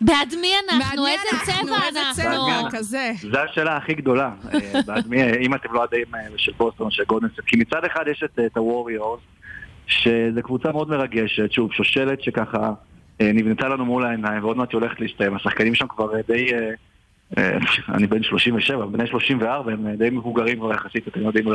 בעד 0.00 0.34
מי 0.40 0.52
אנחנו? 0.64 1.06
איזה 1.06 1.28
צבע 1.44 1.76
איזה 1.86 2.00
אנחנו? 2.02 2.22
צבע 2.22 2.68
כזה. 2.70 3.12
זו 3.20 3.38
השאלה 3.38 3.76
הכי 3.76 3.94
גדולה, 3.94 4.30
אה, 4.54 4.80
בעד 4.86 5.08
מי, 5.08 5.22
אם 5.22 5.54
אתם 5.54 5.72
לא 5.72 5.80
יודעים 5.80 6.14
אה, 6.14 6.20
של 6.36 6.52
בוסטון 6.56 6.90
של 6.90 7.04
גולדן 7.04 7.20
סטייט, 7.20 7.40
כי 7.46 7.56
מצד 7.56 7.84
אחד 7.84 8.04
יש 8.10 8.22
את, 8.24 8.56
הווריורס, 8.56 9.20
שזו 9.86 10.42
קבוצה 10.42 10.72
מאוד 10.72 10.88
מרגשת, 10.88 11.52
שוב, 11.52 11.72
שושלת 11.72 12.22
שככה 12.22 12.72
נבנתה 13.20 13.68
לנו 13.68 13.84
מול 13.84 14.06
העיניים, 14.06 14.44
ועוד 14.44 14.56
מעט 14.56 14.72
היא 14.72 14.80
הולכת 14.80 15.00
להסתיים. 15.00 15.34
השחקנים 15.34 15.74
שם 15.74 15.86
כבר 15.88 16.20
די, 16.26 16.46
אני 17.94 18.06
בן 18.06 18.22
37, 18.22 18.86
בני 18.86 19.06
34, 19.06 19.72
הם 19.72 19.86
אה, 19.86 19.96
די 19.96 20.10
מבוגרים 20.10 20.58
כבר 20.58 20.72
יחסית, 20.72 21.08
אתם 21.08 21.20
יודעים, 21.20 21.48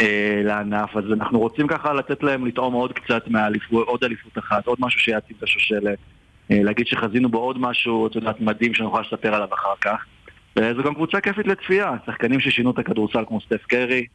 אה, 0.00 0.42
לענף, 0.44 0.96
אז 0.96 1.04
אנחנו 1.12 1.38
רוצים 1.38 1.66
ככה 1.66 1.92
לתת 1.92 2.22
להם 2.22 2.46
לטעום 2.46 2.74
עוד 2.74 2.92
קצת 2.92 3.28
מהאליפות, 3.28 3.86
עוד 3.86 4.04
אליפות 4.04 4.38
אחת, 4.38 4.66
עוד 4.66 4.78
משהו 4.80 5.00
שיעצים 5.00 5.36
את 5.38 5.42
השושלת. 5.42 5.98
אה, 6.50 6.62
להגיד 6.62 6.86
שחזינו 6.86 7.28
בו 7.28 7.38
עוד 7.38 7.58
משהו, 7.58 8.06
את 8.06 8.16
יודעת, 8.16 8.40
מדהים 8.40 8.74
שנוכל 8.74 9.00
לספר 9.00 9.34
עליו 9.34 9.48
אחר 9.54 9.74
כך. 9.80 10.04
וזו 10.56 10.82
גם 10.82 10.94
קבוצה 10.94 11.20
כיפית 11.20 11.46
לצפייה, 11.46 11.92
שחקנים 12.06 12.40
ששינו 12.40 12.70
את 12.70 12.78
הכדורסל 12.78 13.24
כמו 13.28 13.40
סטף 13.40 13.66
קרי, 13.66 14.06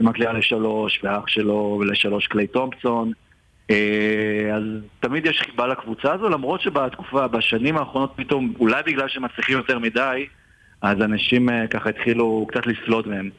מקליעה 0.00 0.32
לשלוש, 0.32 1.00
ואח 1.02 1.28
שלו 1.28 1.82
לשלוש 1.86 2.26
קליי 2.26 2.46
תומפסון. 2.46 3.12
אה, 3.70 4.54
אז 4.56 4.62
תמיד 5.00 5.26
יש 5.26 5.40
חיבה 5.40 5.66
לקבוצה 5.66 6.12
הזו, 6.12 6.28
למרות 6.28 6.60
שבתקופה, 6.60 7.28
בשנים 7.28 7.76
האחרונות 7.76 8.12
פתאום, 8.16 8.52
אולי 8.60 8.82
בגלל 8.86 9.08
שהם 9.08 9.24
מצליחים 9.24 9.56
יותר 9.56 9.78
מדי, 9.78 10.26
אז 10.82 10.96
אנשים 11.00 11.50
אה, 11.50 11.66
ככה 11.66 11.88
התחילו 11.88 12.46
קצת 12.50 12.66
לסלוד 12.66 13.08
מהם. 13.08 13.30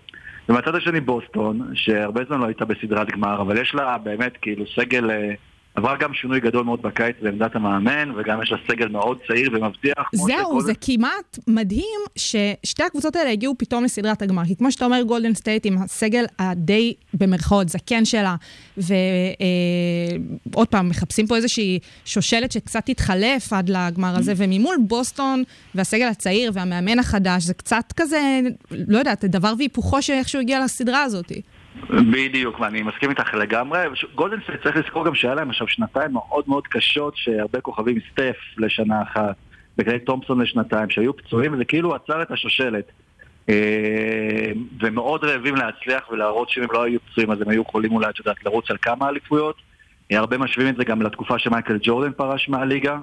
ומהצד 0.50 0.76
השני 0.76 1.00
בוסטון, 1.00 1.72
שהרבה 1.74 2.22
זמן 2.28 2.40
לא 2.40 2.46
הייתה 2.46 2.66
בסדרת 2.66 3.12
גמר, 3.12 3.42
אבל 3.42 3.62
יש 3.62 3.76
לה 3.76 3.98
באמת 3.98 4.38
כאילו 4.42 4.66
סגל, 4.76 5.12
אה, 5.12 5.34
עברה 5.76 5.98
גם 5.98 6.14
שינוי 6.14 6.40
גדול 6.40 6.64
מאוד 6.64 6.82
בקיץ 6.82 7.16
בעמדת 7.22 7.56
המאמן, 7.56 8.12
וגם 8.18 8.42
יש 8.44 8.52
לה 8.52 8.58
סגל 8.68 8.88
מאוד 8.88 9.18
צעיר 9.28 9.50
ומבטיח. 9.54 10.10
זהו, 10.14 10.62
זה 10.62 10.74
כמעט 10.82 11.40
מדהים 11.48 12.00
ששתי 12.16 12.84
הקבוצות 12.84 13.16
האלה 13.16 13.30
הגיעו 13.30 13.56
פתאום 13.58 13.84
לסדרת 13.84 14.22
הגמר. 14.22 14.46
כי 14.46 14.56
כמו 14.56 14.72
שאתה 14.72 14.86
אומר, 14.86 15.02
גולדן 15.02 15.34
סטייט 15.34 15.66
עם 15.66 15.78
הסגל 15.78 16.26
הדי, 16.40 16.94
במרכאות, 17.14 17.70
זקן 17.70 18.06
שלה, 18.06 18.36
ועוד 18.78 20.68
פעם, 20.68 20.90
מחפשים 20.90 21.28
פה 21.28 21.36
איזושהי 21.36 21.80
שושלת 22.06 22.52
שקצת 22.52 22.86
תתחלף 22.86 23.54
עד 23.54 23.70
לגמר 23.70 24.18
הזה, 24.18 24.34
וממול 24.38 24.76
בוסטון 24.88 25.44
והסגל 25.76 26.08
הצעיר 26.08 26.52
והמאמן 26.54 27.00
החדש, 27.00 27.44
זה 27.44 27.54
קצת 27.54 27.94
כזה, 27.96 28.40
לא 28.72 28.98
יודעת, 28.98 29.26
דבר 29.26 29.54
והיפוכו 29.58 30.02
שאיכשהו 30.02 30.42
הגיע 30.42 30.64
לסדרה 30.64 31.04
הזאת. 31.04 31.32
בדיוק, 32.12 32.60
ואני 32.60 32.82
מסכים 32.82 33.10
איתך 33.10 33.34
לגמרי. 33.34 33.80
גולדן 34.16 34.42
סטייט 34.44 34.64
צריך 34.64 34.76
לזכור 34.76 35.06
גם 35.06 35.16
שהיה 35.16 35.36
להם 35.36 35.50
עכשיו 35.50 35.68
שנתיים 35.68 36.14
מאוד 36.14 36.44
מאוד 36.48 36.68
קשות, 36.68 37.14
שהרבה 37.18 37.62
כוכבים 37.62 37.98
סטף 38.12 38.36
לשנה 38.58 39.02
אחת, 39.02 39.36
וקליי 39.78 40.00
תומפסון 40.00 40.42
לשנתיים, 40.42 40.90
שהיו 40.90 41.18
פצועים, 41.18 41.54
וזה 41.54 41.66
כאילו 41.66 41.96
עצר 41.96 42.22
את 42.22 42.32
השושלת. 42.32 42.92
אה, 43.50 44.52
ומאוד 44.82 45.24
רעבים 45.24 45.56
להצליח 45.56 46.10
ולהראות 46.12 46.50
שאם 46.50 46.64
הם 46.64 46.70
לא 46.72 46.84
היו 46.84 47.00
פצועים 47.00 47.32
אז 47.32 47.42
הם 47.42 47.50
היו 47.50 47.62
יכולים 47.62 47.92
אולי, 47.92 48.10
את 48.10 48.20
יודעת, 48.20 48.46
לרוץ 48.46 48.72
על 48.72 48.78
כמה 48.82 49.10
אליפויות. 49.10 49.56
אה, 50.12 50.18
הרבה 50.18 50.38
משווים 50.38 50.68
את 50.68 50.76
זה 50.76 50.84
גם 50.84 51.02
לתקופה 51.02 51.40
שמייקל 51.40 51.78
ג'ורדן 51.82 52.12
פרש 52.12 52.50
מהליגה. 52.50 52.98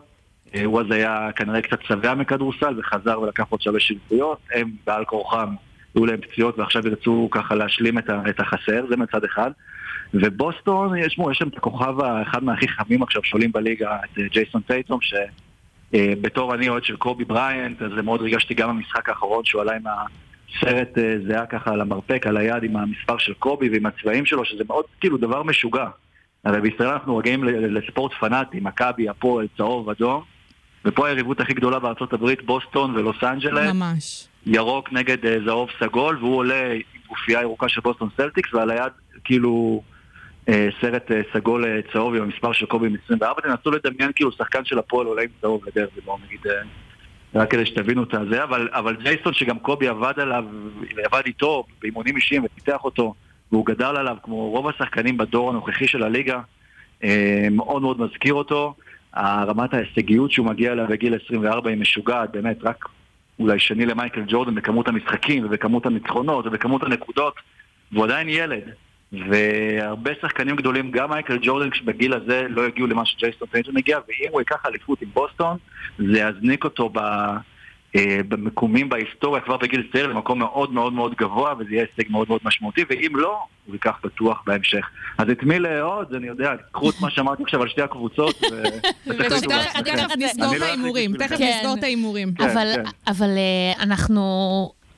אה, 0.54 0.64
הוא 0.64 0.80
אז 0.80 0.86
היה 0.90 1.28
כנראה 1.36 1.62
קצת 1.62 1.82
שבע 1.82 2.14
מכדורסל 2.14 2.74
וחזר 2.78 3.20
ולקח 3.20 3.44
עוד 3.48 3.60
שלוש 3.60 3.90
אליפויות. 3.90 4.38
הם 4.54 4.70
בעל 4.86 5.04
כורחם 5.04 5.54
היו 5.96 6.06
להם 6.06 6.20
פציעות 6.20 6.58
ועכשיו 6.58 6.86
ירצו 6.88 7.28
ככה 7.30 7.54
להשלים 7.54 7.98
את, 7.98 8.10
ה- 8.10 8.22
את 8.30 8.40
החסר, 8.40 8.84
זה 8.88 8.96
מצד 8.96 9.24
אחד. 9.24 9.50
ובוסטון, 10.14 10.96
יש, 10.98 11.16
שם 11.32 11.48
את 11.48 11.56
הכוכב 11.56 12.00
האחד 12.00 12.44
מהכי 12.44 12.68
חמים 12.68 13.02
עכשיו 13.02 13.24
שעולים 13.24 13.52
בליגה, 13.52 13.96
את 14.04 14.18
אה, 14.18 14.24
ג'ייסון 14.28 14.60
טייטום, 14.60 14.98
שבתור 15.92 16.54
אני 16.54 16.68
אוהד 16.68 16.84
של 16.84 16.96
קובי 16.96 17.24
בריינט, 17.24 17.82
אז 17.82 17.90
מאוד 18.04 18.20
ריגשתי 18.22 18.54
גם 18.54 18.68
במשחק 18.68 19.08
האחרון 19.08 19.44
שהוא 19.44 19.62
עלה 19.62 19.72
עם 19.76 19.82
הסרט 19.86 20.98
אה, 20.98 21.14
זהה 21.28 21.46
ככה 21.46 21.70
על 21.72 21.80
המרפק, 21.80 22.26
על 22.26 22.36
היד 22.36 22.62
עם 22.62 22.76
המספר 22.76 23.18
של 23.18 23.34
קובי 23.34 23.68
ועם 23.68 23.86
הצבעים 23.86 24.26
שלו, 24.26 24.44
שזה 24.44 24.64
מאוד 24.68 24.84
כאילו 25.00 25.16
דבר 25.16 25.42
משוגע. 25.42 25.86
הרי 26.44 26.60
בישראל 26.60 26.88
אנחנו 26.88 27.16
רגילים 27.16 27.44
ל- 27.44 27.78
לספורט 27.78 28.12
פנאטי, 28.20 28.60
מכבי, 28.60 29.08
הפועל, 29.08 29.46
צהוב, 29.56 29.90
אדום, 29.90 30.22
ופה 30.84 31.06
היריבות 31.08 31.40
הכי 31.40 31.54
גדולה 31.54 31.78
בארצות 31.78 32.12
הברית, 32.12 32.42
בוסטון 32.42 32.96
ולוס 32.96 33.16
אנג'לס. 33.24 33.72
ממש. 33.72 34.28
ירוק 34.46 34.92
נגד 34.92 35.26
אה, 35.26 35.36
זהוב 35.44 35.68
סגול, 35.80 36.16
והוא 36.20 36.36
עולה 36.36 36.72
עם 36.72 37.00
גופייה 37.08 37.40
ירוקה 37.40 37.68
של 37.68 37.80
בוסטון 37.80 38.08
סלטיקס, 38.16 38.54
ועל 38.54 38.70
היד 38.70 38.92
כאילו 39.24 39.82
אה, 40.48 40.68
סרט 40.80 41.12
אה, 41.12 41.20
סגול 41.32 41.64
צהוב 41.92 42.14
עם 42.14 42.22
המספר 42.22 42.52
של 42.52 42.66
קובי 42.66 42.86
עם 42.86 42.96
24, 43.04 43.42
תנסו 43.42 43.70
לדמיין 43.70 44.10
כאילו 44.14 44.32
שחקן 44.32 44.64
של 44.64 44.78
הפועל 44.78 45.06
עולה 45.06 45.22
עם 45.22 45.28
צהוב 45.40 45.62
לדרבי, 45.66 46.00
בואו 46.04 46.18
נגיד, 46.26 46.40
רק 47.34 47.50
כדי 47.50 47.66
שתבינו 47.66 48.02
את 48.02 48.14
הזה, 48.14 48.44
אבל, 48.44 48.68
אבל 48.72 48.96
ג'ייסון 48.96 49.32
שגם 49.32 49.58
קובי 49.58 49.88
עבד 49.88 50.14
עליו, 50.16 50.44
עבד 51.04 51.22
איתו 51.26 51.64
באימונים 51.82 52.16
אישיים 52.16 52.44
ופיתח 52.44 52.84
אותו, 52.84 53.14
והוא 53.52 53.66
גדל 53.66 53.96
עליו 53.96 54.16
כמו 54.22 54.50
רוב 54.50 54.68
השחקנים 54.68 55.16
בדור 55.16 55.50
הנוכחי 55.50 55.86
של 55.86 56.02
הליגה, 56.02 56.40
מאוד 57.50 57.82
מאוד 57.82 58.00
מזכיר 58.00 58.34
אותו. 58.34 58.74
רמת 59.16 59.74
ההישגיות 59.74 60.32
שהוא 60.32 60.46
מגיע 60.46 60.72
אליה 60.72 60.86
בגיל 60.86 61.14
24 61.24 61.70
היא 61.70 61.78
משוגעת, 61.78 62.30
באמת, 62.30 62.56
רק 62.62 62.84
אולי 63.38 63.58
שני 63.58 63.86
למייקל 63.86 64.22
ג'ורדן 64.28 64.54
בכמות 64.54 64.88
המשחקים 64.88 65.44
ובכמות 65.44 65.86
הניצחונות 65.86 66.46
ובכמות 66.46 66.82
הנקודות, 66.82 67.34
והוא 67.92 68.04
עדיין 68.04 68.28
ילד. 68.28 68.62
והרבה 69.12 70.10
שחקנים 70.22 70.56
גדולים, 70.56 70.90
גם 70.90 71.10
מייקל 71.10 71.38
ג'ורדן 71.42 71.68
בגיל 71.84 72.14
הזה 72.14 72.46
לא 72.48 72.66
הגיעו 72.66 72.86
למה 72.86 73.06
שג'ייסון 73.06 73.48
טייג'ון 73.48 73.76
הגיע, 73.76 73.98
ואם 74.08 74.28
הוא 74.30 74.40
ייקח 74.40 74.66
אליפות 74.66 75.02
עם 75.02 75.08
בוסטון, 75.14 75.56
זה 75.98 76.18
יזניק 76.20 76.64
אותו 76.64 76.90
ב... 76.92 76.98
אה, 77.96 78.20
במקומים 78.28 78.88
בהיסטוריה 78.88 79.42
כבר 79.42 79.56
בגיל 79.56 79.88
צעיר 79.92 80.06
למקום 80.06 80.38
מאוד 80.38 80.72
מאוד 80.72 80.92
מאוד 80.92 81.14
גבוה 81.14 81.54
וזה 81.58 81.70
יהיה 81.70 81.84
הישג 81.96 82.10
מאוד 82.12 82.28
מאוד 82.28 82.40
משמעותי 82.44 82.84
ואם 82.90 83.12
לא, 83.16 83.38
הוא 83.66 83.74
ייקח 83.74 83.98
בטוח 84.04 84.42
בהמשך. 84.46 84.88
אז 85.18 85.30
את 85.30 85.42
מי 85.42 85.58
לאהוד, 85.58 86.14
אני 86.14 86.26
יודע, 86.26 86.52
קחו 86.72 86.90
את 86.90 86.94
מה 87.00 87.10
שאמרתי 87.10 87.42
עכשיו 87.42 87.62
על 87.62 87.68
שתי 87.68 87.82
הקבוצות 87.82 88.42
ו... 88.52 88.62
ותחליטו 89.06 89.40
טוב, 89.40 89.52
לעצמכם. 89.52 89.96
תכף 89.96 90.16
נסגור 90.18 90.54
את 90.54 90.60
לא 90.60 90.64
ההימורים, 90.64 91.16
תכף 91.16 91.36
כן. 91.38 91.56
נסגור 91.58 91.74
את 91.78 91.82
ההימורים. 91.82 92.34
כן, 92.34 92.44
אבל, 92.44 92.72
כן. 92.74 92.82
אבל 93.06 93.30
אה, 93.36 93.82
אנחנו 93.82 94.22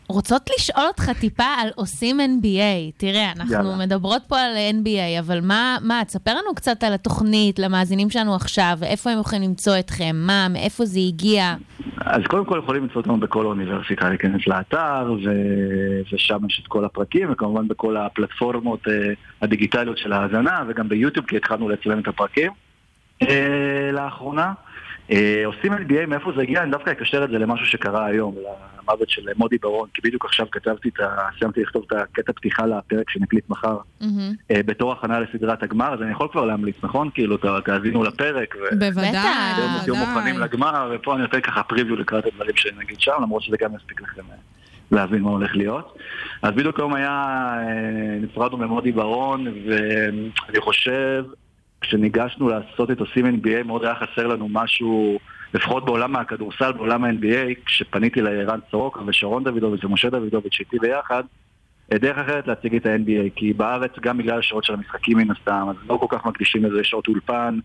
רוצות 0.08 0.50
לשאול 0.58 0.84
אותך 0.86 1.10
טיפה 1.20 1.44
על 1.44 1.68
עושים 1.74 2.20
NBA. 2.20 2.92
תראה, 2.96 3.32
אנחנו 3.36 3.54
יאללה. 3.54 3.76
מדברות 3.76 4.22
פה 4.28 4.38
על 4.38 4.52
NBA, 4.82 5.20
אבל 5.20 5.40
מה, 5.40 5.76
מה, 5.82 6.02
תספר 6.06 6.30
לנו 6.30 6.54
קצת 6.54 6.84
על 6.84 6.92
התוכנית, 6.92 7.58
למאזינים 7.58 8.10
שלנו 8.10 8.34
עכשיו, 8.34 8.78
איפה 8.82 9.10
הם 9.10 9.20
יכולים 9.20 9.42
למצוא 9.42 9.78
אתכם, 9.78 10.16
מה, 10.16 10.46
מאיפה 10.50 10.84
זה 10.84 11.00
הגיע. 11.08 11.54
אז 12.00 12.22
קודם 12.28 12.44
כל 12.44 12.58
יכולים 12.62 12.82
למצוא 12.82 12.96
אותנו 12.96 13.20
בכל 13.20 13.44
האוניברסיטה, 13.44 14.08
להיכנס 14.08 14.46
לאתר, 14.46 15.12
ו... 15.24 15.30
ושם 16.12 16.38
יש 16.48 16.60
את 16.62 16.66
כל 16.68 16.84
הפרקים, 16.84 17.32
וכמובן 17.32 17.68
בכל 17.68 17.96
הפלטפורמות 17.96 18.88
אה, 18.88 19.12
הדיגיטליות 19.42 19.98
של 19.98 20.12
ההאזנה, 20.12 20.64
וגם 20.68 20.88
ביוטיוב, 20.88 21.26
כי 21.26 21.36
התחלנו 21.36 21.68
לצלם 21.68 21.98
את 21.98 22.08
הפרקים 22.08 22.52
אה, 23.22 23.90
לאחרונה. 23.92 24.52
אה, 25.10 25.42
עושים 25.46 25.72
NBA, 25.72 26.06
מאיפה 26.08 26.32
זה 26.36 26.42
הגיע? 26.42 26.62
אני 26.62 26.70
דווקא 26.70 26.90
אקשר 26.90 27.24
את 27.24 27.30
זה 27.30 27.38
למשהו 27.38 27.66
שקרה 27.66 28.06
היום, 28.06 28.34
למוות 28.82 29.10
של 29.10 29.22
מודי 29.36 29.58
ברון, 29.58 29.88
כי 29.94 30.00
בדיוק 30.04 30.24
עכשיו 30.24 30.46
כתבתי 30.52 30.88
את 30.88 31.00
ה... 31.00 31.28
סיימתי 31.38 31.62
לכתוב 31.62 31.84
את 31.86 31.92
הקטע 31.92 32.32
פתיחה 32.32 32.66
לפרק 32.66 33.10
שנקליט 33.10 33.48
מחר, 33.48 33.76
מהמם. 34.00 34.32
אה, 34.50 34.60
בתור 34.66 34.92
הכנה 34.92 35.20
לסדרת 35.20 35.62
הגמר, 35.62 35.94
אז 35.94 36.02
אני 36.02 36.12
יכול 36.12 36.28
כבר 36.32 36.44
להמליץ, 36.44 36.76
נכון? 36.82 37.10
כאילו, 37.14 37.36
תאזינו 37.64 38.04
לפרק. 38.04 38.54
ו... 38.56 38.78
בוודאי, 38.78 39.12
תהיו 39.84 39.96
מוכנים. 39.96 40.38
לגמר, 40.38 40.92
ופה 40.94 41.14
אני 41.14 41.22
נותן 41.22 41.40
ככה 41.40 41.62
פריוויו 41.62 41.96
לקראת 41.96 42.26
הדברים 42.26 42.56
שנגיד 42.56 43.00
שם, 43.00 43.12
למרות 43.22 43.42
שזה 43.42 43.56
גם 43.60 43.76
יספיק 43.76 44.02
לכם 44.02 44.22
אה, 44.30 44.36
להבין 44.90 45.22
מה 45.22 45.30
הולך 45.30 45.56
להיות. 45.56 45.98
אז 46.42 46.54
בדיוק 46.54 46.78
היום 46.78 46.94
היה, 46.94 47.10
אה, 47.10 48.18
נפרדנו 48.20 48.56
ממודי 48.56 48.92
ברון, 48.92 49.46
ואני 49.66 50.60
חושב, 50.60 51.24
כשניגשנו 51.80 52.48
לעשות 52.48 52.90
את 52.90 53.00
עושים 53.00 53.26
NBA, 53.26 53.66
מאוד 53.66 53.84
היה 53.84 53.94
חסר 53.94 54.26
לנו 54.26 54.48
משהו, 54.50 55.18
לפחות 55.54 55.84
בעולם 55.84 56.16
הכדורסל, 56.16 56.72
בעולם 56.72 57.04
ה-NBA, 57.04 57.54
כשפניתי 57.66 58.20
לערן 58.20 58.58
סורוקה 58.70 59.00
ושרון 59.06 59.44
דוידוביץ' 59.44 59.84
ומשה 59.84 60.10
דוידוביץ' 60.10 60.60
איתי 60.60 60.78
ביחד, 60.78 61.22
דרך 61.94 62.18
אחרת 62.18 62.48
להציג 62.48 62.74
את 62.74 62.86
ה-NBA, 62.86 63.30
כי 63.36 63.52
בארץ 63.52 63.90
גם 64.00 64.18
בגלל 64.18 64.38
השעות 64.38 64.64
של 64.64 64.74
המשחקים 64.74 65.18
מן 65.18 65.30
הסתם, 65.30 65.66
אז 65.70 65.76
לא 65.88 65.96
כל 65.96 66.06
כך 66.08 66.26
מקדישים 66.26 66.64
לזה 66.64 66.84
שעות 66.84 67.08
אולפן 67.08 67.58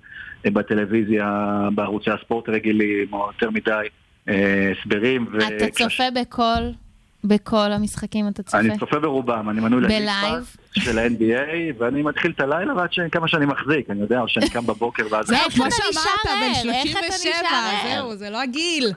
אה, 0.45 0.51
בטלוויזיה, 0.51 1.59
בערוצי 1.75 2.11
הספורט 2.11 2.49
הרגילים, 2.49 3.13
או 3.13 3.27
יותר 3.27 3.49
מדי 3.49 3.87
אה, 4.29 4.71
הסברים. 4.79 5.27
אתה 5.57 5.69
צופה 5.71 6.03
בכל... 6.21 6.82
בכל 7.23 7.71
המשחקים 7.71 8.27
אתה 8.27 8.43
צופה? 8.43 8.59
אני 8.59 8.77
צופה 8.79 8.99
ברובם, 8.99 9.49
אני 9.49 9.61
מנוי? 9.61 9.81
לליגפאס 9.81 10.57
של 10.73 10.99
ה-NBA, 10.99 11.51
ואני 11.77 12.01
מתחיל 12.01 12.31
את 12.35 12.39
הלילה 12.41 12.75
ועד 12.75 12.93
שאני- 12.93 13.09
כמה 13.11 13.27
שאני 13.27 13.45
מחזיק, 13.45 13.89
אני 13.89 14.01
יודע, 14.01 14.19
או 14.21 14.27
שאני 14.27 14.49
קם 14.49 14.65
בבוקר 14.67 15.03
ואז... 15.11 15.27
זהו, 15.27 15.37
כמו 15.55 15.65
שאמרת, 15.71 16.25
בן 16.25 16.69
ער? 16.69 16.73
איך 16.75 16.91
אתה 16.97 16.99
37, 17.11 17.31
נשאר 17.31 17.57
ער? 17.89 17.93
זהו, 17.95 18.15
זה 18.15 18.29
לא 18.29 18.41
הגיל. 18.41 18.91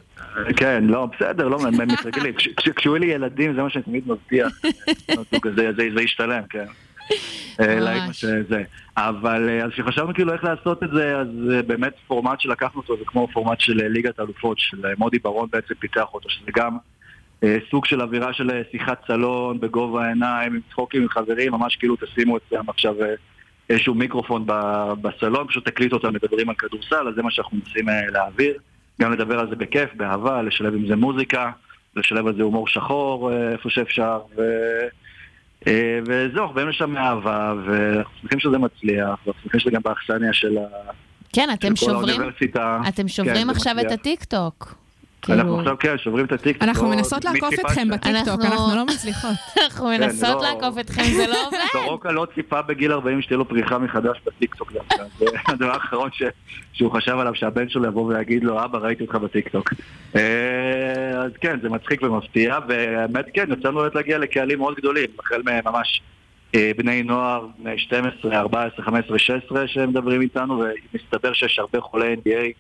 כן, 0.57 0.85
לא, 0.85 1.07
בסדר, 1.17 1.49
לא, 1.49 1.59
הם 1.67 1.89
מתרגלים. 1.89 2.35
כש- 2.35 2.49
כש- 2.57 2.69
כשהיו 2.69 2.97
לי 2.97 3.07
ילדים, 3.07 3.55
זה 3.55 3.63
מה 3.63 3.71
שאני 3.71 3.83
תמיד 3.85 4.09
מבטיח. 4.09 4.49
זה- 5.57 6.01
ישתלם, 6.03 6.43
כן. 6.51 6.65
אה, 7.61 8.13
שזה. 8.13 8.63
אבל 8.97 9.49
אה, 9.49 9.65
אז 9.65 9.71
כשחשבנו 9.73 10.15
כאילו 10.15 10.33
איך 10.33 10.45
לעשות 10.45 10.83
את 10.83 10.89
זה, 10.95 11.17
אז 11.19 11.27
אה, 11.55 11.63
באמת 11.63 11.93
פורמט 12.07 12.41
שלקחנו 12.41 12.81
אותו 12.81 12.97
זה 12.97 13.03
כמו 13.07 13.29
פורמט 13.33 13.61
של 13.61 13.81
אה, 13.81 13.89
ליגת 13.89 14.19
האלופות, 14.19 14.59
של 14.59 14.87
אה, 14.87 14.91
מודי 14.99 15.19
ברון 15.19 15.49
בעצם 15.53 15.75
פיתח 15.79 16.05
אותו, 16.15 16.31
שזה 16.31 16.51
גם 16.57 16.73
אה, 16.75 16.79
סוג 17.71 17.87
של 17.87 18.03
אווירה 18.03 18.33
של 18.33 18.51
אה, 18.51 18.63
שיחת 18.71 19.03
סלון 19.07 19.61
בגובה 19.61 20.05
העיניים, 20.05 20.55
עם 20.55 20.61
צחוקים 20.71 21.03
עם 21.03 21.09
חברים, 21.09 21.53
ממש 21.53 21.77
כאילו 21.77 21.97
תשימו 21.97 22.37
אצלם 22.37 22.69
עכשיו 22.69 23.03
אה, 23.03 23.15
איזשהו 23.71 23.95
מיקרופון 23.95 24.45
בסלון, 25.01 25.47
פשוט 25.49 25.69
תקליטו 25.69 25.97
אותם 25.97 26.15
מדברים 26.15 26.49
על 26.49 26.55
כדורסל, 26.55 27.09
אז 27.09 27.15
זה 27.15 27.23
מה 27.23 27.31
שאנחנו 27.31 27.59
מנסים 27.59 27.89
אה, 27.89 28.07
להעביר. 28.13 28.59
גם 29.01 29.13
לדבר 29.13 29.39
על 29.41 29.49
זה 29.49 29.57
בכיף, 29.57 29.91
באהבה, 29.95 30.43
לשלב 30.43 30.75
עם 30.75 30.87
זה 30.89 30.97
מוזיקה, 30.97 31.51
לשלב 31.97 32.27
על 32.27 32.37
זה 32.37 32.43
הומור 32.43 32.69
שחור 32.69 33.33
אה, 33.33 33.53
איפה 33.53 33.71
שאפשר, 33.71 34.21
ו... 34.37 34.43
אה, 35.67 35.99
וזהו, 36.07 36.43
אנחנו 36.43 36.55
באים 36.55 36.69
לשם 36.69 36.91
מאהבה, 36.91 37.55
ואנחנו 37.67 38.13
שמחים 38.21 38.41
שזה 38.41 38.59
מצליח, 38.59 39.09
ואנחנו 39.27 39.43
שמחים 39.43 39.61
שזה 39.61 39.71
גם 39.71 39.81
באכסניה 39.85 40.33
של 40.33 40.59
ה- 40.59 40.91
כן, 41.33 41.49
אתם 41.53 41.77
שוברים. 41.77 42.21
אתם 42.89 43.03
כן, 43.03 43.09
שוברים 43.09 43.47
זה 43.47 43.53
עכשיו 43.53 43.75
את 43.81 43.85
מצליח. 43.85 44.01
הטיקטוק. 45.33 45.47
אנחנו 45.47 45.57
כאילו, 45.57 45.73
עכשיו, 45.75 45.97
כן, 45.97 46.05
שוברים 46.05 46.25
את 46.27 46.33
הטיקטוק. 46.33 46.63
אנחנו 46.63 46.85
לא- 46.91 46.97
מנסות 46.97 47.25
לעקוף 47.25 47.55
אתכם 47.61 47.89
בטיקטוק, 47.89 48.41
אנחנו- 48.45 48.77
לא 48.77 48.85
מצליחות. 48.87 49.31
אנחנו 49.65 49.87
מנסות 49.89 50.43
לא- 50.43 50.49
לעקוף 50.49 50.79
אתכם, 50.79 51.03
זה 51.03 51.27
לא 51.27 51.47
עובד. 51.47 51.59
סורוקה 51.73 52.13
לא 52.13 52.27
ציפה 52.35 52.63
בגיל 52.63 52.93
40 52.93 53.23
שתהיה 53.23 53.37
לו 53.39 53.49
פריחה 53.49 53.79
מחדש 53.79 54.17
בטיקטוק 54.27 54.73
דווקא. 54.73 55.05
זה 55.19 55.25
הדבר 55.49 55.71
האחרון 55.73 56.11
ש- 56.13 56.23
שהוא 56.73 56.93
חשב 56.93 57.19
עליו, 57.19 57.35
שהבן 57.35 57.69
שלו 57.69 57.87
יבוא 57.87 58.05
ויגיד 58.15 58.45
לו, 58.45 58.65
אבא, 58.65 58.79
ראיתי 58.79 59.03
אותך 59.03 59.15
בטיקטוק. 59.15 59.71
אה, 60.17 60.21
אז 61.25 61.31
כן, 61.41 61.59
זה 61.63 61.69
מצחיק 61.69 62.03
ומפתיע, 62.03 62.59
והאמת 62.69 63.25
כן, 63.35 63.45
יצאנו 63.59 63.79
באמת 63.81 63.95
להגיע 63.95 64.19
לקהלים 64.19 64.59
מאוד 64.59 64.75
גדולים, 64.77 65.07
החל 65.21 65.43
מממש 65.45 66.03
אה, 66.55 66.71
בני 66.77 67.03
נוער, 67.03 67.47
בני 67.59 67.79
12, 67.79 68.37
14, 68.39 68.85
15, 68.85 69.19
16 69.19 69.69
שמדברים 69.69 70.21
איתנו, 70.21 70.65
ומסתבר 70.95 71.33
שיש 71.33 71.59
הרבה 71.59 71.81
חולי 71.81 72.15
NBA 72.25 72.53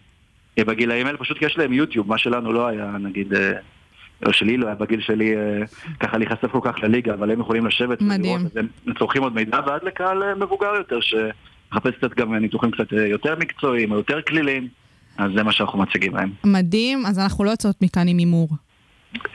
בגילאים 0.65 1.07
האלה, 1.07 1.19
פשוט 1.19 1.39
כי 1.39 1.45
יש 1.45 1.59
להם 1.59 1.73
יוטיוב, 1.73 2.09
מה 2.09 2.19
שלנו 2.19 2.53
לא 2.53 2.67
היה, 2.67 2.97
נגיד... 3.01 3.35
אה, 3.35 3.53
או 4.27 4.33
שלי 4.33 4.57
לא 4.57 4.67
היה 4.67 4.75
בגיל 4.75 5.01
שלי 5.01 5.37
אה, 5.37 5.63
ככה 6.01 6.19
להיחשף 6.19 6.51
כל 6.53 6.61
כך 6.63 6.75
לליגה, 6.83 7.15
אבל 7.15 7.31
הם 7.31 7.41
יכולים 7.41 7.67
לשבת 7.67 8.03
מדהים. 8.03 8.35
ולראות, 8.35 8.57
הם 8.87 8.95
צורכים 8.99 9.23
עוד 9.23 9.35
מידע, 9.35 9.61
ועד 9.67 9.81
לקהל 9.85 10.23
אה, 10.23 10.35
מבוגר 10.35 10.75
יותר, 10.77 10.99
שמחפש 11.01 11.95
קצת 11.99 12.15
גם 12.15 12.35
ניתוחים 12.35 12.71
קצת 12.71 12.93
אה, 12.93 13.07
יותר 13.07 13.37
מקצועיים, 13.39 13.93
או 13.93 13.97
יותר 13.97 14.23
כליליים, 14.23 14.69
אז 15.19 15.31
זה 15.37 15.43
מה 15.43 15.53
שאנחנו 15.53 15.79
מציגים 15.79 16.17
להם. 16.17 16.31
מדהים, 16.45 17.07
אז 17.07 17.19
אנחנו 17.19 17.45
לא 17.45 17.51
יוצאות 17.51 17.83
מכאן 17.83 18.09
עם 18.09 18.19
הימור. 18.19 18.49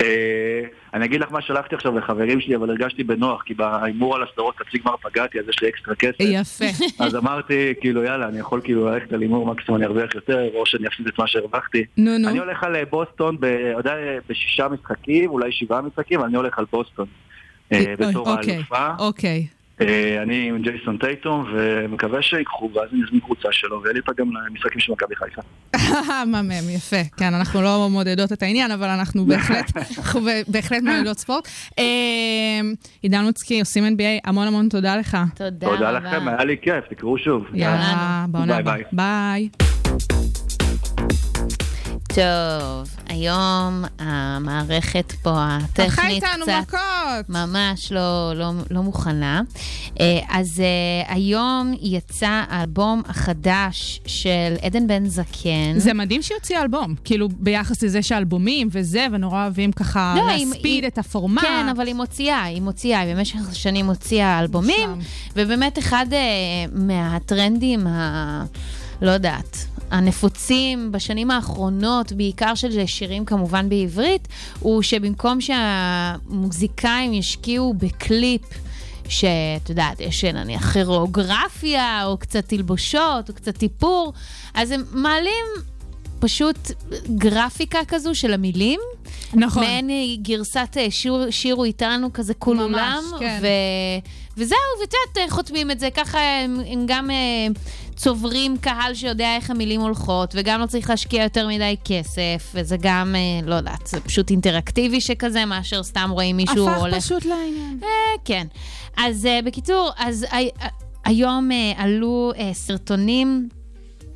אה, 0.02 0.62
אני 0.94 1.06
אגיד 1.06 1.22
לך 1.22 1.32
מה 1.32 1.42
שלחתי 1.42 1.76
עכשיו 1.76 1.98
לחברים 1.98 2.42
שלי, 2.42 2.56
אבל 2.56 2.70
הרגשתי 2.70 3.04
בנוח, 3.04 3.44
כי 3.44 3.54
בהימור 3.54 4.16
על 4.16 4.24
הסדרות 4.24 4.56
חצי 4.58 4.78
גמר 4.78 4.96
פגעתי, 4.98 5.40
אז 5.40 5.50
יש 5.50 5.62
לי 5.62 5.70
אקסטרה 5.70 5.96
כסף. 5.96 6.16
יפה. 6.20 6.66
אז 7.06 7.16
אמרתי, 7.16 7.74
כאילו, 7.82 8.04
יאללה, 8.04 8.28
אני 8.28 8.40
יכול 8.40 8.62
כאילו 8.64 8.90
ללכת 8.90 9.14
על 9.14 9.22
הימור, 9.22 9.46
מקסימום 9.46 9.78
אני 9.78 9.86
ארוויח 9.86 10.16
יותר, 10.16 10.50
או 10.56 10.66
שאני 10.66 10.88
אפסיד 10.88 11.08
את 11.08 11.20
מה 11.20 11.28
שהרווחתי. 11.28 11.86
נו, 11.98 12.18
נו. 12.18 12.30
אני 12.30 12.40
הולך 12.40 12.64
על 12.64 12.76
אה, 12.76 12.86
בוסטון, 12.86 13.38
יודע, 13.78 13.96
בשישה 14.30 14.68
משחקים, 14.68 15.30
אולי 15.30 15.52
שבעה 15.52 15.82
משחקים, 15.82 16.24
אני 16.24 16.36
הולך 16.36 16.60
על 16.60 16.66
בוסטון. 16.72 17.06
אה, 17.72 17.78
אוי, 17.78 17.96
בתור 17.96 18.30
אוקיי, 18.30 18.54
האלופה. 18.54 18.88
אוקיי. 19.00 19.48
אה, 19.52 19.61
אני 20.24 20.50
עם 20.50 20.62
ג'ייסון 20.62 20.98
טייטום, 20.98 21.46
ומקווה 21.54 22.22
שיקחו, 22.22 22.70
ואז 22.74 22.90
אני 22.94 23.02
אזמין 23.08 23.22
קבוצה 23.22 23.48
שלו, 23.52 23.82
ויהיה 23.82 23.94
לי 23.94 24.02
פה 24.02 24.12
גם 24.18 24.30
משחקים 24.54 24.80
של 24.80 24.92
מכבי 24.92 25.16
חיפה. 25.16 25.42
מהמם, 26.32 26.70
יפה. 26.76 27.04
כן, 27.18 27.34
אנחנו 27.34 27.62
לא 27.62 27.88
מודדות 27.92 28.32
את 28.32 28.44
העניין, 28.44 28.72
אבל 28.72 28.88
אנחנו 28.88 29.26
בהחלט, 29.26 29.72
בהחלט 30.52 30.84
מודדות 30.84 31.18
ספורט. 31.18 31.48
אה, 31.80 31.84
עידן 33.02 33.26
לוצקי, 33.26 33.60
עושים 33.60 33.84
NBA, 33.84 34.30
המון 34.30 34.48
המון 34.48 34.70
תודה 34.70 34.96
לך. 34.98 35.18
תודה 35.36 35.68
רבה. 35.68 35.78
תודה 35.78 35.92
לכם, 35.92 36.28
היה 36.28 36.44
לי 36.44 36.58
כיף, 36.62 36.86
תקראו 36.90 37.18
שוב. 37.18 37.46
יאללה, 37.54 38.26
בעונה 38.30 38.58
הבאה. 38.58 38.76
ביי. 38.76 38.84
ביי. 38.92 39.81
טוב, 42.16 42.90
היום 43.08 43.84
המערכת 44.00 45.12
פה 45.22 45.32
הטכנית 45.36 46.24
איתנו 46.24 46.46
קצת 46.46 46.54
מכות. 46.68 47.30
ממש 47.30 47.92
לא, 47.92 48.32
לא, 48.36 48.52
לא 48.72 48.82
מוכנה. 48.84 49.42
אה, 50.00 50.20
אז 50.30 50.60
אה, 50.60 51.14
היום 51.16 51.74
יצא 51.82 52.44
האלבום 52.50 53.02
החדש 53.08 54.02
של 54.06 54.30
עדן 54.62 54.88
בן 54.88 55.06
זקן. 55.06 55.74
זה 55.78 55.94
מדהים 55.94 56.22
שהיא 56.22 56.36
הוציאה 56.38 56.62
אלבום, 56.62 56.96
כאילו 57.04 57.28
ביחס 57.40 57.84
לזה 57.84 58.02
שאלבומים 58.02 58.68
וזה, 58.72 59.08
ונורא 59.12 59.44
אוהבים 59.44 59.72
ככה 59.72 60.14
לא, 60.18 60.28
להספיד 60.28 60.84
היא- 60.84 60.88
את 60.88 60.98
הפורמט. 60.98 61.42
כן, 61.42 61.70
אבל 61.76 61.88
היא 61.88 61.96
מוציאה, 61.96 62.44
היא 62.44 62.62
מוציאה, 62.62 63.00
היא 63.00 63.16
במשך 63.16 63.38
שנים 63.54 63.86
הוציאה 63.86 64.40
אלבומים, 64.40 64.90
שם. 64.90 65.00
ובאמת 65.36 65.80
אחד 65.80 66.06
אה, 66.14 66.18
מהטרנדים 66.72 67.88
ה... 67.88 68.44
לא 69.02 69.12
יודעת. 69.12 69.66
הנפוצים 69.92 70.92
בשנים 70.92 71.32
האחרונות, 71.32 72.12
בעיקר 72.12 72.56
של 72.56 72.86
שירים 72.86 73.26
כמובן 73.26 73.70
בעברית, 73.70 74.28
הוא 74.60 74.82
שבמקום 74.82 75.42
שהמוזיקאים 75.42 77.14
ישקיעו 77.14 77.74
בקליפ 77.74 78.42
שאת 79.10 79.70
יודעת, 79.70 80.00
יש 80.00 80.24
נניח 80.24 80.74
כירוגרפיה, 80.74 82.06
או 82.06 82.18
קצת 82.18 82.46
תלבושות, 82.48 83.30
או 83.30 83.34
קצת 83.34 83.64
איפור, 83.64 84.14
אז 84.54 84.72
הם 84.72 84.84
מעלים 84.92 85.46
פשוט 86.20 86.72
גרפיקה 87.16 87.80
כזו 87.88 88.16
של 88.16 88.34
המילים. 88.34 88.80
נכון. 89.34 89.64
מעין 89.64 89.90
גרסת 90.22 90.78
אה, 90.78 90.92
שיר, 90.92 91.28
שירו 91.30 91.64
איתנו 91.64 92.14
כזה 92.14 92.34
כולם, 92.34 92.72
ממש, 92.72 93.20
כן. 93.20 93.40
ו... 93.42 93.48
וזהו, 94.38 94.58
ואת 94.82 94.94
יודעת, 95.16 95.32
חותמים 95.32 95.72
את 95.72 95.80
זה, 95.80 95.90
ככה 95.90 96.20
הם, 96.20 96.60
הם 96.68 96.84
גם 96.88 97.12
אה, 97.12 97.48
צוברים 98.02 98.58
קהל 98.58 98.94
שיודע 98.94 99.36
איך 99.36 99.50
המילים 99.50 99.82
הולכות, 99.82 100.34
וגם 100.38 100.62
לא 100.62 100.66
צריך 100.66 100.90
להשקיע 100.90 101.24
יותר 101.24 101.48
מדי 101.48 101.76
כסף, 101.86 102.52
וזה 102.54 102.78
גם, 102.82 103.16
אה, 103.16 103.48
לא 103.48 103.56
יודעת, 103.56 103.88
זה 103.88 104.00
פשוט 104.00 104.30
אינטראקטיבי 104.30 105.02
שכזה, 105.02 105.46
מאשר 105.46 105.84
סתם 105.84 106.10
רואים 106.12 106.38
מישהו 106.38 106.70
הפך 106.70 106.80
הולך... 106.80 106.96
פשוט 106.96 107.26
לעניין. 107.26 107.80
אה, 107.84 107.88
כן. 108.26 108.48
אז 108.98 109.26
uh, 109.26 109.46
בקיצור, 109.46 109.90
אז 109.98 110.26
uh, 110.30 110.36
היום 111.06 111.50
uh, 111.52 111.82
עלו 111.82 112.32
uh, 112.36 112.40
סרטונים. 112.54 113.50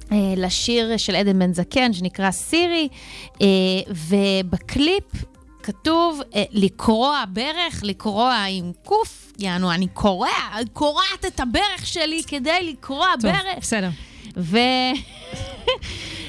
uh, 0.03 0.13
לשיר 0.37 0.97
של 0.97 1.15
עדן 1.15 1.39
בן 1.39 1.53
זקן, 1.53 1.93
שנקרא 1.93 2.31
סירי, 2.31 2.87
uh, 3.33 3.39
ובקליפ 3.89 5.03
כתוב 5.65 6.21
uh, 6.21 6.35
לקרוע 6.51 7.23
ברך, 7.33 7.79
לקרוע 7.83 8.45
עם 8.49 8.71
קוף, 8.83 9.33
יענו, 9.39 9.71
אני 9.71 9.87
קורע, 9.87 10.29
קורעת 10.73 11.25
את 11.27 11.39
הברך 11.39 11.85
שלי 11.85 12.21
כדי 12.27 12.59
לקרוע 12.71 13.07
טוב, 13.21 13.31
ברך. 13.31 13.57
בסדר. 13.61 13.89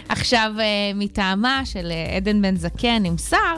ועכשיו, 0.09 0.53
מטעמה 0.95 1.62
של 1.64 1.91
אה, 1.91 2.16
עדן 2.16 2.43
בן 2.43 2.57
זקן 2.57 3.03
נמסר 3.03 3.57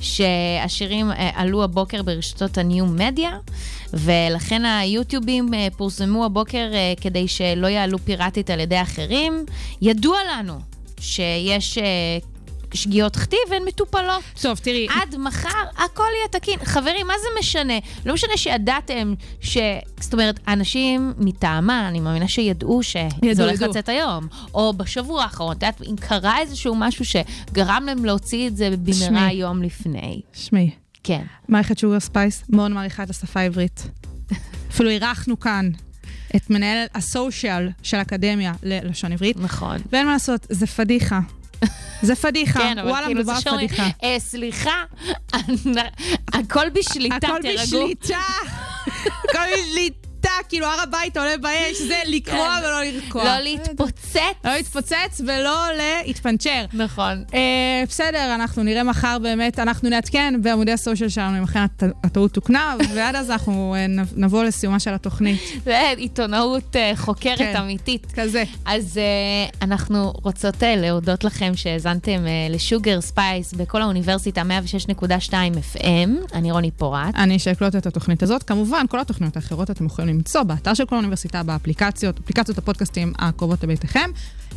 שהשירים 0.00 1.10
אה, 1.10 1.30
עלו 1.34 1.64
הבוקר 1.64 2.02
ברשתות 2.02 2.58
הניו-מדיה, 2.58 3.38
ולכן 3.92 4.64
היוטיובים 4.64 5.54
אה, 5.54 5.68
פורסמו 5.76 6.24
הבוקר 6.24 6.70
אה, 6.72 6.92
כדי 7.00 7.28
שלא 7.28 7.66
יעלו 7.66 7.98
פיראטית 7.98 8.50
על 8.50 8.60
ידי 8.60 8.82
אחרים. 8.82 9.44
ידוע 9.82 10.18
לנו 10.32 10.54
שיש... 11.00 11.78
שגיאות 12.74 13.16
כתיב 13.16 13.38
והן 13.50 13.62
מטופלות. 13.64 14.22
טוב, 14.42 14.58
תראי, 14.58 14.86
עד 14.90 15.16
מחר 15.16 15.48
הכל 15.76 16.08
יהיה 16.18 16.28
תקין. 16.30 16.58
חברים, 16.64 17.06
מה 17.06 17.14
זה 17.22 17.28
משנה? 17.40 17.78
לא 18.06 18.14
משנה 18.14 18.36
שידעתם 18.36 19.14
ש... 19.40 19.58
זאת 20.00 20.12
אומרת, 20.12 20.40
אנשים 20.48 21.12
מטעמה, 21.18 21.88
אני 21.88 22.00
מאמינה 22.00 22.28
שידעו 22.28 22.82
שזה 22.82 22.98
ידעו, 23.22 23.44
הולך 23.46 23.54
ידעו. 23.54 23.70
לצאת 23.70 23.88
היום, 23.88 24.26
או 24.54 24.72
בשבוע 24.72 25.22
האחרון. 25.22 25.56
את 25.56 25.62
יודעת, 25.62 25.82
אם 25.82 25.96
קרה 25.96 26.40
איזשהו 26.40 26.74
משהו 26.74 27.04
שגרם 27.04 27.82
להם 27.86 28.04
להוציא 28.04 28.48
את 28.48 28.56
זה 28.56 28.70
שמי. 28.92 29.08
במהרה 29.08 29.32
יום 29.32 29.62
לפני. 29.62 30.20
שמעי, 30.32 30.70
כן. 31.02 31.22
מערכת 31.48 31.78
Sugar 31.78 32.00
Space 32.00 32.44
מאוד 32.48 32.70
מעריכה 32.70 33.02
את 33.02 33.10
השפה 33.10 33.40
העברית. 33.40 33.88
אפילו 34.70 34.90
אירחנו 34.90 35.40
כאן 35.40 35.70
את 36.36 36.50
מנהל 36.50 36.86
ה 36.94 37.05
social 37.05 37.68
של 37.82 37.96
האקדמיה 37.96 38.52
ללשון 38.62 39.12
עברית, 39.12 39.36
נכון. 39.40 39.76
ואין 39.92 40.06
מה 40.06 40.12
לעשות, 40.12 40.46
זה 40.50 40.66
פדיחה. 40.66 41.20
זה 42.02 42.14
פדיחה, 42.14 42.60
כן, 42.60 42.76
וואלה, 42.84 43.06
כאילו 43.06 43.20
מדובר 43.20 43.40
פדיחה. 43.40 43.88
אה, 44.02 44.16
סליחה, 44.18 44.82
הכל 46.32 46.68
בשליטה, 46.68 47.16
הכל 47.16 47.38
תירגעו. 47.42 47.64
בשליטה, 47.64 48.18
הכל 49.24 49.40
בשליטה. 49.58 50.07
אתה, 50.28 50.48
כאילו 50.48 50.66
הר 50.66 50.80
הבית 50.82 51.16
עולה 51.16 51.36
באש, 51.36 51.76
זה 51.88 51.98
לקרוע 52.16 52.56
כן. 52.60 52.66
ולא 52.66 52.82
לרקוע. 52.82 53.24
לא 53.24 53.38
להתפוצץ. 53.40 54.16
לא 54.44 54.50
להתפוצץ 54.52 55.20
ולא 55.26 55.56
להתפנצ'ר. 55.76 56.64
נכון. 56.72 57.24
אה, 57.34 57.38
בסדר, 57.88 58.34
אנחנו 58.34 58.62
נראה 58.62 58.82
מחר 58.82 59.18
באמת, 59.22 59.58
אנחנו 59.58 59.88
נעדכן 59.88 60.34
בעמודי 60.42 60.72
ה 60.72 60.77
social 60.77 61.08
שלנו 61.08 61.38
אם 61.38 61.42
אכן 61.42 61.58
הט- 61.60 61.82
הטעות 62.04 62.32
תוקנה, 62.32 62.76
ועד 62.94 63.14
אז 63.16 63.30
אנחנו 63.30 63.74
אה, 63.78 63.86
נב- 63.86 64.12
נבוא 64.16 64.44
לסיומה 64.44 64.78
של 64.80 64.94
התוכנית. 64.94 65.40
זה 65.64 65.92
עיתונאות 65.96 66.76
אה, 66.76 66.92
חוקרת 66.96 67.38
כן. 67.38 67.56
אמיתית. 67.56 68.06
כזה. 68.14 68.44
אז 68.66 69.00
אנחנו 69.62 70.12
רוצות 70.22 70.54
להודות 70.62 71.24
לכם 71.24 71.52
שהאזנתם 71.56 72.20
ל 72.50 72.58
Sugar 72.58 73.00
Space 73.00 73.52
בקול 73.54 73.82
האוניברסיטה 73.82 74.42
106.2 74.96 75.32
FM. 75.76 75.80
אני 76.34 76.52
רוני 76.52 76.70
פורט. 76.70 77.14
אני 77.14 77.36
אשקלוט 77.36 77.76
את 77.76 77.86
התוכנית 77.86 78.22
הזאת. 78.22 78.42
כמובן, 78.42 78.84
כל 78.88 79.00
התוכניות 79.00 79.36
האחרות 79.36 79.70
אתם 79.70 79.86
יכולים 79.86 80.17
למצוא 80.18 80.42
באתר 80.42 80.74
של 80.74 80.84
קול 80.84 80.94
האוניברסיטה, 80.94 81.42
באפליקציות, 81.42 82.20
אפליקציות 82.24 82.58
הפודקאסטים 82.58 83.12
הקרובות 83.18 83.62
לביתכם. 83.62 84.10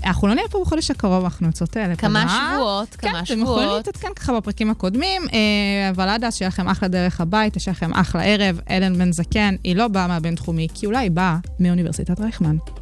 אנחנו 0.04 0.28
לא 0.28 0.34
נהיה 0.34 0.48
פה 0.48 0.62
בחודש 0.62 0.92
הקרוב, 0.92 1.24
אנחנו 1.24 1.48
יוצאות 1.48 1.78
אה, 1.78 1.88
לפגרה. 1.88 2.10
כמה 2.10 2.54
שבועות, 2.56 2.96
כן, 2.96 3.10
כמה 3.10 3.20
אתם 3.20 3.40
יכולים 3.40 3.46
שבועות. 3.46 3.88
להתעדכן 3.88 4.08
ככה 4.16 4.34
בפרקים 4.38 4.70
הקודמים, 4.70 5.22
אה, 5.34 5.90
אבל 5.90 6.10
עד 6.10 6.24
אז 6.24 6.36
שיהיה 6.36 6.48
לכם 6.48 6.68
אחלה 6.68 6.88
דרך 6.88 7.22
הבית, 7.22 7.56
שיהיה 7.60 7.76
לכם 7.76 7.94
אחלה 7.94 8.24
ערב. 8.24 8.60
אלן 8.70 8.98
בן 8.98 9.12
זקן, 9.12 9.56
היא 9.64 9.76
לא 9.76 9.88
באה 9.88 10.08
מהבינתחומי, 10.08 10.68
כי 10.74 10.86
אולי 10.86 11.00
היא 11.00 11.12
באה 11.12 11.38
מאוניברסיטת 11.60 12.20
רייכמן. 12.20 12.56